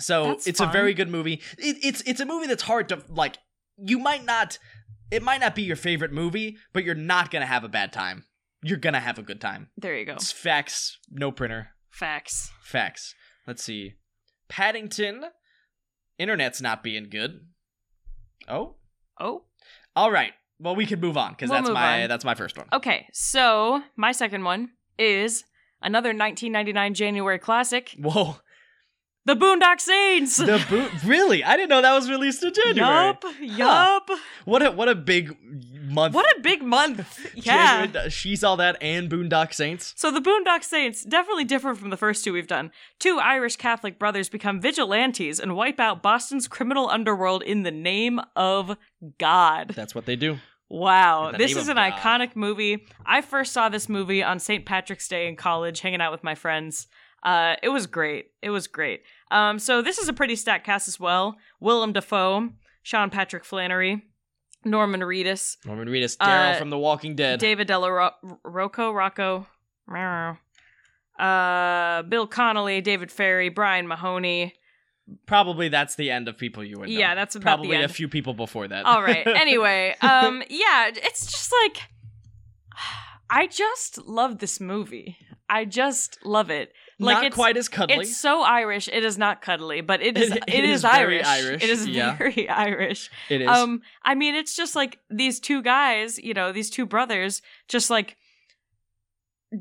So 0.00 0.24
That's 0.24 0.46
it's 0.48 0.60
a 0.60 0.66
very 0.66 0.92
good 0.92 1.08
movie. 1.08 1.40
It, 1.56 1.76
it's 1.84 2.00
it's 2.00 2.18
a 2.18 2.26
movie 2.26 2.48
that's 2.48 2.64
hard 2.64 2.88
to 2.88 3.00
like. 3.08 3.38
You 3.78 4.00
might 4.00 4.24
not. 4.24 4.58
It 5.10 5.22
might 5.22 5.40
not 5.40 5.54
be 5.54 5.62
your 5.62 5.76
favorite 5.76 6.12
movie, 6.12 6.56
but 6.72 6.84
you're 6.84 6.94
not 6.94 7.30
gonna 7.30 7.46
have 7.46 7.64
a 7.64 7.68
bad 7.68 7.92
time. 7.92 8.24
You're 8.62 8.78
gonna 8.78 9.00
have 9.00 9.18
a 9.18 9.22
good 9.22 9.40
time. 9.40 9.68
There 9.76 9.96
you 9.96 10.04
go. 10.04 10.14
It's 10.14 10.32
facts, 10.32 10.98
no 11.10 11.30
printer. 11.30 11.68
Facts. 11.90 12.50
Facts. 12.62 13.14
Let's 13.46 13.62
see. 13.62 13.94
Paddington. 14.48 15.24
Internet's 16.18 16.60
not 16.60 16.82
being 16.82 17.08
good. 17.10 17.40
Oh. 18.48 18.76
Oh. 19.20 19.44
All 19.96 20.10
right. 20.10 20.32
Well, 20.58 20.76
we 20.76 20.86
can 20.86 21.00
move 21.00 21.16
on 21.16 21.32
because 21.32 21.50
We'll 21.50 21.60
that's 21.62 21.72
my 21.72 22.02
on. 22.04 22.08
that's 22.08 22.24
my 22.24 22.34
first 22.34 22.56
one. 22.56 22.66
Okay, 22.72 23.06
so 23.12 23.82
my 23.96 24.12
second 24.12 24.44
one 24.44 24.70
is 24.98 25.44
another 25.82 26.10
1999 26.10 26.94
January 26.94 27.38
classic. 27.38 27.94
Whoa. 27.98 28.36
The 29.26 29.34
Boondock 29.34 29.80
Saints. 29.80 30.36
The 30.36 30.62
boot 30.68 30.90
really? 31.02 31.42
I 31.42 31.56
didn't 31.56 31.70
know 31.70 31.80
that 31.80 31.94
was 31.94 32.10
released 32.10 32.42
in 32.44 32.52
January. 32.52 33.06
yup, 33.06 33.24
yup. 33.40 34.10
What 34.44 34.62
a 34.62 34.70
what 34.70 34.88
a 34.90 34.94
big 34.94 35.34
month. 35.90 36.14
What 36.14 36.26
a 36.36 36.40
big 36.40 36.62
month. 36.62 37.26
Yeah. 37.34 37.86
January, 37.86 38.10
She's 38.10 38.44
all 38.44 38.56
that 38.58 38.76
and 38.82 39.10
Boondock 39.10 39.54
Saints. 39.54 39.94
So 39.96 40.10
the 40.10 40.20
Boondock 40.20 40.62
Saints 40.62 41.04
definitely 41.04 41.44
different 41.44 41.78
from 41.78 41.90
the 41.90 41.96
first 41.96 42.22
two 42.24 42.32
we've 42.32 42.46
done. 42.46 42.70
Two 42.98 43.18
Irish 43.18 43.56
Catholic 43.56 43.98
brothers 43.98 44.28
become 44.28 44.60
vigilantes 44.60 45.40
and 45.40 45.56
wipe 45.56 45.80
out 45.80 46.02
Boston's 46.02 46.46
criminal 46.46 46.88
underworld 46.90 47.42
in 47.42 47.62
the 47.62 47.70
name 47.70 48.20
of 48.36 48.76
God. 49.18 49.72
That's 49.74 49.94
what 49.94 50.04
they 50.06 50.16
do. 50.16 50.38
Wow, 50.68 51.32
this 51.36 51.56
is 51.56 51.68
an 51.68 51.76
God. 51.76 51.92
iconic 51.92 52.34
movie. 52.34 52.86
I 53.06 53.20
first 53.20 53.52
saw 53.52 53.68
this 53.68 53.88
movie 53.88 54.22
on 54.22 54.38
St. 54.38 54.64
Patrick's 54.64 55.06
Day 55.08 55.28
in 55.28 55.36
college, 55.36 55.80
hanging 55.80 56.00
out 56.00 56.10
with 56.12 56.24
my 56.24 56.34
friends. 56.34 56.88
Uh, 57.24 57.56
it 57.62 57.70
was 57.70 57.86
great. 57.86 58.26
It 58.42 58.50
was 58.50 58.66
great. 58.66 59.02
Um, 59.30 59.58
so 59.58 59.80
this 59.82 59.98
is 59.98 60.08
a 60.08 60.12
pretty 60.12 60.36
stacked 60.36 60.66
cast 60.66 60.88
as 60.88 61.00
well. 61.00 61.36
Willem 61.60 61.92
Dafoe, 61.92 62.50
Sean 62.82 63.08
Patrick 63.10 63.44
Flanery, 63.44 64.02
Norman 64.64 65.00
Reedus, 65.00 65.56
Norman 65.64 65.88
Reedus, 65.88 66.16
Daryl 66.18 66.54
Uh, 66.54 66.58
from 66.58 66.70
The 66.70 66.78
Walking 66.78 67.14
Dead. 67.16 67.40
David 67.40 67.66
Della 67.66 67.90
Rocco, 68.44 68.90
Rocco, 68.92 69.46
uh, 71.18 72.02
Bill 72.02 72.26
Connolly, 72.26 72.80
David 72.80 73.10
Ferry, 73.10 73.48
Brian 73.48 73.86
Mahoney. 73.86 74.54
Probably 75.26 75.68
that's 75.68 75.96
the 75.96 76.10
end 76.10 76.28
of 76.28 76.38
people 76.38 76.64
you 76.64 76.78
would 76.78 76.88
know. 76.88 76.98
Yeah, 76.98 77.14
that's 77.14 77.36
probably 77.36 77.82
a 77.82 77.88
few 77.88 78.08
people 78.08 78.32
before 78.34 78.68
that. 78.68 78.86
All 78.86 79.02
right. 79.02 79.26
Anyway, 79.44 79.94
um, 80.00 80.42
yeah, 80.48 80.90
it's 80.92 81.26
just 81.26 81.52
like 81.62 81.82
I 83.30 83.46
just 83.46 83.98
love 84.06 84.38
this 84.38 84.60
movie. 84.60 85.18
I 85.48 85.66
just 85.66 86.18
love 86.24 86.50
it. 86.50 86.72
Like 86.98 87.14
not 87.16 87.24
it's, 87.26 87.34
quite 87.34 87.56
as 87.56 87.68
cuddly. 87.68 87.96
It's 87.96 88.16
so 88.16 88.42
Irish. 88.42 88.88
It 88.92 89.04
is 89.04 89.18
not 89.18 89.42
cuddly, 89.42 89.80
but 89.80 90.00
it 90.02 90.16
is. 90.22 90.30
It- 90.30 90.44
it, 90.46 90.54
it 90.54 90.64
is, 90.64 90.76
is 90.76 90.82
very 90.82 91.22
Irish. 91.22 91.46
Irish, 91.46 91.62
It 91.64 91.70
is 91.70 91.86
yeah. 91.88 92.16
very 92.16 92.48
Irish. 92.66 93.10
it 93.28 93.40
is. 93.42 93.48
Um, 93.48 93.82
I 94.04 94.14
mean, 94.14 94.34
it's 94.34 94.54
just 94.54 94.76
like 94.76 94.98
these 95.10 95.40
two 95.40 95.62
guys, 95.62 96.18
you 96.18 96.34
know, 96.34 96.52
these 96.52 96.70
two 96.70 96.86
brothers, 96.86 97.42
just 97.68 97.90
like 97.90 98.16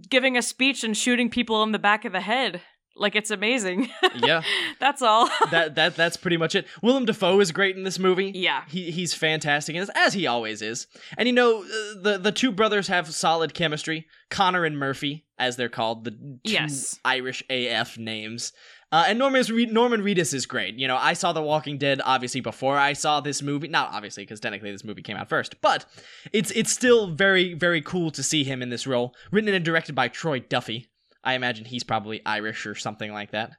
giving 0.10 0.38
a 0.38 0.42
speech 0.42 0.84
and 0.84 0.96
shooting 0.98 1.30
people 1.30 1.64
in 1.64 1.72
the 1.72 1.80
back 1.80 2.06
of 2.06 2.12
the 2.14 2.22
head. 2.22 2.62
Like 2.96 3.16
it's 3.16 3.32
amazing. 3.32 3.90
yeah, 4.16 4.44
That's 4.80 5.02
all. 5.02 5.28
that 5.52 5.76
that 5.76 5.96
that's 5.96 6.16
pretty 6.18 6.38
much 6.38 6.54
it. 6.56 6.68
Willem 6.82 7.06
Dafoe 7.06 7.40
is 7.40 7.52
great 7.52 7.76
in 7.76 7.84
this 7.84 7.98
movie. 8.00 8.32
yeah. 8.36 8.64
He 8.68 8.92
he's 8.92 9.14
fantastic 9.14 9.76
as, 9.76 9.90
as 9.96 10.14
he 10.14 10.28
always 10.28 10.62
is. 10.62 10.88
And 11.18 11.28
you 11.28 11.34
know 11.34 11.64
uh, 11.64 12.02
the 12.02 12.20
the 12.22 12.32
two 12.32 12.52
brothers 12.52 12.88
have 12.88 13.14
solid 13.14 13.54
chemistry. 13.54 14.08
Connor 14.30 14.66
and 14.66 14.78
Murphy, 14.78 15.26
as 15.38 15.56
they're 15.58 15.70
called, 15.70 16.06
the 16.06 16.12
two 16.12 16.40
Yes. 16.44 17.00
Irish 17.06 17.44
AF 17.50 17.98
names. 17.98 18.52
Uh, 18.92 19.06
and 19.08 19.18
Norman 19.18 19.44
Norman 19.74 20.02
Reedus 20.04 20.36
is 20.36 20.46
great. 20.46 20.76
You 20.76 20.88
know, 20.88 20.98
I 20.98 21.14
saw 21.14 21.34
The 21.34 21.42
Walking 21.42 21.80
Dead 21.80 22.00
obviously 22.06 22.42
before 22.42 22.78
I 22.78 22.94
saw 22.94 23.22
this 23.22 23.42
movie. 23.42 23.68
Not 23.68 23.90
obviously 23.92 24.22
because 24.24 24.40
technically 24.40 24.72
this 24.72 24.84
movie 24.84 25.02
came 25.02 25.18
out 25.18 25.30
first, 25.30 25.60
but 25.62 25.86
it's 26.32 26.52
it's 26.52 26.72
still 26.72 27.08
very 27.12 27.56
very 27.56 27.82
cool 27.82 28.12
to 28.12 28.22
see 28.22 28.44
him 28.44 28.62
in 28.62 28.70
this 28.70 28.86
role. 28.86 29.16
Written 29.32 29.52
and 29.54 29.66
directed 29.66 29.96
by 29.96 30.10
Troy 30.10 30.40
Duffy. 30.42 30.90
I 31.24 31.34
imagine 31.36 31.66
he's 31.66 31.84
probably 31.84 32.22
Irish 32.26 32.66
or 32.66 32.76
something 32.76 33.12
like 33.14 33.32
that. 33.32 33.52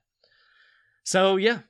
So 1.04 1.36
yeah, 1.36 1.60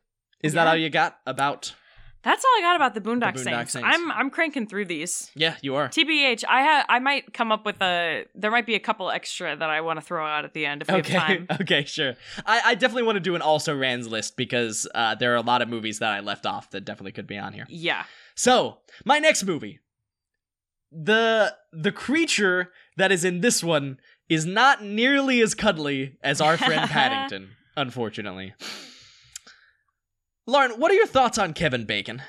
is 0.43 0.53
that 0.55 0.67
all 0.67 0.77
you 0.77 0.91
got 0.91 1.19
about? 1.27 1.75
That's 2.23 2.43
all 2.43 2.51
I 2.57 2.63
got 2.63 2.77
about 2.77 2.95
the 2.95 3.03
Boondock, 3.03 3.35
The 3.35 3.41
Boondock 3.41 3.69
Saints. 3.69 3.73
Saints. 3.73 3.89
I'm 3.91 4.11
I'm 4.11 4.31
cranking 4.31 4.67
through 4.67 4.87
these. 4.87 5.31
Yeah, 5.35 5.57
you 5.61 5.75
are. 5.75 5.89
TBH, 5.89 6.43
I 6.49 6.63
ha- 6.63 6.87
I 6.89 6.99
might 6.99 7.35
come 7.35 7.53
up 7.53 7.67
with 7.67 7.83
a 7.83 8.25
there 8.35 8.51
might 8.51 8.65
be 8.65 8.75
a 8.75 8.81
couple 8.81 9.11
extra 9.11 9.55
that 9.55 9.69
I 9.69 9.83
want 9.83 9.99
to 10.01 10.05
throw 10.07 10.25
out 10.27 10.47
at 10.47 10.55
the 10.55 10.65
end 10.65 10.81
if 10.83 10.89
we 10.89 10.95
Okay, 10.95 11.13
have 11.13 11.23
time. 11.23 11.47
okay, 11.61 11.85
sure. 11.85 12.15
I, 12.47 12.63
I 12.65 12.75
definitely 12.77 13.03
want 13.03 13.17
to 13.17 13.21
do 13.21 13.35
an 13.35 13.43
also 13.43 13.77
rans 13.77 14.09
list 14.09 14.39
because 14.39 14.87
uh, 14.95 15.17
there 15.17 15.33
are 15.35 15.37
a 15.37 15.43
lot 15.43 15.61
of 15.61 15.69
movies 15.69 15.99
that 15.99 16.13
I 16.13 16.21
left 16.21 16.47
off 16.47 16.71
that 16.71 16.87
definitely 16.87 17.13
could 17.13 17.27
be 17.27 17.37
on 17.37 17.53
here. 17.53 17.67
Yeah. 17.69 18.05
So, 18.35 18.79
my 19.05 19.19
next 19.19 19.45
movie. 19.45 19.81
The 20.97 21.55
the 21.73 21.91
creature 21.93 22.71
that 22.97 23.11
is 23.11 23.25
in 23.25 23.41
this 23.41 23.63
one 23.65 23.99
is 24.29 24.47
not 24.47 24.83
nearly 24.83 25.41
as 25.41 25.55
cuddly 25.55 26.17
as 26.23 26.41
our 26.41 26.57
friend 26.57 26.89
Paddington, 26.91 27.51
unfortunately. 27.77 28.55
Lauren, 30.47 30.73
what 30.73 30.91
are 30.91 30.95
your 30.95 31.07
thoughts 31.07 31.39
on 31.39 31.53
Kevin 31.55 31.85
Bacon? 31.85 32.23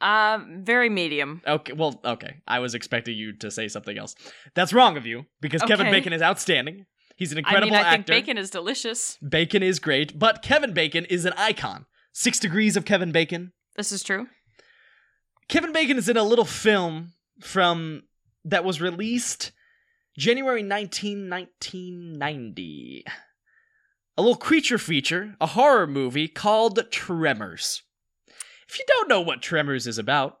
Um 0.00 0.60
very 0.62 0.90
medium. 0.90 1.40
Okay, 1.46 1.72
well, 1.72 2.00
okay. 2.04 2.42
I 2.46 2.58
was 2.58 2.74
expecting 2.74 3.16
you 3.16 3.32
to 3.38 3.50
say 3.50 3.66
something 3.68 3.96
else. 3.96 4.14
That's 4.54 4.74
wrong 4.74 4.98
of 4.98 5.06
you 5.06 5.24
because 5.40 5.62
Kevin 5.62 5.90
Bacon 5.90 6.12
is 6.12 6.20
outstanding. 6.20 6.84
He's 7.16 7.32
an 7.32 7.38
I 7.38 7.40
incredible 7.40 7.70
mean, 7.72 7.80
I 7.80 7.90
think 7.92 8.00
actor. 8.00 8.12
bacon 8.12 8.36
is 8.36 8.50
delicious. 8.50 9.16
Bacon 9.26 9.62
is 9.62 9.78
great, 9.78 10.18
but 10.18 10.42
Kevin 10.42 10.74
Bacon 10.74 11.06
is 11.06 11.24
an 11.24 11.32
icon. 11.38 11.86
Six 12.12 12.38
Degrees 12.38 12.76
of 12.76 12.84
Kevin 12.84 13.10
Bacon. 13.10 13.52
This 13.76 13.90
is 13.90 14.02
true. 14.02 14.26
Kevin 15.48 15.72
Bacon 15.72 15.96
is 15.96 16.10
in 16.10 16.18
a 16.18 16.22
little 16.22 16.44
film 16.44 17.12
from 17.40 18.02
that 18.44 18.64
was 18.64 18.82
released 18.82 19.52
January 20.18 20.62
19, 20.62 21.28
1990. 21.28 23.04
A 24.16 24.22
little 24.22 24.36
creature 24.36 24.78
feature, 24.78 25.36
a 25.42 25.46
horror 25.48 25.86
movie 25.86 26.26
called 26.26 26.90
Tremors. 26.90 27.82
If 28.66 28.78
you 28.78 28.84
don't 28.88 29.10
know 29.10 29.20
what 29.20 29.42
Tremors 29.42 29.86
is 29.86 29.98
about, 29.98 30.38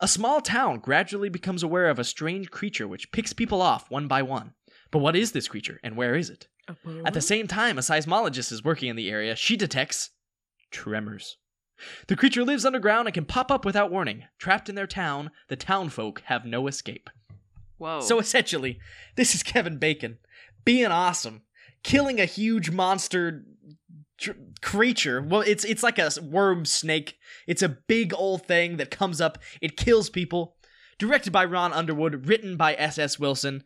a 0.00 0.06
small 0.06 0.40
town 0.40 0.78
gradually 0.78 1.28
becomes 1.28 1.64
aware 1.64 1.90
of 1.90 1.98
a 1.98 2.04
strange 2.04 2.52
creature 2.52 2.86
which 2.86 3.10
picks 3.10 3.32
people 3.32 3.60
off 3.60 3.90
one 3.90 4.06
by 4.06 4.22
one. 4.22 4.54
But 4.92 5.00
what 5.00 5.16
is 5.16 5.32
this 5.32 5.48
creature 5.48 5.80
and 5.82 5.96
where 5.96 6.14
is 6.14 6.30
it? 6.30 6.46
At 7.04 7.14
the 7.14 7.20
same 7.20 7.48
time, 7.48 7.76
a 7.76 7.80
seismologist 7.80 8.52
is 8.52 8.62
working 8.62 8.88
in 8.88 8.94
the 8.94 9.10
area. 9.10 9.34
She 9.34 9.56
detects 9.56 10.10
tremors. 10.70 11.38
The 12.06 12.14
creature 12.14 12.44
lives 12.44 12.64
underground 12.64 13.08
and 13.08 13.14
can 13.14 13.24
pop 13.24 13.50
up 13.50 13.64
without 13.64 13.90
warning. 13.90 14.24
Trapped 14.38 14.68
in 14.68 14.76
their 14.76 14.86
town, 14.86 15.32
the 15.48 15.56
townfolk 15.56 16.22
have 16.26 16.44
no 16.44 16.68
escape. 16.68 17.10
Whoa. 17.78 18.00
So 18.00 18.18
essentially, 18.18 18.78
this 19.16 19.34
is 19.34 19.42
Kevin 19.42 19.78
Bacon 19.78 20.18
being 20.64 20.86
awesome, 20.86 21.42
killing 21.82 22.20
a 22.20 22.24
huge 22.24 22.70
monster 22.70 23.44
tr- 24.18 24.32
creature. 24.60 25.22
Well, 25.22 25.40
it's 25.40 25.64
it's 25.64 25.82
like 25.82 25.98
a 25.98 26.10
worm 26.22 26.64
snake. 26.64 27.16
It's 27.46 27.62
a 27.62 27.68
big 27.68 28.12
old 28.14 28.46
thing 28.46 28.76
that 28.76 28.90
comes 28.90 29.20
up. 29.20 29.38
It 29.60 29.76
kills 29.76 30.10
people. 30.10 30.56
Directed 30.98 31.32
by 31.32 31.44
Ron 31.44 31.72
Underwood, 31.72 32.26
written 32.26 32.56
by 32.56 32.74
S.S. 32.74 33.20
Wilson. 33.20 33.62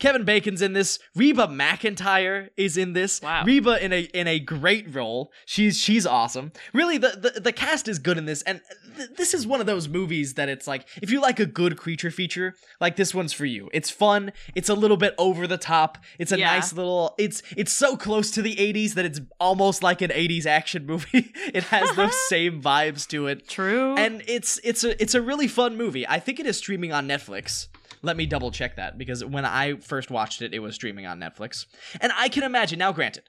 Kevin 0.00 0.24
Bacon's 0.24 0.60
in 0.60 0.72
this. 0.72 0.98
Reba 1.14 1.46
McEntire 1.46 2.48
is 2.56 2.76
in 2.76 2.92
this. 2.94 3.20
Wow. 3.22 3.44
Reba 3.44 3.82
in 3.82 3.92
a 3.92 4.00
in 4.12 4.26
a 4.26 4.38
great 4.38 4.92
role. 4.94 5.30
She's 5.46 5.78
she's 5.78 6.04
awesome. 6.06 6.52
Really, 6.72 6.98
the 6.98 7.32
the, 7.34 7.40
the 7.40 7.52
cast 7.52 7.88
is 7.88 7.98
good 7.98 8.18
in 8.18 8.24
this, 8.26 8.42
and 8.42 8.60
th- 8.96 9.10
this 9.16 9.34
is 9.34 9.46
one 9.46 9.60
of 9.60 9.66
those 9.66 9.88
movies 9.88 10.34
that 10.34 10.48
it's 10.48 10.66
like 10.66 10.86
if 11.00 11.10
you 11.10 11.20
like 11.20 11.38
a 11.40 11.46
good 11.46 11.76
creature 11.76 12.10
feature, 12.10 12.54
like 12.80 12.96
this 12.96 13.14
one's 13.14 13.32
for 13.32 13.44
you. 13.46 13.70
It's 13.72 13.88
fun. 13.90 14.32
It's 14.54 14.68
a 14.68 14.74
little 14.74 14.96
bit 14.96 15.14
over 15.16 15.46
the 15.46 15.58
top. 15.58 15.98
It's 16.18 16.32
a 16.32 16.38
Yeah. 16.38 16.46
nice 16.54 16.72
little. 16.72 17.14
It's 17.18 17.42
it's 17.56 17.72
so 17.72 17.96
close 17.96 18.30
to 18.32 18.42
the 18.42 18.56
'80s 18.56 18.94
that 18.94 19.04
it's 19.04 19.20
almost 19.38 19.82
like 19.82 20.02
an 20.02 20.10
'80s 20.10 20.44
action 20.46 20.86
movie. 20.86 21.32
it 21.54 21.64
has 21.64 21.94
those 21.96 22.14
same 22.28 22.60
vibes 22.60 23.06
to 23.08 23.26
it 23.28 23.48
true. 23.48 23.94
and 23.96 24.22
it's 24.26 24.58
it's 24.64 24.82
a 24.84 25.00
it's 25.00 25.14
a 25.14 25.22
really 25.22 25.48
fun 25.48 25.76
movie. 25.76 26.06
I 26.06 26.18
think 26.18 26.40
it 26.40 26.46
is 26.46 26.58
streaming 26.58 26.92
on 26.92 27.06
Netflix. 27.08 27.68
Let 28.04 28.16
me 28.16 28.26
double 28.26 28.50
check 28.50 28.76
that 28.76 28.98
because 28.98 29.24
when 29.24 29.44
I 29.44 29.74
first 29.76 30.10
watched 30.10 30.42
it, 30.42 30.52
it 30.54 30.58
was 30.60 30.74
streaming 30.74 31.06
on 31.06 31.18
Netflix. 31.18 31.66
And 32.00 32.12
I 32.16 32.28
can 32.28 32.42
imagine 32.44 32.78
now. 32.78 32.92
Granted, 32.92 33.24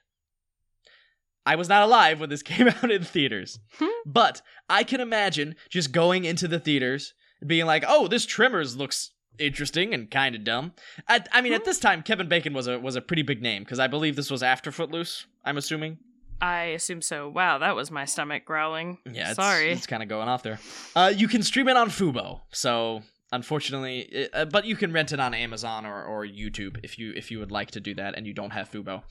I 1.44 1.56
was 1.56 1.68
not 1.68 1.82
alive 1.82 2.20
when 2.20 2.28
this 2.28 2.42
came 2.52 2.68
out 2.68 2.90
in 2.90 3.02
theaters, 3.04 3.58
Hmm. 3.78 3.86
but 4.04 4.42
I 4.68 4.82
can 4.84 5.00
imagine 5.00 5.56
just 5.70 5.92
going 5.92 6.24
into 6.24 6.48
the 6.48 6.58
theaters 6.60 7.14
being 7.46 7.66
like, 7.66 7.84
"Oh, 7.86 8.08
this 8.08 8.26
Tremors 8.26 8.76
looks." 8.76 9.10
Interesting 9.38 9.92
and 9.92 10.10
kind 10.10 10.34
of 10.34 10.44
dumb. 10.44 10.72
At, 11.08 11.28
I 11.30 11.42
mean, 11.42 11.52
at 11.52 11.60
Hmm. 11.60 11.66
this 11.66 11.78
time, 11.78 12.02
Kevin 12.02 12.26
Bacon 12.26 12.54
was 12.54 12.66
a 12.66 12.78
was 12.80 12.96
a 12.96 13.02
pretty 13.02 13.20
big 13.20 13.42
name 13.42 13.64
because 13.64 13.78
I 13.78 13.86
believe 13.86 14.16
this 14.16 14.30
was 14.30 14.42
after 14.42 14.72
Footloose. 14.72 15.26
I'm 15.44 15.58
assuming. 15.58 15.98
I 16.40 16.62
assume 16.68 17.02
so. 17.02 17.28
Wow, 17.28 17.58
that 17.58 17.76
was 17.76 17.90
my 17.90 18.06
stomach 18.06 18.46
growling. 18.46 18.96
Yeah, 19.04 19.26
it's, 19.28 19.36
Sorry. 19.36 19.70
it's 19.72 19.86
kind 19.86 20.02
of 20.02 20.08
going 20.08 20.28
off 20.28 20.42
there. 20.42 20.58
Uh, 20.94 21.12
you 21.14 21.28
can 21.28 21.42
stream 21.42 21.68
it 21.68 21.76
on 21.76 21.90
Fubo, 21.90 22.40
so 22.50 23.02
unfortunately, 23.32 24.00
it, 24.00 24.30
uh, 24.32 24.44
but 24.44 24.64
you 24.64 24.76
can 24.76 24.92
rent 24.92 25.12
it 25.12 25.20
on 25.20 25.34
Amazon 25.34 25.86
or, 25.86 26.04
or 26.04 26.26
YouTube 26.26 26.78
if 26.82 26.98
you 26.98 27.12
if 27.16 27.30
you 27.30 27.38
would 27.38 27.52
like 27.52 27.72
to 27.72 27.80
do 27.80 27.94
that 27.94 28.16
and 28.16 28.26
you 28.26 28.32
don't 28.32 28.52
have 28.52 28.70
Fubo. 28.70 29.02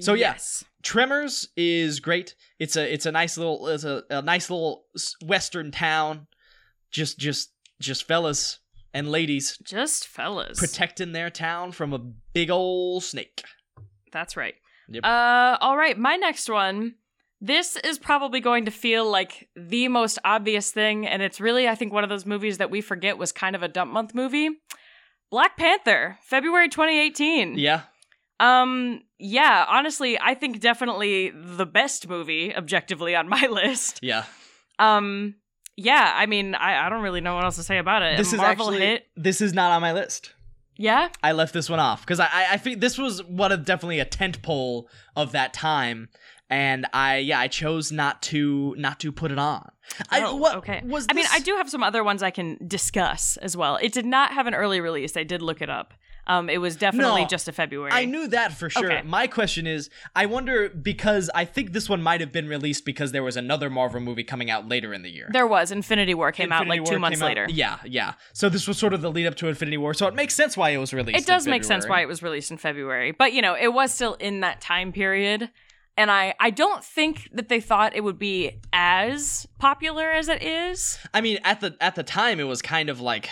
So, 0.00 0.14
yeah. 0.14 0.32
yes. 0.32 0.64
Tremors 0.82 1.48
is 1.56 2.00
great. 2.00 2.34
It's 2.58 2.76
a 2.76 2.92
it's 2.92 3.06
a 3.06 3.12
nice 3.12 3.36
little 3.38 3.68
it's 3.68 3.84
a, 3.84 4.02
a 4.10 4.22
nice 4.22 4.50
little 4.50 4.84
western 5.24 5.70
town. 5.70 6.26
Just 6.90 7.18
just 7.18 7.52
just 7.80 8.04
fellas 8.04 8.58
and 8.94 9.10
ladies 9.10 9.58
Just 9.64 10.06
fellas. 10.06 10.58
protecting 10.58 11.12
their 11.12 11.30
town 11.30 11.72
from 11.72 11.92
a 11.92 11.98
big 11.98 12.50
old 12.50 13.02
snake. 13.02 13.42
That's 14.12 14.36
right. 14.36 14.54
Yep. 14.88 15.04
Uh, 15.04 15.56
all 15.60 15.76
right. 15.76 15.96
My 15.98 16.16
next 16.16 16.48
one. 16.50 16.96
This 17.44 17.74
is 17.74 17.98
probably 17.98 18.38
going 18.38 18.66
to 18.66 18.70
feel 18.70 19.10
like 19.10 19.48
the 19.56 19.88
most 19.88 20.16
obvious 20.24 20.70
thing, 20.70 21.08
and 21.08 21.20
it's 21.22 21.40
really, 21.40 21.68
I 21.68 21.74
think, 21.74 21.92
one 21.92 22.04
of 22.04 22.08
those 22.08 22.24
movies 22.24 22.58
that 22.58 22.70
we 22.70 22.80
forget 22.80 23.18
was 23.18 23.32
kind 23.32 23.56
of 23.56 23.64
a 23.64 23.68
dump 23.68 23.92
month 23.92 24.14
movie. 24.14 24.48
Black 25.28 25.56
Panther, 25.56 26.18
February 26.22 26.68
2018. 26.68 27.58
Yeah. 27.58 27.82
Um, 28.38 29.02
yeah, 29.18 29.66
honestly, 29.68 30.16
I 30.20 30.34
think 30.34 30.60
definitely 30.60 31.32
the 31.34 31.66
best 31.66 32.08
movie 32.08 32.54
objectively 32.54 33.16
on 33.16 33.28
my 33.28 33.46
list. 33.50 33.98
Yeah. 34.02 34.24
Um, 34.78 35.34
yeah, 35.76 36.12
I 36.14 36.26
mean, 36.26 36.54
I, 36.54 36.86
I 36.86 36.88
don't 36.90 37.02
really 37.02 37.20
know 37.20 37.34
what 37.34 37.42
else 37.42 37.56
to 37.56 37.64
say 37.64 37.78
about 37.78 38.02
it. 38.02 38.18
This 38.18 38.32
is 38.32 38.38
Marvel 38.38 38.68
actually 38.68 38.86
hit. 38.86 39.06
this 39.16 39.40
is 39.40 39.52
not 39.52 39.72
on 39.72 39.80
my 39.80 39.92
list. 39.92 40.32
Yeah, 40.76 41.08
I 41.22 41.32
left 41.32 41.52
this 41.52 41.68
one 41.68 41.80
off 41.80 42.00
because 42.00 42.20
I, 42.20 42.26
I 42.26 42.46
I 42.52 42.56
think 42.56 42.80
this 42.80 42.98
was 42.98 43.22
one 43.24 43.52
of 43.52 43.64
definitely 43.64 44.00
a 44.00 44.04
tent 44.04 44.42
pole 44.42 44.88
of 45.14 45.32
that 45.32 45.52
time, 45.52 46.08
and 46.48 46.86
I 46.92 47.18
yeah 47.18 47.40
I 47.40 47.48
chose 47.48 47.92
not 47.92 48.22
to 48.22 48.74
not 48.78 48.98
to 49.00 49.12
put 49.12 49.30
it 49.30 49.38
on. 49.38 49.70
I, 50.10 50.22
Oh, 50.22 50.36
what, 50.36 50.56
okay. 50.56 50.80
Was 50.84 51.06
I 51.10 51.12
mean, 51.12 51.26
I 51.30 51.40
do 51.40 51.54
have 51.56 51.68
some 51.68 51.82
other 51.82 52.02
ones 52.02 52.22
I 52.22 52.30
can 52.30 52.56
discuss 52.66 53.36
as 53.38 53.56
well. 53.56 53.76
It 53.76 53.92
did 53.92 54.06
not 54.06 54.32
have 54.32 54.46
an 54.46 54.54
early 54.54 54.80
release. 54.80 55.16
I 55.16 55.24
did 55.24 55.42
look 55.42 55.60
it 55.60 55.68
up. 55.68 55.94
Um, 56.26 56.48
it 56.48 56.58
was 56.58 56.76
definitely 56.76 57.22
No, 57.22 57.26
just 57.28 57.48
a 57.48 57.52
February. 57.52 57.90
I 57.92 58.04
knew 58.04 58.28
that 58.28 58.52
for 58.52 58.70
sure. 58.70 58.92
Okay. 58.92 59.02
My 59.02 59.26
question 59.26 59.66
is, 59.66 59.90
I 60.14 60.26
wonder 60.26 60.68
because 60.68 61.30
I 61.34 61.44
think 61.44 61.72
this 61.72 61.88
one 61.88 62.00
might 62.00 62.20
have 62.20 62.30
been 62.30 62.48
released 62.48 62.84
because 62.84 63.10
there 63.10 63.24
was 63.24 63.36
another 63.36 63.68
Marvel 63.68 64.00
movie 64.00 64.22
coming 64.22 64.48
out 64.50 64.68
later 64.68 64.92
in 64.94 65.02
the 65.02 65.10
year. 65.10 65.28
there 65.32 65.46
was 65.46 65.72
Infinity 65.72 66.14
War 66.14 66.30
came 66.30 66.52
out 66.52 66.62
Infinity 66.62 66.80
like 66.80 66.90
two 66.90 66.98
months 67.00 67.20
out- 67.20 67.26
later. 67.26 67.46
Yeah, 67.50 67.78
yeah. 67.84 68.14
So 68.32 68.48
this 68.48 68.68
was 68.68 68.78
sort 68.78 68.94
of 68.94 69.00
the 69.02 69.10
lead 69.10 69.26
up 69.26 69.34
to 69.36 69.48
Infinity 69.48 69.78
War. 69.78 69.94
So 69.94 70.06
it 70.06 70.14
makes 70.14 70.34
sense 70.34 70.56
why 70.56 70.70
it 70.70 70.78
was 70.78 70.94
released. 70.94 71.18
It 71.18 71.26
does 71.26 71.46
make 71.46 71.64
sense 71.64 71.88
why 71.88 72.02
it 72.02 72.06
was 72.06 72.22
released 72.22 72.50
in 72.50 72.56
February, 72.56 73.10
but 73.10 73.32
you 73.32 73.42
know, 73.42 73.54
it 73.54 73.72
was 73.72 73.92
still 73.92 74.14
in 74.14 74.40
that 74.40 74.60
time 74.60 74.92
period. 74.92 75.50
And 75.96 76.10
I, 76.10 76.34
I 76.40 76.48
don't 76.48 76.82
think 76.82 77.28
that 77.34 77.50
they 77.50 77.60
thought 77.60 77.94
it 77.94 78.02
would 78.02 78.18
be 78.18 78.60
as 78.72 79.46
popular 79.58 80.10
as 80.10 80.28
it 80.28 80.42
is. 80.42 80.98
I 81.12 81.20
mean, 81.20 81.38
at 81.44 81.60
the 81.60 81.76
at 81.82 81.96
the 81.96 82.02
time, 82.02 82.40
it 82.40 82.44
was 82.44 82.62
kind 82.62 82.88
of 82.88 83.00
like, 83.00 83.28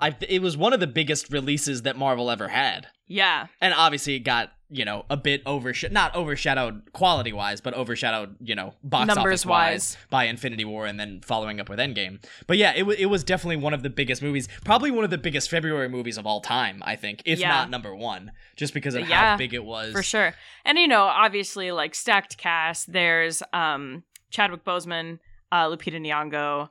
I 0.00 0.14
it 0.28 0.42
was 0.42 0.56
one 0.56 0.72
of 0.72 0.80
the 0.80 0.86
biggest 0.86 1.30
releases 1.32 1.82
that 1.82 1.96
Marvel 1.96 2.30
ever 2.30 2.48
had, 2.48 2.86
Yeah. 3.06 3.46
and 3.60 3.74
obviously 3.74 4.14
it 4.14 4.20
got 4.20 4.52
you 4.70 4.84
know 4.84 5.06
a 5.08 5.16
bit 5.16 5.42
overshadowed, 5.46 5.94
not 5.94 6.14
overshadowed 6.14 6.92
quality 6.92 7.32
wise, 7.32 7.60
but 7.60 7.72
overshadowed 7.74 8.36
you 8.40 8.54
know 8.54 8.74
box 8.84 9.06
Numbers 9.08 9.40
office 9.44 9.46
wise 9.46 9.96
by 10.10 10.24
Infinity 10.24 10.64
War, 10.64 10.86
and 10.86 11.00
then 11.00 11.20
following 11.22 11.58
up 11.58 11.68
with 11.68 11.78
Endgame. 11.78 12.22
But 12.46 12.58
yeah, 12.58 12.74
it 12.76 12.84
it 12.98 13.06
was 13.06 13.24
definitely 13.24 13.56
one 13.56 13.74
of 13.74 13.82
the 13.82 13.90
biggest 13.90 14.22
movies, 14.22 14.46
probably 14.64 14.90
one 14.90 15.04
of 15.04 15.10
the 15.10 15.18
biggest 15.18 15.48
February 15.50 15.88
movies 15.88 16.16
of 16.18 16.26
all 16.26 16.40
time. 16.40 16.82
I 16.84 16.94
think, 16.96 17.22
if 17.24 17.40
Yeah. 17.40 17.48
not 17.48 17.70
number 17.70 17.94
one, 17.96 18.30
just 18.56 18.74
because 18.74 18.94
of 18.94 19.08
Yeah, 19.08 19.30
how 19.32 19.36
big 19.36 19.52
it 19.54 19.64
was. 19.64 19.92
For 19.92 20.02
sure. 20.02 20.34
And 20.64 20.78
you 20.78 20.86
know, 20.86 21.02
obviously 21.04 21.72
like 21.72 21.94
stacked 21.94 22.36
cast, 22.38 22.92
there's 22.92 23.42
um 23.52 24.04
Chadwick 24.30 24.64
Boseman, 24.64 25.18
uh 25.50 25.66
Lupita 25.66 25.98
Nyong'o, 25.98 26.68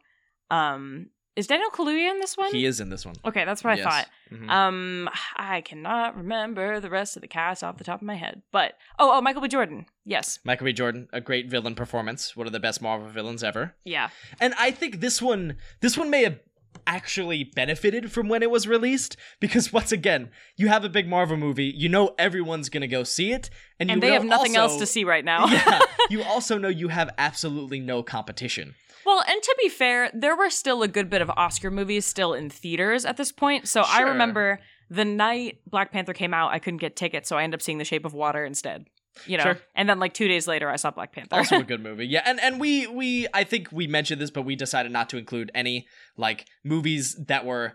um 0.55 1.09
is 1.37 1.47
Daniel 1.47 1.69
Kaluuya 1.69 2.09
in 2.11 2.19
this 2.19 2.35
one? 2.35 2.51
He 2.51 2.65
is 2.65 2.79
in 2.81 2.89
this 2.89 3.05
one. 3.05 3.15
okay, 3.23 3.45
that's 3.45 3.63
what 3.63 3.77
Yes. 3.77 3.85
I 3.85 3.89
thought. 3.89 4.07
Mhm. 4.33 4.49
Um 4.49 5.09
I 5.37 5.61
cannot 5.61 6.17
remember 6.17 6.79
the 6.81 6.89
rest 6.89 7.15
of 7.15 7.21
the 7.21 7.27
cast 7.29 7.63
off 7.63 7.77
the 7.77 7.83
top 7.85 8.01
of 8.01 8.05
my 8.05 8.15
head. 8.15 8.41
But 8.51 8.73
oh, 8.99 9.15
oh, 9.17 9.21
Michael 9.21 9.41
B. 9.41 9.47
Jordan. 9.47 9.85
Yes. 10.03 10.39
Michael 10.43 10.65
B. 10.65 10.73
Jordan, 10.73 11.07
a 11.13 11.21
great 11.21 11.49
villain 11.49 11.75
performance, 11.75 12.35
one 12.35 12.47
of 12.47 12.53
the 12.53 12.59
best 12.59 12.81
Marvel 12.81 13.07
villains 13.07 13.43
ever. 13.43 13.75
Yeah. 13.85 14.09
And 14.41 14.53
I 14.59 14.71
think 14.71 14.99
this 14.99 15.21
one 15.21 15.55
this 15.79 15.97
one 15.97 16.09
may 16.09 16.23
have 16.23 16.39
actually 16.85 17.43
benefited 17.43 18.11
from 18.11 18.29
when 18.29 18.41
it 18.43 18.51
was 18.51 18.67
released 18.67 19.17
because 19.39 19.73
once 19.73 19.91
again, 19.91 20.29
you 20.55 20.67
have 20.67 20.85
a 20.85 20.89
big 20.89 21.07
Marvel 21.07 21.35
movie, 21.37 21.73
you 21.75 21.89
know 21.89 22.13
everyone's 22.17 22.69
going 22.69 22.81
to 22.81 22.87
go 22.87 23.03
see 23.03 23.31
it 23.31 23.49
and, 23.79 23.89
And 23.91 24.01
you 24.01 24.07
they 24.07 24.13
have 24.13 24.23
nothing 24.25 24.55
also- 24.57 24.73
else 24.73 24.79
to 24.79 24.85
see 24.85 25.03
right 25.03 25.25
now. 25.25 25.47
yeah, 25.57 25.79
you 26.09 26.23
also 26.23 26.57
know 26.57 26.67
you 26.69 26.87
have 26.89 27.09
absolutely 27.17 27.79
no 27.79 28.03
competition. 28.03 28.75
Well, 29.05 29.23
and 29.27 29.41
to 29.41 29.55
be 29.61 29.69
fair, 29.69 30.11
there 30.13 30.35
were 30.35 30.49
still 30.49 30.83
a 30.83 30.87
good 30.87 31.09
bit 31.09 31.21
of 31.21 31.29
Oscar 31.31 31.71
movies 31.71 32.05
still 32.05 32.33
in 32.33 32.49
theaters 32.49 33.05
at 33.05 33.17
this 33.17 33.31
point. 33.31 33.67
So 33.67 33.83
I 33.85 34.01
remember 34.01 34.59
the 34.89 35.05
night 35.05 35.59
Black 35.69 35.91
Panther 35.91 36.13
came 36.13 36.33
out, 36.33 36.51
I 36.51 36.59
couldn't 36.59 36.79
get 36.79 36.95
tickets, 36.95 37.27
so 37.29 37.37
I 37.37 37.43
ended 37.43 37.57
up 37.59 37.61
seeing 37.61 37.77
The 37.77 37.85
Shape 37.85 38.05
of 38.05 38.13
Water 38.13 38.43
instead. 38.45 38.85
You 39.25 39.37
know, 39.37 39.43
Sure. 39.43 39.57
and 39.75 39.89
then 39.89 39.97
like 39.99 40.13
two 40.13 40.27
days 40.27 40.47
later, 40.47 40.69
I 40.69 40.75
saw 40.75 40.91
Black 40.91 41.11
Panther. 41.11 41.37
Also 41.37 41.59
a 41.59 41.63
good 41.71 41.81
movie. 41.81 42.05
Yeah, 42.05 42.21
and 42.25 42.39
and 42.39 42.59
we 42.59 42.85
we 42.85 43.27
I 43.33 43.43
think 43.45 43.69
we 43.71 43.87
mentioned 43.87 44.21
this 44.21 44.29
but 44.29 44.43
we 44.43 44.55
decided 44.55 44.91
not 44.91 45.09
to 45.09 45.17
include 45.17 45.49
any 45.55 45.87
like 46.17 46.45
movies 46.63 47.15
that 47.27 47.43
were 47.43 47.73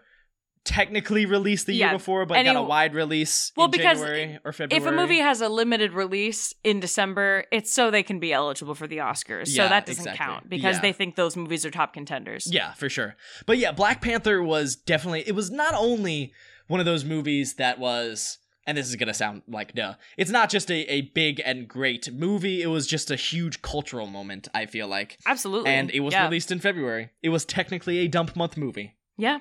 technically 0.65 1.27
released 1.27 1.67
the 1.67 1.73
year 1.75 1.89
Yeah, 1.89 1.93
before 1.93 2.25
but 2.27 2.43
got 2.43 2.57
a 2.57 2.63
wide 2.63 2.95
release 2.95 3.53
Well, 3.57 3.67
in 3.67 3.71
because 3.73 3.99
January 3.99 4.39
or 4.45 4.53
February. 4.53 4.83
if 4.83 4.89
a 4.89 4.95
movie 4.95 5.19
has 5.19 5.41
a 5.41 5.49
limited 5.49 5.93
release 5.93 6.55
in 6.63 6.79
December, 6.81 7.45
it's 7.51 7.73
so 7.73 7.91
they 7.91 8.03
can 8.03 8.19
be 8.21 8.33
eligible 8.33 8.75
for 8.75 8.87
the 8.87 8.99
Oscars. 8.99 9.47
Yeah, 9.55 9.65
so 9.65 9.69
that 9.71 9.87
doesn't 9.87 10.03
exactly. 10.07 10.25
count 10.25 10.49
because 10.49 10.77
Yeah. 10.77 10.83
they 10.83 10.93
think 10.93 11.17
those 11.17 11.37
movies 11.37 11.67
are 11.67 11.71
top 11.71 11.93
contenders. 11.93 12.49
Yeah, 12.53 12.73
for 12.75 12.89
sure. 12.89 13.17
But 13.47 13.59
yeah, 13.59 13.73
Black 13.73 14.01
Panther 14.01 14.43
was 14.43 14.77
definitely 14.77 15.25
it 15.27 15.35
was 15.35 15.51
not 15.51 15.75
only 15.75 16.33
one 16.69 16.81
of 16.81 16.87
those 16.87 17.05
movies 17.05 17.55
that 17.55 17.79
was 17.79 18.39
and 18.65 18.79
this 18.79 18.89
is 18.89 18.95
gonna 18.95 19.13
sound 19.13 19.43
like 19.49 19.75
duh. 19.75 19.95
It's 20.17 20.31
not 20.31 20.49
just 20.49 20.71
a, 20.71 20.89
a 20.89 21.01
big 21.01 21.43
and 21.45 21.67
great 21.67 22.13
movie, 22.13 22.63
it 22.63 22.69
was 22.69 22.87
just 22.87 23.11
a 23.11 23.17
huge 23.17 23.61
cultural 23.63 24.07
moment, 24.07 24.47
I 24.55 24.67
feel 24.67 24.87
like. 24.87 25.19
Absolutely. 25.27 25.71
And 25.71 25.91
it 25.91 26.01
was 26.01 26.15
released 26.15 26.53
in 26.53 26.61
February. 26.61 27.11
It 27.21 27.31
was 27.31 27.45
technically 27.45 27.99
a 27.99 28.07
dump 28.09 28.37
month 28.37 28.57
movie. 28.57 28.95
Yeah. 29.17 29.41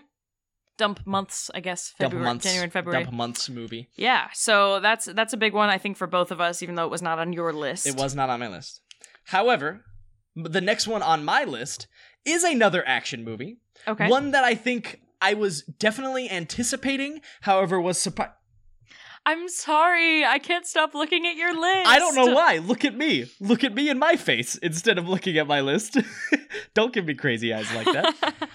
Dump 0.82 1.06
months, 1.06 1.52
I 1.54 1.60
guess. 1.60 1.94
Dump 2.00 2.14
February, 2.14 2.26
months. 2.26 2.44
January 2.44 2.64
and 2.64 2.74
February. 2.74 3.04
Dump 3.04 3.16
months 3.16 3.50
movie. 3.52 3.88
Yeah, 3.96 4.30
so 4.34 4.80
that's 4.80 5.06
that's 5.06 5.32
a 5.32 5.38
big 5.38 5.54
one 5.54 5.70
I 5.70 5.78
think 5.78 5.96
for 5.96 6.08
both 6.08 6.32
of 6.32 6.42
us, 6.42 6.64
even 6.64 6.74
though 6.74 6.86
it 6.86 6.90
was 6.90 7.04
not 7.04 7.20
on 7.20 7.34
your 7.34 7.54
list. 7.54 7.86
It 7.86 7.96
was 7.98 8.16
not 8.16 8.32
on 8.32 8.40
my 8.40 8.48
list. 8.48 8.82
However, 9.26 9.86
the 10.36 10.60
next 10.60 10.88
one 10.88 11.04
on 11.04 11.24
my 11.24 11.44
list 11.44 11.86
is 12.26 12.44
another 12.44 12.84
action 12.88 13.24
movie. 13.24 13.60
okay. 13.88 14.10
One 14.10 14.32
that 14.32 14.44
I 14.44 14.56
think 14.56 15.02
I 15.22 15.36
was 15.36 15.62
definitely 15.62 16.28
anticipating, 16.32 17.22
however, 17.42 17.80
was 17.80 18.00
surprised. 18.00 18.34
I'm 19.24 19.48
sorry, 19.50 20.26
I 20.26 20.40
can't 20.40 20.66
stop 20.66 20.96
looking 20.96 21.28
at 21.28 21.36
your 21.36 21.54
list. 21.54 21.88
I 21.88 22.00
don't 22.00 22.16
know 22.16 22.34
why. 22.34 22.58
Look 22.58 22.84
at 22.86 22.98
me. 22.98 23.30
Look 23.40 23.64
at 23.64 23.76
me 23.76 23.88
in 23.88 24.00
my 24.00 24.16
face 24.16 24.56
instead 24.56 24.98
of 24.98 25.08
looking 25.08 25.38
at 25.38 25.46
my 25.46 25.62
list. 25.62 25.96
don't 26.74 26.92
give 26.92 27.06
me 27.06 27.14
crazy 27.14 27.54
eyes 27.54 27.72
like 27.76 27.86
that. 27.86 28.34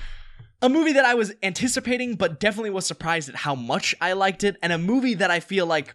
a 0.67 0.69
movie 0.69 0.93
that 0.93 1.05
I 1.05 1.15
was 1.15 1.33
anticipating, 1.43 2.17
but 2.17 2.41
definitely 2.41 2.71
was 2.71 2.87
surprised 2.87 3.29
at 3.29 3.37
how 3.37 3.55
much 3.55 3.95
I 4.01 4.13
liked 4.13 4.45
it, 4.45 4.57
and 4.63 4.73
a 4.73 4.79
movie 4.79 5.15
that 5.15 5.31
I 5.31 5.41
feel 5.41 5.65
like, 5.65 5.95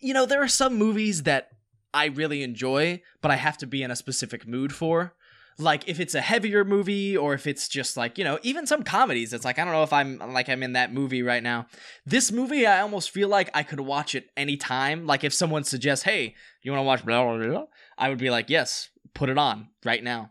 you 0.00 0.14
know, 0.14 0.26
there 0.26 0.42
are 0.42 0.48
some 0.48 0.76
movies 0.76 1.24
that 1.24 1.50
I 1.94 2.06
really 2.06 2.42
enjoy, 2.42 3.02
but 3.20 3.30
I 3.30 3.36
have 3.36 3.58
to 3.58 3.66
be 3.66 3.82
in 3.82 3.90
a 3.90 3.96
specific 3.96 4.46
mood 4.46 4.72
for. 4.74 5.14
Like 5.58 5.86
if 5.86 6.00
it's 6.00 6.14
a 6.14 6.22
heavier 6.22 6.64
movie, 6.64 7.14
or 7.14 7.34
if 7.34 7.46
it's 7.46 7.68
just 7.68 7.96
like 7.96 8.16
you 8.16 8.24
know, 8.24 8.38
even 8.42 8.66
some 8.66 8.82
comedies. 8.82 9.34
It's 9.34 9.44
like 9.44 9.58
I 9.58 9.64
don't 9.64 9.74
know 9.74 9.82
if 9.82 9.92
I'm 9.92 10.18
like 10.32 10.48
I'm 10.48 10.62
in 10.62 10.72
that 10.72 10.94
movie 10.94 11.22
right 11.22 11.42
now. 11.42 11.66
This 12.06 12.32
movie, 12.32 12.66
I 12.66 12.80
almost 12.80 13.10
feel 13.10 13.28
like 13.28 13.50
I 13.52 13.62
could 13.62 13.80
watch 13.80 14.14
it 14.14 14.30
anytime. 14.34 15.06
Like 15.06 15.24
if 15.24 15.34
someone 15.34 15.64
suggests, 15.64 16.04
"Hey, 16.04 16.34
you 16.62 16.72
want 16.72 16.80
to 16.80 16.86
watch 16.86 17.04
blah 17.04 17.22
blah 17.22 17.46
blah," 17.46 17.66
I 17.98 18.08
would 18.08 18.18
be 18.18 18.30
like, 18.30 18.48
"Yes, 18.48 18.88
put 19.12 19.28
it 19.28 19.36
on 19.36 19.68
right 19.84 20.02
now." 20.02 20.30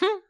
Hmm. 0.00 0.20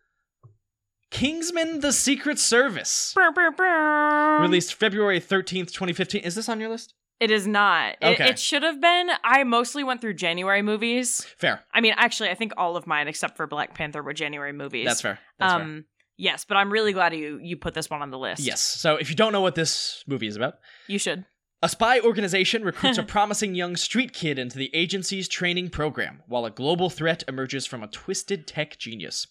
Kingsman: 1.14 1.78
The 1.80 1.92
Secret 1.92 2.38
Service, 2.40 3.12
Brr, 3.14 3.30
brr, 3.32 3.50
brr. 3.52 4.38
released 4.42 4.74
February 4.74 5.20
thirteenth, 5.20 5.72
twenty 5.72 5.92
fifteen. 5.92 6.22
Is 6.22 6.34
this 6.34 6.48
on 6.48 6.58
your 6.60 6.68
list? 6.68 6.92
It 7.20 7.30
is 7.30 7.46
not. 7.46 7.94
It, 8.02 8.14
Okay. 8.14 8.28
it 8.28 8.38
should 8.40 8.64
have 8.64 8.80
been. 8.80 9.08
I 9.22 9.44
mostly 9.44 9.84
went 9.84 10.00
through 10.00 10.14
January 10.14 10.60
movies. 10.62 11.24
Fair. 11.38 11.62
I 11.72 11.80
mean, 11.80 11.94
actually, 11.96 12.30
I 12.30 12.34
think 12.34 12.52
all 12.56 12.76
of 12.76 12.88
mine 12.88 13.06
except 13.06 13.36
for 13.36 13.46
Black 13.46 13.74
Panther 13.74 14.02
were 14.02 14.12
January 14.12 14.52
movies. 14.52 14.86
That's 14.86 15.00
fair. 15.00 15.20
That's 15.38 15.52
fair. 15.54 15.62
um, 15.62 15.84
yes, 16.16 16.44
but 16.44 16.56
I'm 16.56 16.72
really 16.72 16.92
glad 16.92 17.14
you 17.14 17.38
you 17.40 17.56
put 17.56 17.74
this 17.74 17.88
one 17.88 18.02
on 18.02 18.10
the 18.10 18.18
list. 18.18 18.42
Yes. 18.42 18.60
So 18.60 18.96
if 18.96 19.08
you 19.08 19.14
don't 19.14 19.32
know 19.32 19.40
what 19.40 19.54
this 19.54 20.02
movie 20.08 20.26
is 20.26 20.34
about, 20.36 20.54
you 20.88 20.98
should. 20.98 21.24
A 21.62 21.68
spy 21.68 22.00
organization 22.00 22.64
recruits 22.64 22.98
a 22.98 23.02
promising 23.14 23.54
young 23.54 23.76
street 23.76 24.12
kid 24.12 24.38
into 24.38 24.58
the 24.58 24.74
agency's 24.74 25.28
training 25.28 25.70
program, 25.70 26.22
while 26.26 26.44
a 26.44 26.50
global 26.50 26.90
threat 26.90 27.22
emerges 27.28 27.64
from 27.64 27.82
a 27.84 27.86
twisted 27.86 28.46
tech 28.48 28.76
genius. 28.78 29.28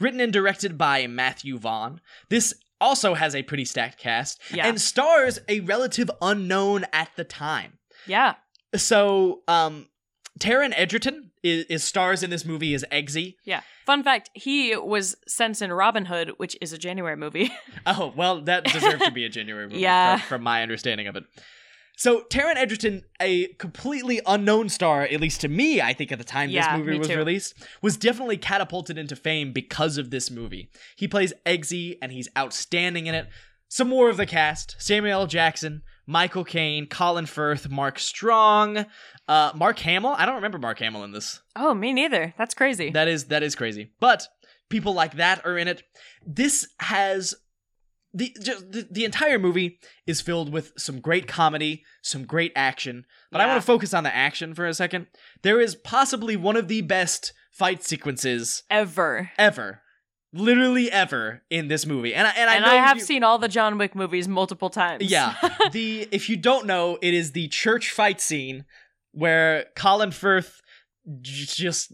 Written 0.00 0.20
and 0.20 0.32
directed 0.32 0.76
by 0.78 1.06
Matthew 1.06 1.58
Vaughn, 1.58 2.00
this 2.28 2.54
also 2.80 3.14
has 3.14 3.34
a 3.34 3.42
pretty 3.42 3.64
stacked 3.64 3.98
cast 3.98 4.40
Yeah. 4.52 4.66
and 4.66 4.80
stars 4.80 5.38
a 5.48 5.60
relative 5.60 6.10
unknown 6.20 6.84
at 6.92 7.08
the 7.16 7.24
time. 7.24 7.78
Yeah. 8.06 8.34
So, 8.74 9.42
um, 9.48 9.88
Taron 10.40 10.72
Egerton 10.76 11.30
is, 11.44 11.64
is 11.66 11.84
stars 11.84 12.22
in 12.24 12.30
this 12.30 12.44
movie 12.44 12.74
as 12.74 12.84
Eggsy. 12.90 13.36
Yeah. 13.44 13.60
Fun 13.86 14.02
fact: 14.02 14.30
he 14.34 14.76
was 14.76 15.14
sent 15.28 15.62
in 15.62 15.72
Robin 15.72 16.06
Hood, 16.06 16.32
which 16.38 16.56
is 16.60 16.72
a 16.72 16.78
January 16.78 17.16
movie. 17.16 17.52
Oh, 17.86 18.12
well, 18.16 18.40
that 18.42 18.64
deserved 18.64 19.04
to 19.04 19.10
be 19.12 19.24
a 19.24 19.28
January 19.28 19.68
movie 19.68 19.80
Yeah. 19.80 20.16
from, 20.18 20.26
from 20.28 20.42
my 20.42 20.62
understanding 20.62 21.06
of 21.06 21.16
it. 21.16 21.24
So, 21.96 22.22
Taron 22.22 22.56
Egerton, 22.56 23.02
a 23.20 23.46
completely 23.54 24.20
unknown 24.26 24.68
star, 24.68 25.02
at 25.02 25.20
least 25.20 25.40
to 25.42 25.48
me, 25.48 25.80
I 25.80 25.92
think 25.92 26.10
at 26.10 26.18
the 26.18 26.24
time 26.24 26.50
Yeah, 26.50 26.76
this 26.76 26.84
movie 26.84 26.98
was 26.98 27.08
too. 27.08 27.16
released, 27.16 27.54
was 27.82 27.96
definitely 27.96 28.36
catapulted 28.36 28.98
into 28.98 29.14
fame 29.14 29.52
because 29.52 29.96
of 29.96 30.10
this 30.10 30.30
movie. 30.30 30.70
He 30.96 31.06
plays 31.06 31.32
Eggsy, 31.46 31.96
and 32.02 32.10
he's 32.10 32.28
outstanding 32.36 33.06
in 33.06 33.14
it. 33.14 33.28
Some 33.68 33.88
more 33.88 34.08
of 34.08 34.16
the 34.16 34.26
cast 34.26 34.76
Samuel 34.78 35.20
L. 35.20 35.26
Jackson, 35.26 35.82
Michael 36.06 36.44
Caine, 36.44 36.86
Colin 36.86 37.26
Firth, 37.26 37.68
Mark 37.68 37.98
Strong, 37.98 38.86
uh, 39.26 39.52
Mark 39.54 39.78
Hamill. 39.80 40.14
I 40.16 40.26
don't 40.26 40.36
remember 40.36 40.58
Mark 40.58 40.78
Hamill 40.80 41.04
in 41.04 41.12
this. 41.12 41.40
oh, 41.56 41.74
me 41.74 41.92
neither. 41.92 42.34
That's 42.36 42.54
crazy. 42.54 42.90
That 42.90 43.08
is 43.08 43.24
that 43.26 43.42
is 43.42 43.54
crazy. 43.54 43.90
But 44.00 44.28
people 44.68 44.94
like 44.94 45.16
that 45.16 45.44
are 45.46 45.56
in 45.58 45.66
it. 45.68 45.82
This 46.26 46.68
has 46.80 47.34
the 48.14 48.34
just 48.40 48.70
the, 48.72 48.86
the 48.90 49.04
entire 49.04 49.38
movie 49.38 49.78
is 50.06 50.20
filled 50.20 50.52
with 50.52 50.72
some 50.78 51.00
great 51.00 51.26
comedy, 51.26 51.82
some 52.00 52.24
great 52.24 52.52
action. 52.54 53.04
But 53.32 53.40
I 53.40 53.46
want 53.46 53.60
to 53.60 53.66
focus 53.66 53.92
on 53.92 54.04
the 54.04 54.14
action 54.14 54.54
for 54.54 54.66
a 54.66 54.72
second. 54.74 55.08
There 55.42 55.60
is 55.60 55.74
possibly 55.74 56.36
one 56.36 56.56
of 56.56 56.68
the 56.68 56.80
best 56.80 57.32
fight 57.50 57.82
sequences 57.84 58.62
Ever. 58.70 59.30
ever, 59.38 59.82
literally 60.32 60.90
ever 60.90 61.42
in 61.50 61.68
this 61.68 61.86
movie. 61.86 62.14
And 62.14 62.26
I, 62.26 62.30
and 62.36 62.48
I, 62.50 62.54
and 62.56 62.64
know 62.64 62.70
I 62.70 62.76
have 62.76 62.98
you- 62.98 63.02
seen 63.04 63.22
all 63.24 63.38
the 63.38 63.48
John 63.48 63.78
Wick 63.78 63.94
movies 63.94 64.28
multiple 64.28 64.70
times. 64.70 65.04
Yeah. 65.04 65.34
the 65.72 66.08
if 66.12 66.28
you 66.28 66.36
don't 66.36 66.66
know, 66.66 66.98
it 67.02 67.14
is 67.14 67.32
the 67.32 67.48
church 67.48 67.90
fight 67.90 68.20
scene 68.20 68.64
where 69.12 69.66
Colin 69.76 70.10
Firth 70.12 70.60
j- 71.20 71.44
just 71.46 71.92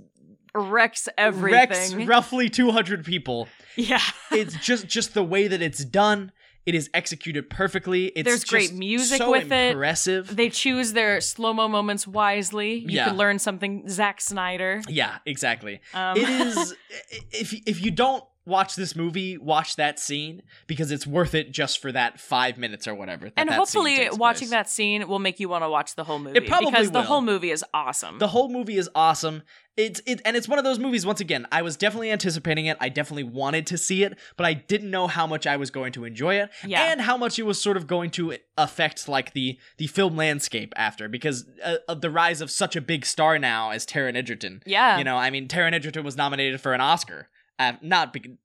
Wrecks 0.54 1.08
everything. 1.16 1.52
wrecks 1.52 1.94
roughly 1.94 2.48
200 2.48 3.04
people. 3.04 3.48
yeah. 3.76 4.00
It's 4.32 4.54
just 4.56 4.86
just 4.88 5.14
the 5.14 5.22
way 5.24 5.48
that 5.48 5.62
it's 5.62 5.84
done. 5.84 6.32
It 6.66 6.74
is 6.74 6.90
executed 6.92 7.48
perfectly. 7.48 8.06
It's 8.08 8.26
There's 8.28 8.44
great 8.44 8.74
music 8.74 9.18
so 9.18 9.30
with 9.30 9.50
it. 9.50 9.72
impressive. 9.72 10.36
They 10.36 10.50
choose 10.50 10.92
their 10.92 11.20
slow 11.22 11.54
mo 11.54 11.68
moments 11.68 12.06
wisely. 12.06 12.74
You 12.74 12.86
Yeah. 12.96 13.04
can 13.06 13.16
learn 13.16 13.38
something 13.38 13.88
Zack 13.88 14.20
Snyder. 14.20 14.82
Yeah, 14.86 15.18
exactly. 15.24 15.80
Um, 15.94 16.16
It 16.18 16.28
is 16.28 16.74
if 17.32 17.54
if 17.66 17.82
you 17.82 17.90
don't 17.90 18.22
watch 18.46 18.74
this 18.74 18.96
movie, 18.96 19.36
watch 19.38 19.76
that 19.76 19.98
scene 19.98 20.42
because 20.66 20.90
it's 20.90 21.06
worth 21.06 21.34
it 21.34 21.52
just 21.52 21.80
for 21.80 21.92
that 21.92 22.18
5 22.20 22.58
minutes 22.58 22.88
or 22.88 22.94
whatever. 22.94 23.26
that 23.26 23.34
and 23.36 23.48
that 23.48 23.54
hopefully, 23.54 24.08
watching 24.12 24.40
place. 24.48 24.50
that 24.50 24.68
scene 24.70 25.06
will 25.08 25.18
make 25.18 25.38
you 25.40 25.48
want 25.48 25.62
to 25.64 25.68
watch 25.70 25.94
the 25.94 26.04
whole 26.04 26.18
movie. 26.18 26.38
It 26.38 26.46
probably 26.48 26.70
because 26.70 26.90
the 26.90 27.02
whole 27.02 27.20
movie 27.20 27.50
is 27.50 27.64
awesome. 27.74 28.18
The 28.18 28.28
whole 28.28 28.48
movie 28.50 28.76
is 28.78 28.88
awesome. 28.94 29.42
It's 29.76 30.00
it 30.04 30.20
and 30.24 30.36
it's 30.36 30.48
one 30.48 30.58
of 30.58 30.64
those 30.64 30.78
movies 30.78 31.06
once 31.06 31.20
again. 31.20 31.46
I 31.52 31.62
was 31.62 31.76
definitely 31.76 32.10
anticipating 32.10 32.66
it. 32.66 32.76
I 32.80 32.88
definitely 32.88 33.22
wanted 33.22 33.66
to 33.68 33.78
see 33.78 34.02
it, 34.02 34.18
but 34.36 34.44
I 34.44 34.52
didn't 34.52 34.90
know 34.90 35.06
how 35.06 35.26
much 35.26 35.46
I 35.46 35.56
was 35.56 35.70
going 35.70 35.92
to 35.92 36.04
enjoy 36.04 36.34
it 36.34 36.50
Yeah. 36.66 36.90
and 36.90 37.00
how 37.00 37.16
much 37.16 37.38
it 37.38 37.44
was 37.44 37.62
sort 37.62 37.76
of 37.76 37.86
going 37.86 38.10
to 38.12 38.36
affect 38.58 39.08
like 39.08 39.32
the 39.32 39.58
the 39.78 39.86
film 39.86 40.16
landscape 40.16 40.72
after 40.76 41.08
because 41.08 41.46
uh, 41.64 41.76
of 41.88 42.00
the 42.02 42.10
rise 42.10 42.40
of 42.40 42.50
such 42.50 42.74
a 42.76 42.80
big 42.80 43.06
star 43.06 43.38
now 43.38 43.70
as 43.70 43.86
Taron 43.86 44.16
Egerton. 44.16 44.60
yeah. 44.66 44.98
You 44.98 45.04
know, 45.04 45.16
I 45.16 45.30
mean 45.30 45.46
Taron 45.48 45.72
Egerton 45.72 46.04
was 46.04 46.16
nominated 46.16 46.60
for 46.60 46.74
an 46.74 46.80
Oscar, 46.80 47.28
uh, 47.60 47.72
not 47.82 48.12
be- 48.12 48.38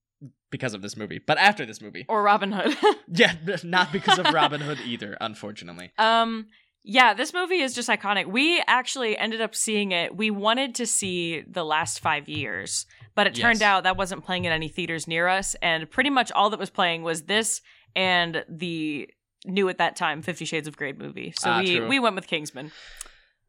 because 0.51 0.73
of 0.75 0.81
this 0.83 0.95
movie, 0.95 1.19
but 1.19 1.37
after 1.39 1.65
this 1.65 1.81
movie. 1.81 2.05
or 2.07 2.21
Robin 2.21 2.51
Hood. 2.51 2.77
Yeah, 3.07 3.33
not 3.63 3.91
because 3.91 4.19
of 4.19 4.25
Robin 4.33 4.61
Hood 4.61 4.79
either, 4.85 5.17
unfortunately. 5.19 5.91
Um 5.97 6.47
yeah, 6.87 7.15
this 7.15 7.33
movie 7.33 7.61
is 7.61 7.73
just 7.73 7.89
iconic. 7.89 8.27
We 8.27 8.61
actually 8.67 9.17
ended 9.17 9.41
up 9.41 9.55
seeing 9.55 9.91
it. 9.91 10.15
We 10.15 10.29
wanted 10.29 10.75
to 10.75 10.85
see 10.85 11.41
the 11.41 11.65
last 11.65 11.99
5 11.99 12.29
years, 12.29 12.85
but 13.15 13.25
it 13.25 13.33
turned 13.33 13.61
Yes. 13.61 13.67
out 13.69 13.83
that 13.85 13.97
wasn't 13.97 14.23
playing 14.23 14.45
in 14.45 14.51
any 14.51 14.67
theaters 14.67 15.07
near 15.07 15.27
us 15.27 15.55
and 15.63 15.89
pretty 15.89 16.11
much 16.11 16.31
all 16.31 16.51
that 16.51 16.59
was 16.59 16.69
playing 16.69 17.01
was 17.01 17.23
this 17.23 17.61
and 17.95 18.45
the 18.47 19.09
new 19.45 19.67
at 19.69 19.79
that 19.79 19.95
time 19.95 20.21
50 20.21 20.45
Shades 20.45 20.67
of 20.67 20.77
Grey 20.77 20.93
movie. 20.93 21.33
So 21.39 21.49
Ah, 21.49 21.59
we 21.61 21.77
true. 21.77 21.87
we 21.89 21.97
went 21.99 22.15
with 22.15 22.27
Kingsman. 22.27 22.71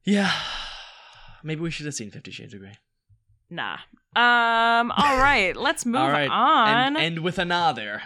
Yeah. 0.04 0.32
Maybe 1.44 1.60
we 1.60 1.70
should 1.70 1.86
have 1.86 1.94
seen 1.94 2.10
50 2.10 2.30
Shades 2.30 2.54
of 2.54 2.60
Grey. 2.60 2.72
Nah. 3.50 3.78
Um 4.14 4.90
all 4.92 5.16
right, 5.18 5.52
let's 5.56 5.84
move 5.86 5.96
All 6.00 6.10
right, 6.10 6.30
on. 6.30 6.68
And 6.68 6.96
end 6.96 7.18
with 7.20 7.38
another. 7.38 8.02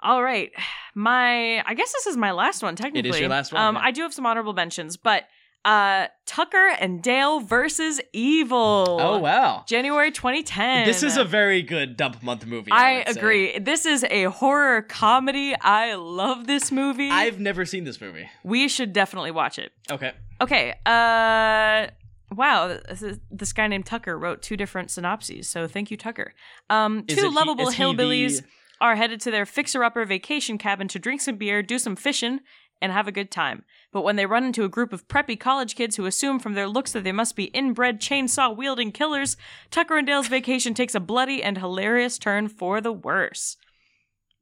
All 0.00 0.22
right. 0.22 0.50
My 0.94 1.62
I 1.66 1.74
guess 1.74 1.92
this 1.92 2.06
is 2.06 2.16
my 2.16 2.32
last 2.32 2.62
one 2.62 2.76
technically. 2.76 3.10
it 3.10 3.14
is 3.14 3.20
your 3.20 3.28
last 3.28 3.52
one, 3.52 3.62
Um 3.62 3.74
yeah. 3.76 3.82
I 3.82 3.90
do 3.90 4.02
have 4.02 4.14
some 4.14 4.26
honorable 4.26 4.52
mentions, 4.54 4.96
but 4.96 5.24
uh 5.62 6.06
Tucker 6.24 6.70
and 6.80 7.02
Dale 7.02 7.40
versus 7.40 8.00
Evil. 8.14 8.96
Oh 8.98 9.18
wow. 9.18 9.64
January 9.68 10.10
2010. 10.10 10.86
This 10.86 11.02
is 11.02 11.18
a 11.18 11.24
very 11.24 11.60
good 11.60 11.98
dump 11.98 12.22
month 12.22 12.46
movie. 12.46 12.72
I 12.72 13.04
say. 13.04 13.20
agree. 13.20 13.58
This 13.58 13.84
is 13.84 14.02
a 14.10 14.24
horror 14.24 14.80
comedy. 14.80 15.54
I 15.60 15.94
love 15.96 16.46
this 16.46 16.72
movie. 16.72 17.10
I've 17.10 17.38
never 17.38 17.66
seen 17.66 17.84
this 17.84 18.00
movie. 18.00 18.28
we 18.42 18.68
should 18.68 18.94
definitely 18.94 19.32
watch 19.32 19.58
it. 19.58 19.70
Okay. 19.90 20.12
Okay. 20.40 20.74
Uh 20.86 21.88
wow, 22.34 22.78
this, 22.88 23.02
is- 23.02 23.18
this 23.30 23.52
guy 23.52 23.66
named 23.66 23.86
Tucker 23.86 24.18
wrote 24.18 24.42
two 24.42 24.56
different 24.56 24.90
synopses. 24.90 25.48
So 25.48 25.66
thank 25.66 25.90
you 25.90 25.96
Tucker. 25.96 26.32
Um 26.68 27.04
two 27.06 27.28
he- 27.28 27.34
lovable 27.34 27.70
he 27.70 27.76
the- 27.76 27.82
hillbillies 27.84 28.42
are 28.80 28.96
headed 28.96 29.20
to 29.20 29.30
their 29.30 29.44
fixer-upper 29.44 30.04
vacation 30.06 30.56
cabin 30.56 30.88
to 30.88 30.98
drink 30.98 31.20
some 31.20 31.36
beer, 31.36 31.62
do 31.62 31.78
some 31.78 31.96
fishing, 31.96 32.40
and 32.80 32.92
have 32.92 33.06
a 33.06 33.12
good 33.12 33.30
time. 33.30 33.62
But 33.92 34.02
when 34.04 34.16
they 34.16 34.24
run 34.24 34.42
into 34.42 34.64
a 34.64 34.70
group 34.70 34.94
of 34.94 35.06
preppy 35.06 35.38
college 35.38 35.74
kids 35.74 35.96
who 35.96 36.06
assume 36.06 36.38
from 36.38 36.54
their 36.54 36.66
looks 36.66 36.92
that 36.92 37.04
they 37.04 37.12
must 37.12 37.36
be 37.36 37.44
inbred 37.52 38.00
chainsaw-wielding 38.00 38.92
killers, 38.92 39.36
Tucker 39.70 39.98
and 39.98 40.06
Dale's 40.06 40.28
vacation 40.28 40.72
takes 40.72 40.94
a 40.94 41.00
bloody 41.00 41.42
and 41.42 41.58
hilarious 41.58 42.16
turn 42.18 42.48
for 42.48 42.80
the 42.80 42.92
worse. 42.92 43.58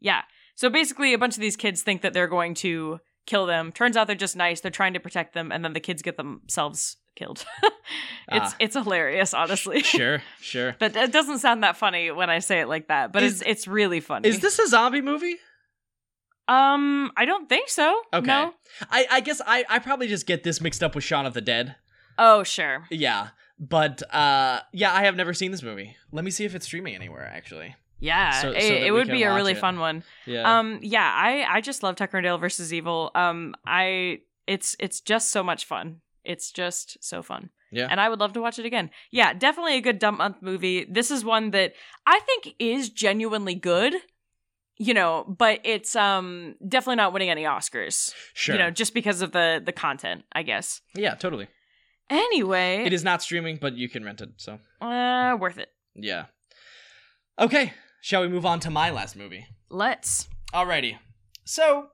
Yeah. 0.00 0.22
So 0.54 0.70
basically, 0.70 1.12
a 1.14 1.18
bunch 1.18 1.34
of 1.36 1.40
these 1.40 1.56
kids 1.56 1.82
think 1.82 2.02
that 2.02 2.12
they're 2.12 2.28
going 2.28 2.54
to 2.56 3.00
kill 3.26 3.44
them. 3.46 3.72
Turns 3.72 3.96
out 3.96 4.06
they're 4.06 4.14
just 4.14 4.36
nice. 4.36 4.60
They're 4.60 4.70
trying 4.70 4.94
to 4.94 5.00
protect 5.00 5.34
them, 5.34 5.50
and 5.50 5.64
then 5.64 5.72
the 5.72 5.80
kids 5.80 6.00
get 6.02 6.16
themselves 6.16 6.96
killed. 7.18 7.44
it's 7.62 8.52
Ah. 8.52 8.56
it's 8.60 8.74
hilarious, 8.76 9.34
honestly. 9.34 9.80
Sure, 9.82 10.22
sure. 10.40 10.76
But 10.78 10.96
it 10.96 11.12
doesn't 11.12 11.38
sound 11.40 11.62
that 11.64 11.76
funny 11.76 12.10
when 12.10 12.30
I 12.30 12.38
say 12.38 12.60
it 12.60 12.68
like 12.68 12.88
that. 12.88 13.12
But 13.12 13.22
Is- 13.24 13.42
it's 13.42 13.50
it's 13.50 13.68
really 13.68 14.00
funny. 14.00 14.28
Is 14.28 14.40
this 14.40 14.58
a 14.58 14.66
zombie 14.68 15.00
movie? 15.02 15.36
Um, 16.46 17.12
I 17.16 17.26
don't 17.26 17.48
think 17.48 17.68
so. 17.68 18.00
Okay. 18.14 18.26
No. 18.26 18.54
I, 18.90 19.06
I 19.10 19.20
guess 19.20 19.42
I, 19.46 19.64
I 19.68 19.78
probably 19.80 20.08
just 20.08 20.26
get 20.26 20.44
this 20.44 20.60
mixed 20.62 20.82
up 20.82 20.94
with 20.94 21.04
Shaun 21.04 21.26
of 21.26 21.34
the 21.34 21.42
Dead. 21.42 21.76
Oh, 22.16 22.42
sure. 22.42 22.84
Yeah. 22.90 23.28
But 23.60 24.02
uh 24.14 24.60
yeah, 24.72 24.94
I 24.94 25.04
have 25.04 25.16
never 25.16 25.34
seen 25.34 25.50
this 25.50 25.62
movie. 25.62 25.96
Let 26.12 26.24
me 26.24 26.30
see 26.30 26.44
if 26.44 26.54
it's 26.54 26.64
streaming 26.66 26.94
anywhere 26.94 27.26
actually. 27.26 27.74
Yeah, 28.00 28.30
So- 28.40 28.52
so 28.52 28.56
it, 28.58 28.84
it 28.84 28.90
would 28.92 29.08
be 29.08 29.24
a 29.24 29.34
really 29.34 29.52
it. 29.52 29.58
fun 29.58 29.78
one. 29.80 30.04
Yeah. 30.26 30.58
Um, 30.58 30.78
yeah, 30.82 31.12
I 31.14 31.44
I 31.56 31.60
just 31.60 31.82
love 31.82 31.96
Tucker 31.96 32.18
and 32.18 32.24
Dale 32.24 32.38
versus 32.38 32.72
Evil. 32.72 33.10
Um, 33.16 33.54
I 33.66 34.20
it's 34.46 34.76
it's 34.78 35.00
just 35.00 35.30
so 35.32 35.42
much 35.42 35.64
fun. 35.66 36.00
It's 36.28 36.52
just 36.52 36.96
so 37.02 37.22
fun. 37.22 37.50
Yeah. 37.72 37.88
And 37.90 38.00
I 38.00 38.08
would 38.08 38.20
love 38.20 38.32
to 38.34 38.40
watch 38.40 38.58
it 38.58 38.66
again. 38.66 38.90
Yeah, 39.10 39.32
definitely 39.32 39.76
a 39.76 39.80
good 39.80 39.98
dump 39.98 40.18
month 40.18 40.36
movie. 40.42 40.84
This 40.88 41.10
is 41.10 41.24
one 41.24 41.50
that 41.50 41.72
I 42.06 42.20
think 42.20 42.54
is 42.58 42.90
genuinely 42.90 43.54
good. 43.54 43.94
You 44.80 44.94
know, 44.94 45.24
but 45.26 45.60
it's 45.64 45.96
um 45.96 46.54
definitely 46.66 46.96
not 46.96 47.12
winning 47.12 47.30
any 47.30 47.42
Oscars. 47.42 48.14
sure. 48.34 48.54
You 48.54 48.58
know, 48.62 48.70
just 48.70 48.94
because 48.94 49.22
of 49.22 49.32
the 49.32 49.60
the 49.64 49.72
content, 49.72 50.24
I 50.32 50.42
guess. 50.44 50.80
yeah, 50.94 51.14
totally. 51.16 51.48
Anyway, 52.10 52.84
It 52.86 52.92
is 52.92 53.04
not 53.04 53.20
streaming, 53.22 53.58
but 53.60 53.76
you 53.76 53.88
can 53.88 54.04
rent 54.04 54.20
it, 54.20 54.30
so 54.36 54.58
uh 54.80 55.36
worth 55.40 55.58
it. 55.58 55.70
yeah. 55.94 56.26
Okay, 57.38 57.72
shall 58.00 58.22
we 58.22 58.28
move 58.28 58.46
on 58.46 58.60
to 58.60 58.70
my 58.70 58.90
last 58.90 59.16
movie? 59.16 59.46
Let's. 59.70 60.28
Alrighty. 60.52 60.98
So 61.44 61.88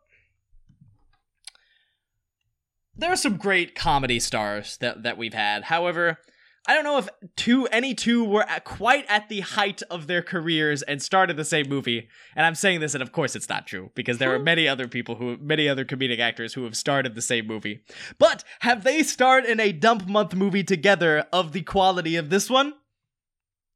there 2.97 3.13
are 3.13 3.17
some 3.17 3.37
great 3.37 3.75
comedy 3.75 4.21
stars 4.21 4.77
that 4.79 5.03
that 5.03 5.19
we've 5.19 5.35
had. 5.35 5.65
However, 5.65 6.19
I 6.67 6.75
don't 6.75 6.85
know 6.85 6.97
if 6.97 7.09
two 7.37 7.67
any 7.67 7.95
two 7.95 8.25
were 8.25 8.49
at, 8.49 8.65
quite 8.65 9.05
at 9.09 9.29
the 9.29 9.41
height 9.41 9.83
of 9.91 10.07
their 10.07 10.23
careers 10.23 10.83
and 10.83 11.03
started 11.03 11.37
the 11.37 11.45
same 11.45 11.69
movie. 11.69 12.09
And 12.35 12.47
I'm 12.47 12.55
saying 12.55 12.81
this, 12.81 12.95
and 12.95 13.03
of 13.03 13.13
course 13.13 13.37
it's 13.37 13.49
not 13.49 13.67
true 13.67 13.91
because 13.95 14.19
there 14.19 14.35
are 14.35 14.39
hmm. 14.39 14.45
many 14.45 14.67
other 14.67 14.89
people 14.89 15.17
who, 15.17 15.37
many 15.39 15.69
other 15.69 15.85
comedic 15.85 16.21
actors 16.21 16.55
who 16.55 16.65
have 16.65 16.77
started 16.77 17.15
the 17.15 17.23
same 17.23 17.47
movie. 17.47 17.81
But 18.19 18.45
have 18.61 18.83
they 18.83 19.03
starred 19.03 19.45
in 19.45 19.61
a 19.61 19.73
dump 19.73 20.09
month 20.09 20.35
movie 20.35 20.65
together 20.65 21.27
of 21.33 21.53
the 21.53 21.63
quality 21.63 22.17
of 22.17 22.31
this 22.31 22.49
one? 22.49 22.75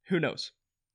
Who 0.06 0.18
knows? 0.18 0.52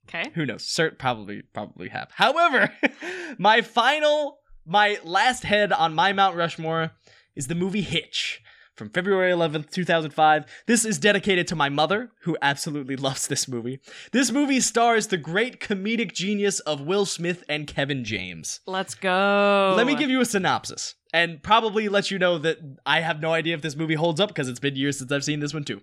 Okay. 0.10 0.32
Who 0.34 0.46
knows? 0.46 0.64
Cert 0.64 0.98
probably 0.98 1.44
probably 1.54 1.90
have. 1.90 2.10
However, 2.16 2.74
my 3.38 3.62
final, 3.62 4.40
my 4.66 4.98
last 5.04 5.44
head 5.44 5.72
on 5.72 5.94
my 5.94 6.12
Mount 6.12 6.36
Rushmore 6.36 6.92
is 7.36 7.48
the 7.48 7.56
movie 7.56 7.82
Hitch 7.82 8.42
from 8.76 8.90
February 8.90 9.32
11th, 9.32 9.70
2005. 9.72 10.46
This 10.66 10.86
is 10.86 10.98
dedicated 10.98 11.48
to 11.48 11.56
my 11.56 11.70
mother, 11.70 12.12
who 12.22 12.38
absolutely 12.42 12.96
loves 12.96 13.28
this 13.28 13.48
movie. 13.48 13.80
This 14.12 14.32
movie 14.32 14.60
stars 14.60 15.08
the 15.08 15.18
great 15.18 15.60
comedic 15.60 16.14
genius 16.14 16.60
of 16.62 16.82
Will 16.82 17.06
Smith 17.06 17.44
and 17.48 17.68
Kevin 17.68 18.04
James. 18.04 18.62
Let's 18.66 18.96
go. 18.96 19.74
Let 19.78 19.88
me 19.88 19.96
give 19.96 20.10
you 20.10 20.22
a 20.22 20.26
synopsis 20.26 20.96
and 21.14 21.44
probably 21.44 21.90
let 21.90 22.10
you 22.10 22.18
know 22.18 22.38
that 22.40 22.58
I 22.86 23.02
have 23.02 23.22
no 23.22 23.34
idea 23.34 23.54
if 23.56 23.62
this 23.62 23.76
movie 23.76 23.96
holds 23.96 24.20
up 24.20 24.30
because 24.30 24.50
it's 24.50 24.60
been 24.60 24.76
years 24.76 24.98
since 24.98 25.12
I've 25.12 25.24
seen 25.24 25.40
this 25.40 25.54
one 25.54 25.64
too. 25.64 25.82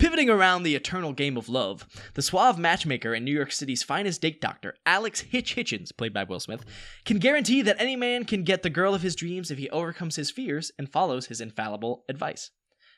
Pivoting 0.00 0.30
around 0.30 0.62
the 0.62 0.74
eternal 0.74 1.12
game 1.12 1.36
of 1.36 1.50
love, 1.50 1.86
the 2.14 2.22
suave 2.22 2.58
matchmaker 2.58 3.12
and 3.12 3.22
New 3.22 3.34
York 3.34 3.52
City's 3.52 3.82
finest 3.82 4.22
date 4.22 4.40
doctor, 4.40 4.74
Alex 4.86 5.20
Hitch 5.20 5.54
Hitchens, 5.56 5.94
played 5.94 6.14
by 6.14 6.24
Will 6.24 6.40
Smith, 6.40 6.64
can 7.04 7.18
guarantee 7.18 7.60
that 7.60 7.76
any 7.78 7.96
man 7.96 8.24
can 8.24 8.42
get 8.42 8.62
the 8.62 8.70
girl 8.70 8.94
of 8.94 9.02
his 9.02 9.14
dreams 9.14 9.50
if 9.50 9.58
he 9.58 9.68
overcomes 9.68 10.16
his 10.16 10.30
fears 10.30 10.72
and 10.78 10.90
follows 10.90 11.26
his 11.26 11.42
infallible 11.42 12.06
advice. 12.08 12.50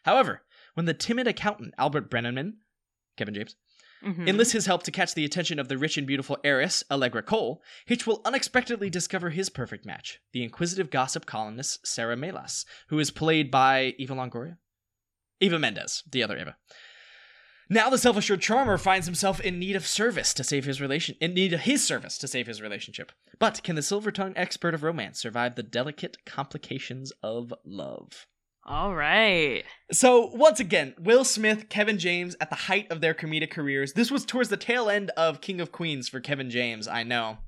However, 0.04 0.42
when 0.74 0.86
the 0.86 0.94
timid 0.94 1.26
accountant 1.26 1.74
Albert 1.76 2.08
Brenneman, 2.08 2.52
Kevin 3.16 3.34
James, 3.34 3.56
Mhm. 4.04 4.28
enlists 4.28 4.52
his 4.52 4.66
help 4.66 4.84
to 4.84 4.92
catch 4.92 5.14
the 5.14 5.24
attention 5.24 5.58
of 5.58 5.66
the 5.66 5.78
rich 5.78 5.96
and 5.98 6.06
beautiful 6.06 6.38
heiress, 6.44 6.84
Allegra 6.88 7.24
Cole, 7.24 7.60
Hitch 7.84 8.06
will 8.06 8.22
unexpectedly 8.24 8.88
discover 8.88 9.30
his 9.30 9.50
perfect 9.50 9.84
match, 9.84 10.20
the 10.32 10.44
inquisitive 10.44 10.88
gossip 10.90 11.26
columnist 11.26 11.84
Sarah 11.84 12.16
Melas, 12.16 12.64
who 12.90 13.00
is 13.00 13.10
played 13.10 13.50
by 13.50 13.94
Eva 13.98 14.14
Longoria? 14.14 14.58
Eva 15.40 15.58
Mendes, 15.58 16.04
the 16.08 16.22
other 16.22 16.38
Eva. 16.38 16.56
Now 17.72 17.88
the 17.88 17.96
self-assured 17.96 18.42
charmer 18.42 18.76
finds 18.76 19.06
himself 19.06 19.40
in 19.40 19.58
need 19.58 19.76
of 19.76 19.86
service 19.86 20.34
to 20.34 20.44
save 20.44 20.66
his 20.66 20.78
relation 20.78 21.16
in 21.22 21.32
need 21.32 21.54
of 21.54 21.60
his 21.60 21.82
service 21.82 22.18
to 22.18 22.28
save 22.28 22.46
his 22.46 22.60
relationship. 22.60 23.12
But 23.38 23.62
can 23.62 23.76
the 23.76 23.82
silver-tongued 23.82 24.36
expert 24.36 24.74
of 24.74 24.82
romance 24.82 25.18
survive 25.18 25.54
the 25.54 25.62
delicate 25.62 26.18
complications 26.26 27.12
of 27.22 27.54
love? 27.64 28.26
All 28.66 28.94
right. 28.94 29.64
So 29.90 30.26
once 30.34 30.60
again, 30.60 30.92
Will 30.98 31.24
Smith, 31.24 31.70
Kevin 31.70 31.98
James 31.98 32.36
at 32.42 32.50
the 32.50 32.56
height 32.56 32.92
of 32.92 33.00
their 33.00 33.14
comedic 33.14 33.50
careers. 33.50 33.94
This 33.94 34.10
was 34.10 34.26
towards 34.26 34.50
the 34.50 34.58
tail 34.58 34.90
end 34.90 35.10
of 35.16 35.40
King 35.40 35.58
of 35.58 35.72
Queens 35.72 36.10
for 36.10 36.20
Kevin 36.20 36.50
James, 36.50 36.86
I 36.86 37.04
know. 37.04 37.38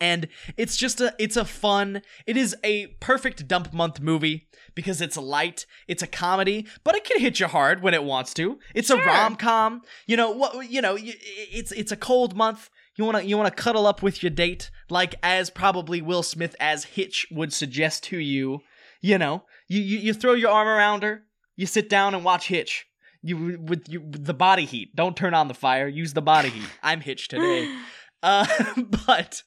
And 0.00 0.28
it's 0.56 0.76
just 0.76 1.00
a 1.00 1.14
it's 1.18 1.36
a 1.36 1.44
fun, 1.44 2.02
it 2.26 2.36
is 2.36 2.56
a 2.64 2.88
perfect 3.00 3.46
dump 3.48 3.72
month 3.72 4.00
movie 4.00 4.48
because 4.74 5.00
it's 5.00 5.16
light, 5.16 5.66
it's 5.88 6.02
a 6.02 6.06
comedy, 6.06 6.66
but 6.82 6.94
it 6.94 7.04
can 7.04 7.20
hit 7.20 7.40
you 7.40 7.46
hard 7.46 7.82
when 7.82 7.94
it 7.94 8.04
wants 8.04 8.34
to. 8.34 8.58
It's 8.74 8.90
a 8.90 8.96
rom-com. 8.96 9.82
You 10.06 10.16
know, 10.16 10.30
what 10.30 10.70
you 10.70 10.80
know, 10.80 10.96
it's 11.00 11.72
it's 11.72 11.92
a 11.92 11.96
cold 11.96 12.36
month. 12.36 12.70
You 12.96 13.04
want 13.04 13.18
to 13.18 13.24
you 13.24 13.36
want 13.36 13.54
to 13.54 13.62
cuddle 13.62 13.86
up 13.86 14.02
with 14.02 14.22
your 14.22 14.30
date 14.30 14.70
like 14.88 15.16
as 15.22 15.50
probably 15.50 16.00
Will 16.00 16.22
Smith 16.22 16.54
as 16.60 16.84
Hitch 16.84 17.26
would 17.30 17.52
suggest 17.52 18.04
to 18.04 18.18
you. 18.18 18.60
You 19.00 19.18
know, 19.18 19.44
you 19.68 19.80
you, 19.80 19.98
you 19.98 20.14
throw 20.14 20.32
your 20.32 20.50
arm 20.50 20.68
around 20.68 21.02
her, 21.02 21.24
you 21.56 21.66
sit 21.66 21.88
down 21.88 22.14
and 22.14 22.24
watch 22.24 22.48
Hitch. 22.48 22.86
You 23.22 23.58
with 23.58 23.88
you 23.88 24.00
with 24.00 24.26
the 24.26 24.34
body 24.34 24.66
heat. 24.66 24.94
Don't 24.94 25.16
turn 25.16 25.34
on 25.34 25.48
the 25.48 25.54
fire. 25.54 25.88
Use 25.88 26.12
the 26.12 26.22
body 26.22 26.50
heat. 26.50 26.68
I'm 26.82 27.00
Hitch 27.00 27.28
today. 27.28 27.74
Uh, 28.26 28.46
but 29.06 29.42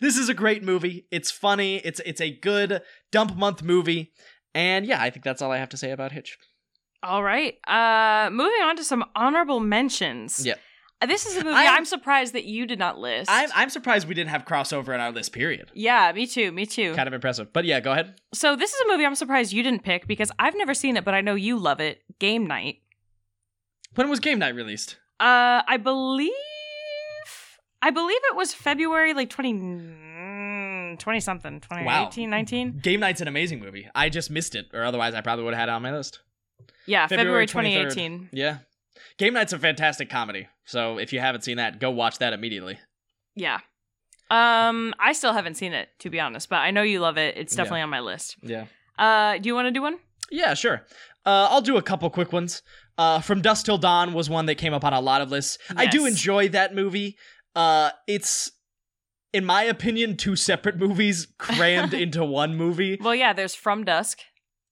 this 0.00 0.16
is 0.16 0.28
a 0.28 0.34
great 0.34 0.62
movie. 0.62 1.06
It's 1.10 1.30
funny. 1.30 1.76
It's 1.78 2.00
it's 2.06 2.20
a 2.20 2.30
good 2.30 2.82
dump 3.12 3.36
month 3.36 3.62
movie. 3.62 4.12
And 4.54 4.86
yeah, 4.86 5.00
I 5.02 5.10
think 5.10 5.24
that's 5.24 5.42
all 5.42 5.52
I 5.52 5.58
have 5.58 5.68
to 5.70 5.76
say 5.76 5.90
about 5.90 6.12
Hitch. 6.12 6.38
All 7.02 7.22
right. 7.22 7.54
Uh 7.66 8.30
moving 8.30 8.60
on 8.62 8.76
to 8.76 8.84
some 8.84 9.04
honorable 9.14 9.60
mentions. 9.60 10.44
Yeah. 10.44 10.54
Uh, 11.00 11.06
This 11.06 11.26
is 11.26 11.36
a 11.36 11.44
movie 11.44 11.54
I'm- 11.56 11.74
I'm, 11.76 11.84
surprised 11.84 12.32
that 12.32 12.44
you 12.44 12.66
did 12.66 12.78
not 12.80 12.98
list. 12.98 13.30
I'm 13.30 13.50
I'm 13.54 13.70
surprised 13.70 14.08
we 14.08 14.14
didn't 14.14 14.30
have 14.30 14.44
crossover 14.44 14.92
in 14.94 15.00
our 15.00 15.12
list. 15.12 15.32
Period. 15.32 15.70
yeah, 15.74 16.10
me 16.12 16.26
too. 16.26 16.50
Me 16.50 16.66
too. 16.66 16.92
Kind 16.94 17.06
of 17.06 17.14
impressive. 17.14 17.52
But 17.52 17.64
yeah, 17.66 17.78
go 17.80 17.92
ahead. 17.92 18.14
So 18.34 18.56
this 18.56 18.74
is 18.74 18.80
a 18.80 18.88
movie 18.88 19.06
I'm 19.06 19.14
surprised 19.14 19.52
you 19.52 19.62
didn't 19.62 19.84
pick 19.84 20.08
because 20.08 20.32
I've 20.40 20.56
never 20.56 20.74
seen 20.74 20.96
it, 20.96 21.04
but 21.04 21.14
I 21.14 21.20
know 21.20 21.36
you 21.36 21.56
love 21.56 21.80
it. 21.80 22.02
Game 22.18 22.46
Night. 22.48 22.78
When 23.94 24.08
was 24.10 24.18
Game 24.20 24.38
Night 24.40 24.54
released? 24.54 24.96
Uh, 25.20 25.62
I 25.66 25.76
believe, 25.78 26.30
I 27.80 27.90
believe 27.90 28.18
it 28.30 28.36
was 28.36 28.52
February 28.54 29.14
like 29.14 29.30
20, 29.30 30.96
20 30.98 31.20
something, 31.20 31.60
2018, 31.60 32.28
19. 32.30 32.78
Game 32.82 33.00
Night's 33.00 33.20
an 33.20 33.28
amazing 33.28 33.60
movie. 33.60 33.88
I 33.94 34.08
just 34.08 34.30
missed 34.30 34.54
it, 34.54 34.66
or 34.72 34.82
otherwise 34.84 35.14
I 35.14 35.20
probably 35.20 35.44
would 35.44 35.54
have 35.54 35.60
had 35.60 35.68
it 35.68 35.72
on 35.72 35.82
my 35.82 35.92
list. 35.94 36.20
Yeah, 36.86 37.06
February, 37.06 37.46
February 37.46 37.86
23rd. 37.86 37.90
2018. 37.90 38.28
Yeah. 38.32 38.58
Game 39.18 39.34
Night's 39.34 39.52
a 39.52 39.58
fantastic 39.58 40.10
comedy. 40.10 40.48
So 40.64 40.98
if 40.98 41.12
you 41.12 41.20
haven't 41.20 41.42
seen 41.42 41.58
that, 41.58 41.78
go 41.80 41.90
watch 41.90 42.18
that 42.18 42.32
immediately. 42.32 42.78
Yeah. 43.36 43.60
Um, 44.30 44.92
I 44.98 45.12
still 45.12 45.32
haven't 45.32 45.54
seen 45.54 45.72
it 45.72 45.88
to 46.00 46.10
be 46.10 46.20
honest, 46.20 46.48
but 46.48 46.56
I 46.56 46.70
know 46.70 46.82
you 46.82 47.00
love 47.00 47.16
it. 47.16 47.36
It's 47.36 47.54
Yeah. 47.54 47.58
definitely 47.58 47.82
on 47.82 47.90
my 47.90 48.00
list. 48.00 48.36
Yeah. 48.42 48.66
Uh, 48.98 49.38
do 49.38 49.46
you 49.48 49.54
want 49.54 49.66
to 49.66 49.70
do 49.70 49.82
one? 49.82 49.98
Yeah, 50.30 50.54
sure. 50.54 50.84
Uh, 51.24 51.48
I'll 51.50 51.60
do 51.62 51.76
a 51.76 51.82
couple 51.82 52.10
quick 52.10 52.32
ones. 52.32 52.62
Uh, 52.98 53.20
From 53.20 53.40
Dusk 53.40 53.64
Till 53.64 53.78
Dawn 53.78 54.12
was 54.12 54.28
one 54.28 54.46
that 54.46 54.56
came 54.56 54.74
up 54.74 54.84
on 54.84 54.92
a 54.92 55.00
lot 55.00 55.20
of 55.22 55.30
lists. 55.30 55.56
I 55.76 55.86
do 55.86 56.04
enjoy 56.04 56.48
that 56.50 56.74
movie. 56.74 57.16
Uh, 57.58 57.90
it's, 58.06 58.52
in 59.32 59.44
my 59.44 59.64
opinion, 59.64 60.16
two 60.16 60.36
separate 60.36 60.76
movies 60.78 61.26
crammed 61.38 61.92
into 62.04 62.24
one 62.24 62.54
movie, 62.56 62.96
Well, 63.00 63.14
yeah. 63.16 63.32
There's 63.32 63.54
From 63.56 63.84
Dusk. 63.84 64.20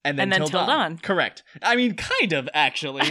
and 0.05 0.17
then, 0.17 0.23
And 0.23 0.31
then 0.31 0.39
Till, 0.39 0.49
Till 0.49 0.59
Dawn. 0.65 0.91
Dawn. 0.91 0.97
Correct. 0.99 1.43
I 1.61 1.75
mean, 1.75 1.95
kind 1.95 2.31
of 2.31 2.47
actually, 2.53 3.03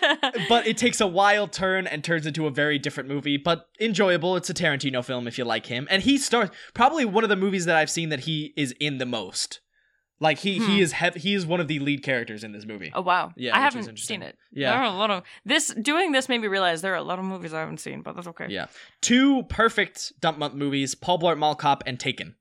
but 0.48 0.68
it 0.68 0.76
takes 0.76 1.00
a 1.00 1.06
wild 1.08 1.50
turn 1.52 1.88
and 1.88 2.04
turns 2.04 2.26
into 2.26 2.46
a 2.46 2.50
very 2.52 2.78
different 2.78 3.08
movie. 3.08 3.36
But 3.36 3.66
enjoyable. 3.80 4.36
It's 4.36 4.50
a 4.50 4.54
Tarantino 4.54 5.04
film 5.04 5.26
if 5.26 5.36
you 5.36 5.44
like 5.44 5.66
him, 5.66 5.88
and 5.90 6.02
he 6.04 6.16
stars 6.16 6.50
probably 6.72 7.04
one 7.04 7.24
of 7.24 7.28
the 7.30 7.36
movies 7.36 7.64
that 7.64 7.74
I've 7.76 7.90
seen 7.90 8.10
that 8.10 8.20
he 8.20 8.54
is 8.56 8.72
in 8.78 8.98
the 8.98 9.06
most. 9.06 9.58
Like 10.24 10.38
he 10.38 10.58
Hmm. 10.58 10.66
he 10.66 10.80
is 10.80 10.92
hev- 10.92 11.14
he 11.16 11.34
is 11.34 11.44
one 11.46 11.60
of 11.60 11.68
the 11.68 11.78
lead 11.80 12.02
characters 12.02 12.42
in 12.44 12.52
this 12.52 12.64
movie. 12.66 12.90
oh 12.94 13.02
wow. 13.02 13.32
Yeah, 13.36 13.52
I 13.54 13.58
which 13.58 13.62
haven't 13.64 13.80
interesting. 13.90 14.20
seen 14.20 14.22
it. 14.22 14.36
Yeah. 14.52 14.70
There 14.70 14.80
are 14.80 14.86
a 14.86 14.96
lot 14.96 15.10
of 15.10 15.22
this. 15.44 15.68
Doing 15.90 16.12
this 16.12 16.28
made 16.28 16.40
me 16.40 16.48
realize 16.48 16.80
there 16.82 16.92
are 16.94 16.96
a 16.96 17.02
lot 17.02 17.18
of 17.18 17.24
movies 17.26 17.52
I 17.52 17.60
haven't 17.60 17.80
seen, 17.80 18.02
but 18.02 18.14
that's 18.16 18.28
okay. 18.28 18.46
Yeah. 18.48 18.66
Two 19.02 19.42
perfect 19.44 20.12
dump 20.20 20.38
month 20.38 20.54
movies, 20.54 20.94
Paul 20.94 21.18
Blart 21.18 21.38
Mall 21.38 21.54
Cop 21.54 21.82
and 21.86 22.00
Taken. 22.00 22.34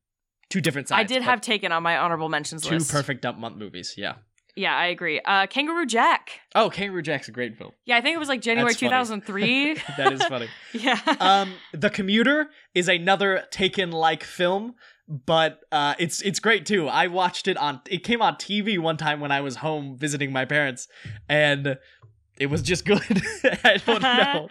Two 0.50 0.62
different 0.62 0.88
sides. 0.88 1.00
I 1.00 1.04
did 1.04 1.24
have 1.24 1.42
Taken 1.42 1.72
on 1.72 1.84
my 1.84 1.98
honorable 1.98 2.30
mentions 2.30 2.64
two 2.64 2.76
list. 2.76 2.92
perfect 2.92 3.22
dump 3.22 3.38
month 3.38 3.58
movies. 3.58 3.96
Yeah. 3.98 4.16
Yeah, 4.56 4.76
I 4.76 4.86
agree. 4.86 5.20
Uh, 5.26 5.48
Kangaroo 5.48 5.88
Jack. 5.88 6.30
Oh, 6.54 6.70
Kangaroo 6.70 7.02
Jack's 7.02 7.28
a 7.28 7.32
great 7.32 7.58
film. 7.58 7.72
Yeah, 7.86 7.98
I 7.98 8.02
think 8.02 8.14
it 8.16 8.20
was 8.20 8.30
like 8.30 8.42
January 8.42 8.70
That's 8.74 8.80
2003. 8.80 9.78
That 9.98 10.14
is 10.14 10.24
funny. 10.26 10.48
yeah. 10.74 11.00
um, 11.20 11.54
The 11.74 11.90
Commuter 11.90 12.50
is 12.76 12.88
another 12.88 13.46
Taken 13.50 13.92
like 13.92 14.24
film, 14.24 14.76
but 15.08 15.60
uh, 15.72 15.96
it's 16.00 16.22
it's 16.22 16.40
great 16.40 16.66
too. 16.66 16.88
I 16.88 17.08
watched 17.08 17.48
it 17.48 17.58
on 17.58 17.82
it 17.90 18.04
came 18.04 18.22
on 18.22 18.36
TV 18.36 18.80
one 18.80 18.98
time 18.98 19.20
when 19.20 19.32
I 19.32 19.42
was 19.42 19.58
home 19.58 19.98
visiting 19.98 20.32
my 20.32 20.46
parents, 20.46 20.88
and 21.28 21.78
it 22.38 22.48
was 22.48 22.62
just 22.62 22.86
good. 22.86 23.02
I 23.64 23.78
don't 23.86 24.02
know. 24.02 24.50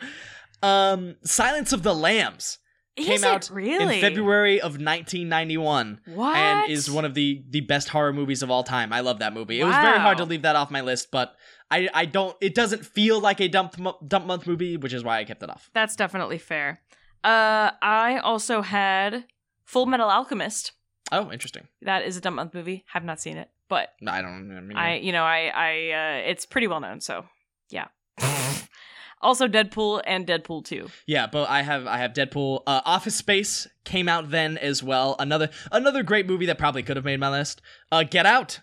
Um, 0.63 1.17
Silence 1.25 1.73
of 1.73 1.83
the 1.83 1.95
Lambs 1.95 2.59
came 2.97 3.15
it 3.15 3.25
out 3.25 3.51
really 3.51 3.97
in 3.97 4.01
February 4.01 4.61
of 4.61 4.73
1991. 4.73 6.01
What? 6.07 6.37
and 6.37 6.71
is 6.71 6.91
one 6.91 7.05
of 7.05 7.15
the 7.15 7.43
the 7.49 7.61
best 7.63 7.89
horror 7.89 8.13
movies 8.13 8.43
of 8.43 8.51
all 8.51 8.63
time. 8.63 8.93
I 8.93 9.01
love 9.01 9.21
that 9.21 9.33
movie. 9.33 9.61
It 9.61 9.65
was 9.65 9.75
very 9.77 9.99
hard 9.99 10.19
to 10.19 10.25
leave 10.25 10.43
that 10.43 10.57
off 10.57 10.71
my 10.71 10.83
list, 10.83 11.11
but 11.11 11.35
I 11.71 11.89
I 11.95 12.05
don't. 12.05 12.37
It 12.41 12.55
doesn't 12.55 12.85
feel 12.85 13.21
like 13.21 13.41
a 13.41 13.49
dump 13.49 13.77
dump 14.07 14.27
month 14.27 14.47
movie, 14.47 14.77
which 14.77 14.93
is 14.93 15.03
why 15.03 15.19
I 15.19 15.25
kept 15.25 15.43
it 15.43 15.51
off. 15.51 15.71
That's 15.73 15.97
definitely 15.97 16.39
fair. 16.39 16.81
Uh, 17.25 17.71
I 17.81 18.21
also 18.23 18.63
had 18.63 19.25
Full 19.65 19.87
Metal 19.87 20.09
Alchemist. 20.09 20.73
Oh, 21.11 21.31
interesting. 21.31 21.69
That 21.83 22.05
is 22.05 22.17
a 22.17 22.21
dumb 22.21 22.35
month 22.37 22.55
movie. 22.55 22.85
Have 22.89 23.05
not 23.05 23.21
seen 23.21 23.37
it, 23.37 23.51
but 23.69 23.91
I 24.07 24.23
don't. 24.23 24.57
I 24.57 24.61
mean, 24.61 24.77
I, 24.77 24.97
you 24.97 25.13
know, 25.13 25.25
I, 25.25 25.53
I, 25.55 25.71
uh, 26.25 26.31
it's 26.31 26.47
pretty 26.47 26.67
well 26.67 26.81
known. 26.81 27.01
So, 27.01 27.27
yeah. 27.71 27.89
also, 29.21 29.47
Deadpool 29.47 30.03
and 30.07 30.27
Deadpool 30.27 30.65
Two. 30.65 30.89
yeah, 31.07 31.27
but 31.27 31.49
I 31.49 31.63
have 31.63 31.87
I 31.87 31.99
have 31.99 32.13
Deadpool. 32.13 32.63
Uh, 32.67 32.81
Office 32.85 33.15
Space 33.17 33.67
came 33.85 34.09
out 34.09 34.31
then 34.31 34.57
as 34.59 34.83
well. 34.83 35.17
Another 35.19 35.51
another 35.71 36.03
great 36.03 36.27
movie 36.27 36.47
that 36.47 36.59
probably 36.59 36.83
could 36.83 36.97
have 36.97 37.05
made 37.05 37.21
my 37.21 37.31
list. 37.31 37.61
Uh, 37.91 38.05
Get 38.05 38.27
Out. 38.27 38.61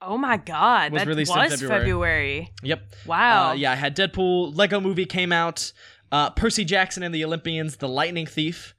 Oh 0.00 0.18
my 0.18 0.36
god, 0.36 0.92
Was 0.92 1.02
that 1.02 1.08
released 1.08 1.32
in 1.32 1.38
was 1.38 1.52
February. 1.52 1.80
February. 1.80 2.52
Yep. 2.62 2.82
Wow. 3.06 3.50
Uh, 3.50 3.52
yeah, 3.54 3.72
I 3.72 3.76
had 3.76 3.96
Deadpool. 3.96 4.56
Lego 4.56 4.80
Movie 4.80 5.06
came 5.06 5.32
out. 5.32 5.72
Uh, 6.10 6.30
Percy 6.30 6.64
Jackson 6.64 7.02
and 7.02 7.14
the 7.14 7.24
Olympians. 7.24 7.76
The 7.76 7.88
Lightning 7.88 8.26
Thief. 8.26 8.74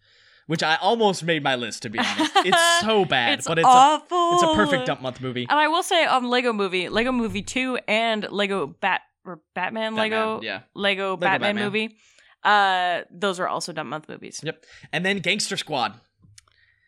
Which 0.47 0.61
I 0.61 0.75
almost 0.75 1.23
made 1.23 1.41
my 1.41 1.55
list 1.55 1.83
to 1.83 1.89
be 1.89 1.99
honest. 1.99 2.31
It's 2.37 2.79
so 2.81 3.05
bad, 3.05 3.39
it's 3.39 3.47
but 3.47 3.59
it's 3.59 3.65
a 3.65 3.69
awful. 3.69 4.33
it's 4.33 4.43
a 4.43 4.55
perfect 4.55 4.85
dump 4.85 5.01
month 5.01 5.21
movie. 5.21 5.47
And 5.49 5.59
I 5.59 5.67
will 5.69 5.83
say 5.83 6.05
on 6.05 6.29
Lego 6.29 6.51
Movie, 6.51 6.89
Lego 6.89 7.11
Movie 7.11 7.43
Two, 7.43 7.79
and 7.87 8.29
Lego 8.29 8.67
Bat 8.67 9.01
or 9.25 9.39
Batman, 9.55 9.95
Lego 9.95 10.41
yeah. 10.41 10.61
Lego, 10.73 11.15
Batman, 11.15 11.55
Batman. 11.55 11.65
movie. 11.65 11.97
Uh, 12.43 13.01
those 13.09 13.39
are 13.39 13.47
also 13.47 13.71
dump 13.71 13.89
month 13.89 14.09
movies. 14.09 14.41
Yep. 14.43 14.65
And 14.91 15.05
then 15.05 15.19
Gangster 15.19 15.55
Squad. 15.55 15.93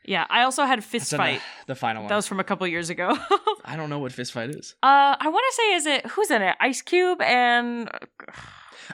Yeah, 0.08 0.26
I 0.30 0.43
also 0.43 0.66
had 0.66 0.84
Fist 0.84 1.12
That's 1.12 1.18
Fight. 1.18 1.41
The, 1.66 1.74
the 1.74 1.76
final 1.76 2.03
one. 2.03 2.10
That 2.10 2.16
was 2.16 2.28
from 2.28 2.39
a 2.39 2.43
couple 2.43 2.68
years 2.68 2.89
ago. 2.89 3.10
uh, 3.10 3.38
I 3.66 3.76
don't 3.76 3.89
know 3.89 3.99
what 3.99 4.12
fist 4.12 4.32
fight 4.34 4.51
is. 4.51 4.76
Uh, 4.84 5.16
I 5.20 5.28
want 5.28 5.43
to 5.49 5.56
say, 5.56 5.74
is 5.74 5.86
it 5.88 6.06
who's 6.12 6.30
in 6.30 6.41
it? 6.41 6.56
Ice 6.60 6.82
Cube 6.84 7.22
and 7.22 7.89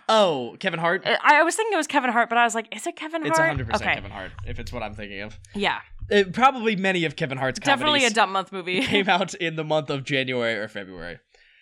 Oh, 0.10 0.56
Kevin 0.60 0.80
Hart. 0.80 1.04
I 1.06 1.18
I 1.24 1.44
was 1.44 1.56
thinking 1.56 1.74
it 1.74 1.78
was 1.78 1.88
Kevin 1.88 2.12
Hart, 2.12 2.30
but 2.30 2.38
I 2.38 2.44
was 2.44 2.56
like, 2.56 2.74
is 2.76 2.86
it 2.88 2.96
Kevin 2.96 3.22
Hart? 3.22 3.30
It's 3.32 3.40
Hart? 3.40 3.58
100% 3.58 3.76
okay. 3.76 3.96
Kevin 3.96 4.12
Hart, 4.12 4.32
if 4.46 4.60
it's 4.60 4.72
what 4.72 4.84
I'm 4.84 4.94
thinking 4.96 5.22
of. 5.22 5.38
Yeah, 5.56 5.80
Uh, 6.12 6.24
probably 6.32 6.76
many 6.76 7.06
of 7.06 7.16
Kevin 7.16 7.38
Hart's 7.38 7.60
definitely 7.60 8.06
a 8.06 8.10
dumb 8.10 8.32
month 8.32 8.52
movie. 8.52 8.82
came 8.86 9.10
out 9.10 9.34
in 9.36 9.56
the 9.56 9.64
month 9.64 9.90
of 9.90 10.04
January 10.04 10.56
or 10.56 10.68
February. 10.68 11.20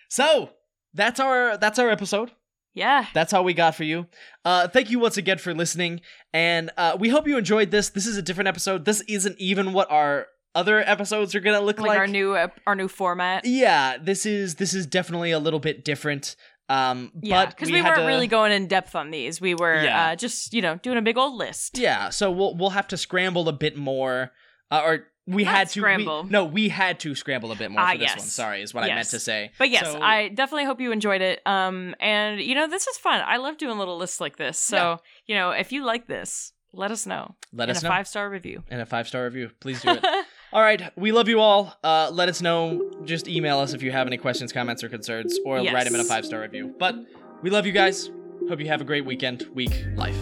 So, 0.10 0.50
that's 0.94 1.20
our 1.20 1.58
that's 1.58 1.80
our 1.80 1.90
episode. 1.90 2.32
yeah. 2.74 3.06
That's 3.14 3.34
all 3.34 3.44
we 3.44 3.54
got 3.54 3.76
for 3.76 3.84
you. 3.84 4.08
Uh, 4.46 4.68
thank 4.68 4.90
you 4.90 5.00
once 5.00 5.18
again 5.18 5.38
for 5.38 5.54
listening, 5.54 6.02
and 6.34 6.72
uh, 6.78 6.98
we 7.00 7.10
hope 7.10 7.28
you 7.28 7.38
enjoyed 7.38 7.72
this. 7.72 7.90
This 7.90 8.06
is 8.08 8.18
a 8.18 8.22
different 8.22 8.48
episode. 8.48 8.86
This 8.86 9.02
isn't 9.08 9.38
even 9.40 9.74
what 9.74 9.90
our 9.92 10.28
other 10.56 10.80
episodes 10.80 11.36
are 11.36 11.40
gonna 11.42 11.62
look 11.62 11.80
Like, 11.80 11.90
like. 11.90 12.00
our 12.00 12.08
new 12.08 12.34
uh, 12.36 12.48
our 12.66 12.74
new 12.76 12.88
format. 12.88 13.46
yeah, 13.46 13.98
this 14.02 14.26
is 14.26 14.56
this 14.56 14.74
is 14.74 14.88
definitely 14.88 15.30
a 15.32 15.38
little 15.40 15.60
bit 15.60 15.86
different. 15.86 16.36
Um, 16.70 17.12
Yeah, 17.22 17.48
because 17.48 17.68
we, 17.70 17.76
we, 17.76 17.82
weren't 17.82 17.96
to- 17.98 18.06
really 18.06 18.28
going 18.28 18.52
in 18.52 18.68
depth 18.68 18.96
on 18.96 19.10
these. 19.12 19.42
We 19.42 19.56
were 19.56 19.84
Yeah. 19.84 20.12
uh, 20.12 20.16
just 20.16 20.54
you 20.54 20.62
know 20.62 20.76
doing 20.78 20.98
a 20.98 21.02
big 21.02 21.18
old 21.18 21.36
list. 21.36 21.78
Yeah, 21.78 22.10
so 22.10 22.30
we'll 22.32 22.56
we'll 22.56 22.70
have 22.72 22.88
to 22.90 22.98
scramble 22.98 23.50
a 23.50 23.54
bit 23.54 23.76
more, 23.76 24.32
uh, 24.72 24.82
or 24.86 25.08
we 25.26 25.44
Not 25.44 25.56
had 25.56 25.70
to 25.70 25.80
we- 25.80 25.82
scramble. 25.82 26.24
no, 26.26 26.46
we 26.46 26.70
had 26.70 27.00
to 27.02 27.14
scramble 27.16 27.52
a 27.52 27.56
bit 27.56 27.70
more 27.72 27.82
Ah, 27.82 27.92
for 27.94 27.98
this 27.98 28.10
yes. 28.10 28.18
one. 28.20 28.28
Sorry, 28.28 28.62
is 28.62 28.74
what 28.74 28.84
I 28.84 28.88
meant 28.88 29.10
to 29.10 29.20
say. 29.20 29.52
But 29.58 29.70
yes, 29.70 29.92
So- 29.92 30.02
I 30.02 30.30
definitely 30.30 30.66
hope 30.66 30.80
you 30.80 30.92
enjoyed 30.92 31.22
it. 31.22 31.42
Um, 31.46 31.96
and 32.00 32.40
you 32.40 32.56
know 32.56 32.68
this 32.68 32.88
is 32.88 32.98
fun. 32.98 33.22
I 33.26 33.38
love 33.38 33.58
doing 33.58 33.78
little 33.78 33.98
lists 33.98 34.22
like 34.22 34.38
this. 34.38 34.58
So 34.60 34.76
Yeah. 34.78 34.98
you 35.28 35.36
know 35.36 35.50
if 35.52 35.72
you 35.72 35.84
like 35.86 36.08
this, 36.08 36.54
let 36.74 36.92
us 36.92 37.06
know. 37.08 37.36
let 37.52 37.70
in 37.70 37.76
us 37.76 37.82
a 37.82 37.86
know 37.86 37.90
five 37.90 38.08
star 38.08 38.30
review. 38.30 38.64
and 38.70 38.80
a 38.82 38.86
five 38.86 39.08
star 39.08 39.24
review. 39.26 39.50
Please 39.60 39.82
do 39.82 39.90
it. 39.90 40.06
all 40.52 40.62
right, 40.62 40.92
we 40.98 41.12
love 41.12 41.28
you 41.30 41.40
all. 41.40 41.74
Uh, 41.84 42.10
let 42.12 42.30
us 42.30 42.42
know. 42.42 42.92
Just 43.06 43.28
email 43.28 43.60
us 43.60 43.74
if 43.74 43.82
you 43.84 43.92
have 43.92 44.08
any 44.08 44.18
questions, 44.18 44.52
comments, 44.52 44.84
or 44.84 44.90
concerns, 44.90 45.38
or 45.46 45.60
Yes. 45.60 45.74
write 45.74 45.86
them 45.86 45.96
in 45.96 46.02
a 46.02 46.06
five 46.06 46.26
star 46.26 46.42
review. 46.42 46.74
But 46.80 46.96
we 47.42 47.50
love 47.50 47.66
you 47.66 47.72
guys. 47.72 48.10
Hope 48.48 48.60
you 48.60 48.68
have 48.68 48.82
a 48.82 48.86
great 48.86 49.06
weekend, 49.06 49.46
week, 49.54 49.86
life. 49.96 50.16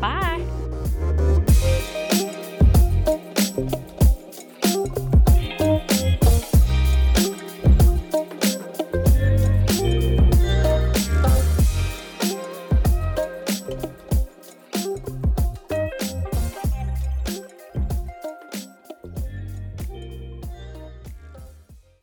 Bye. 0.00 0.37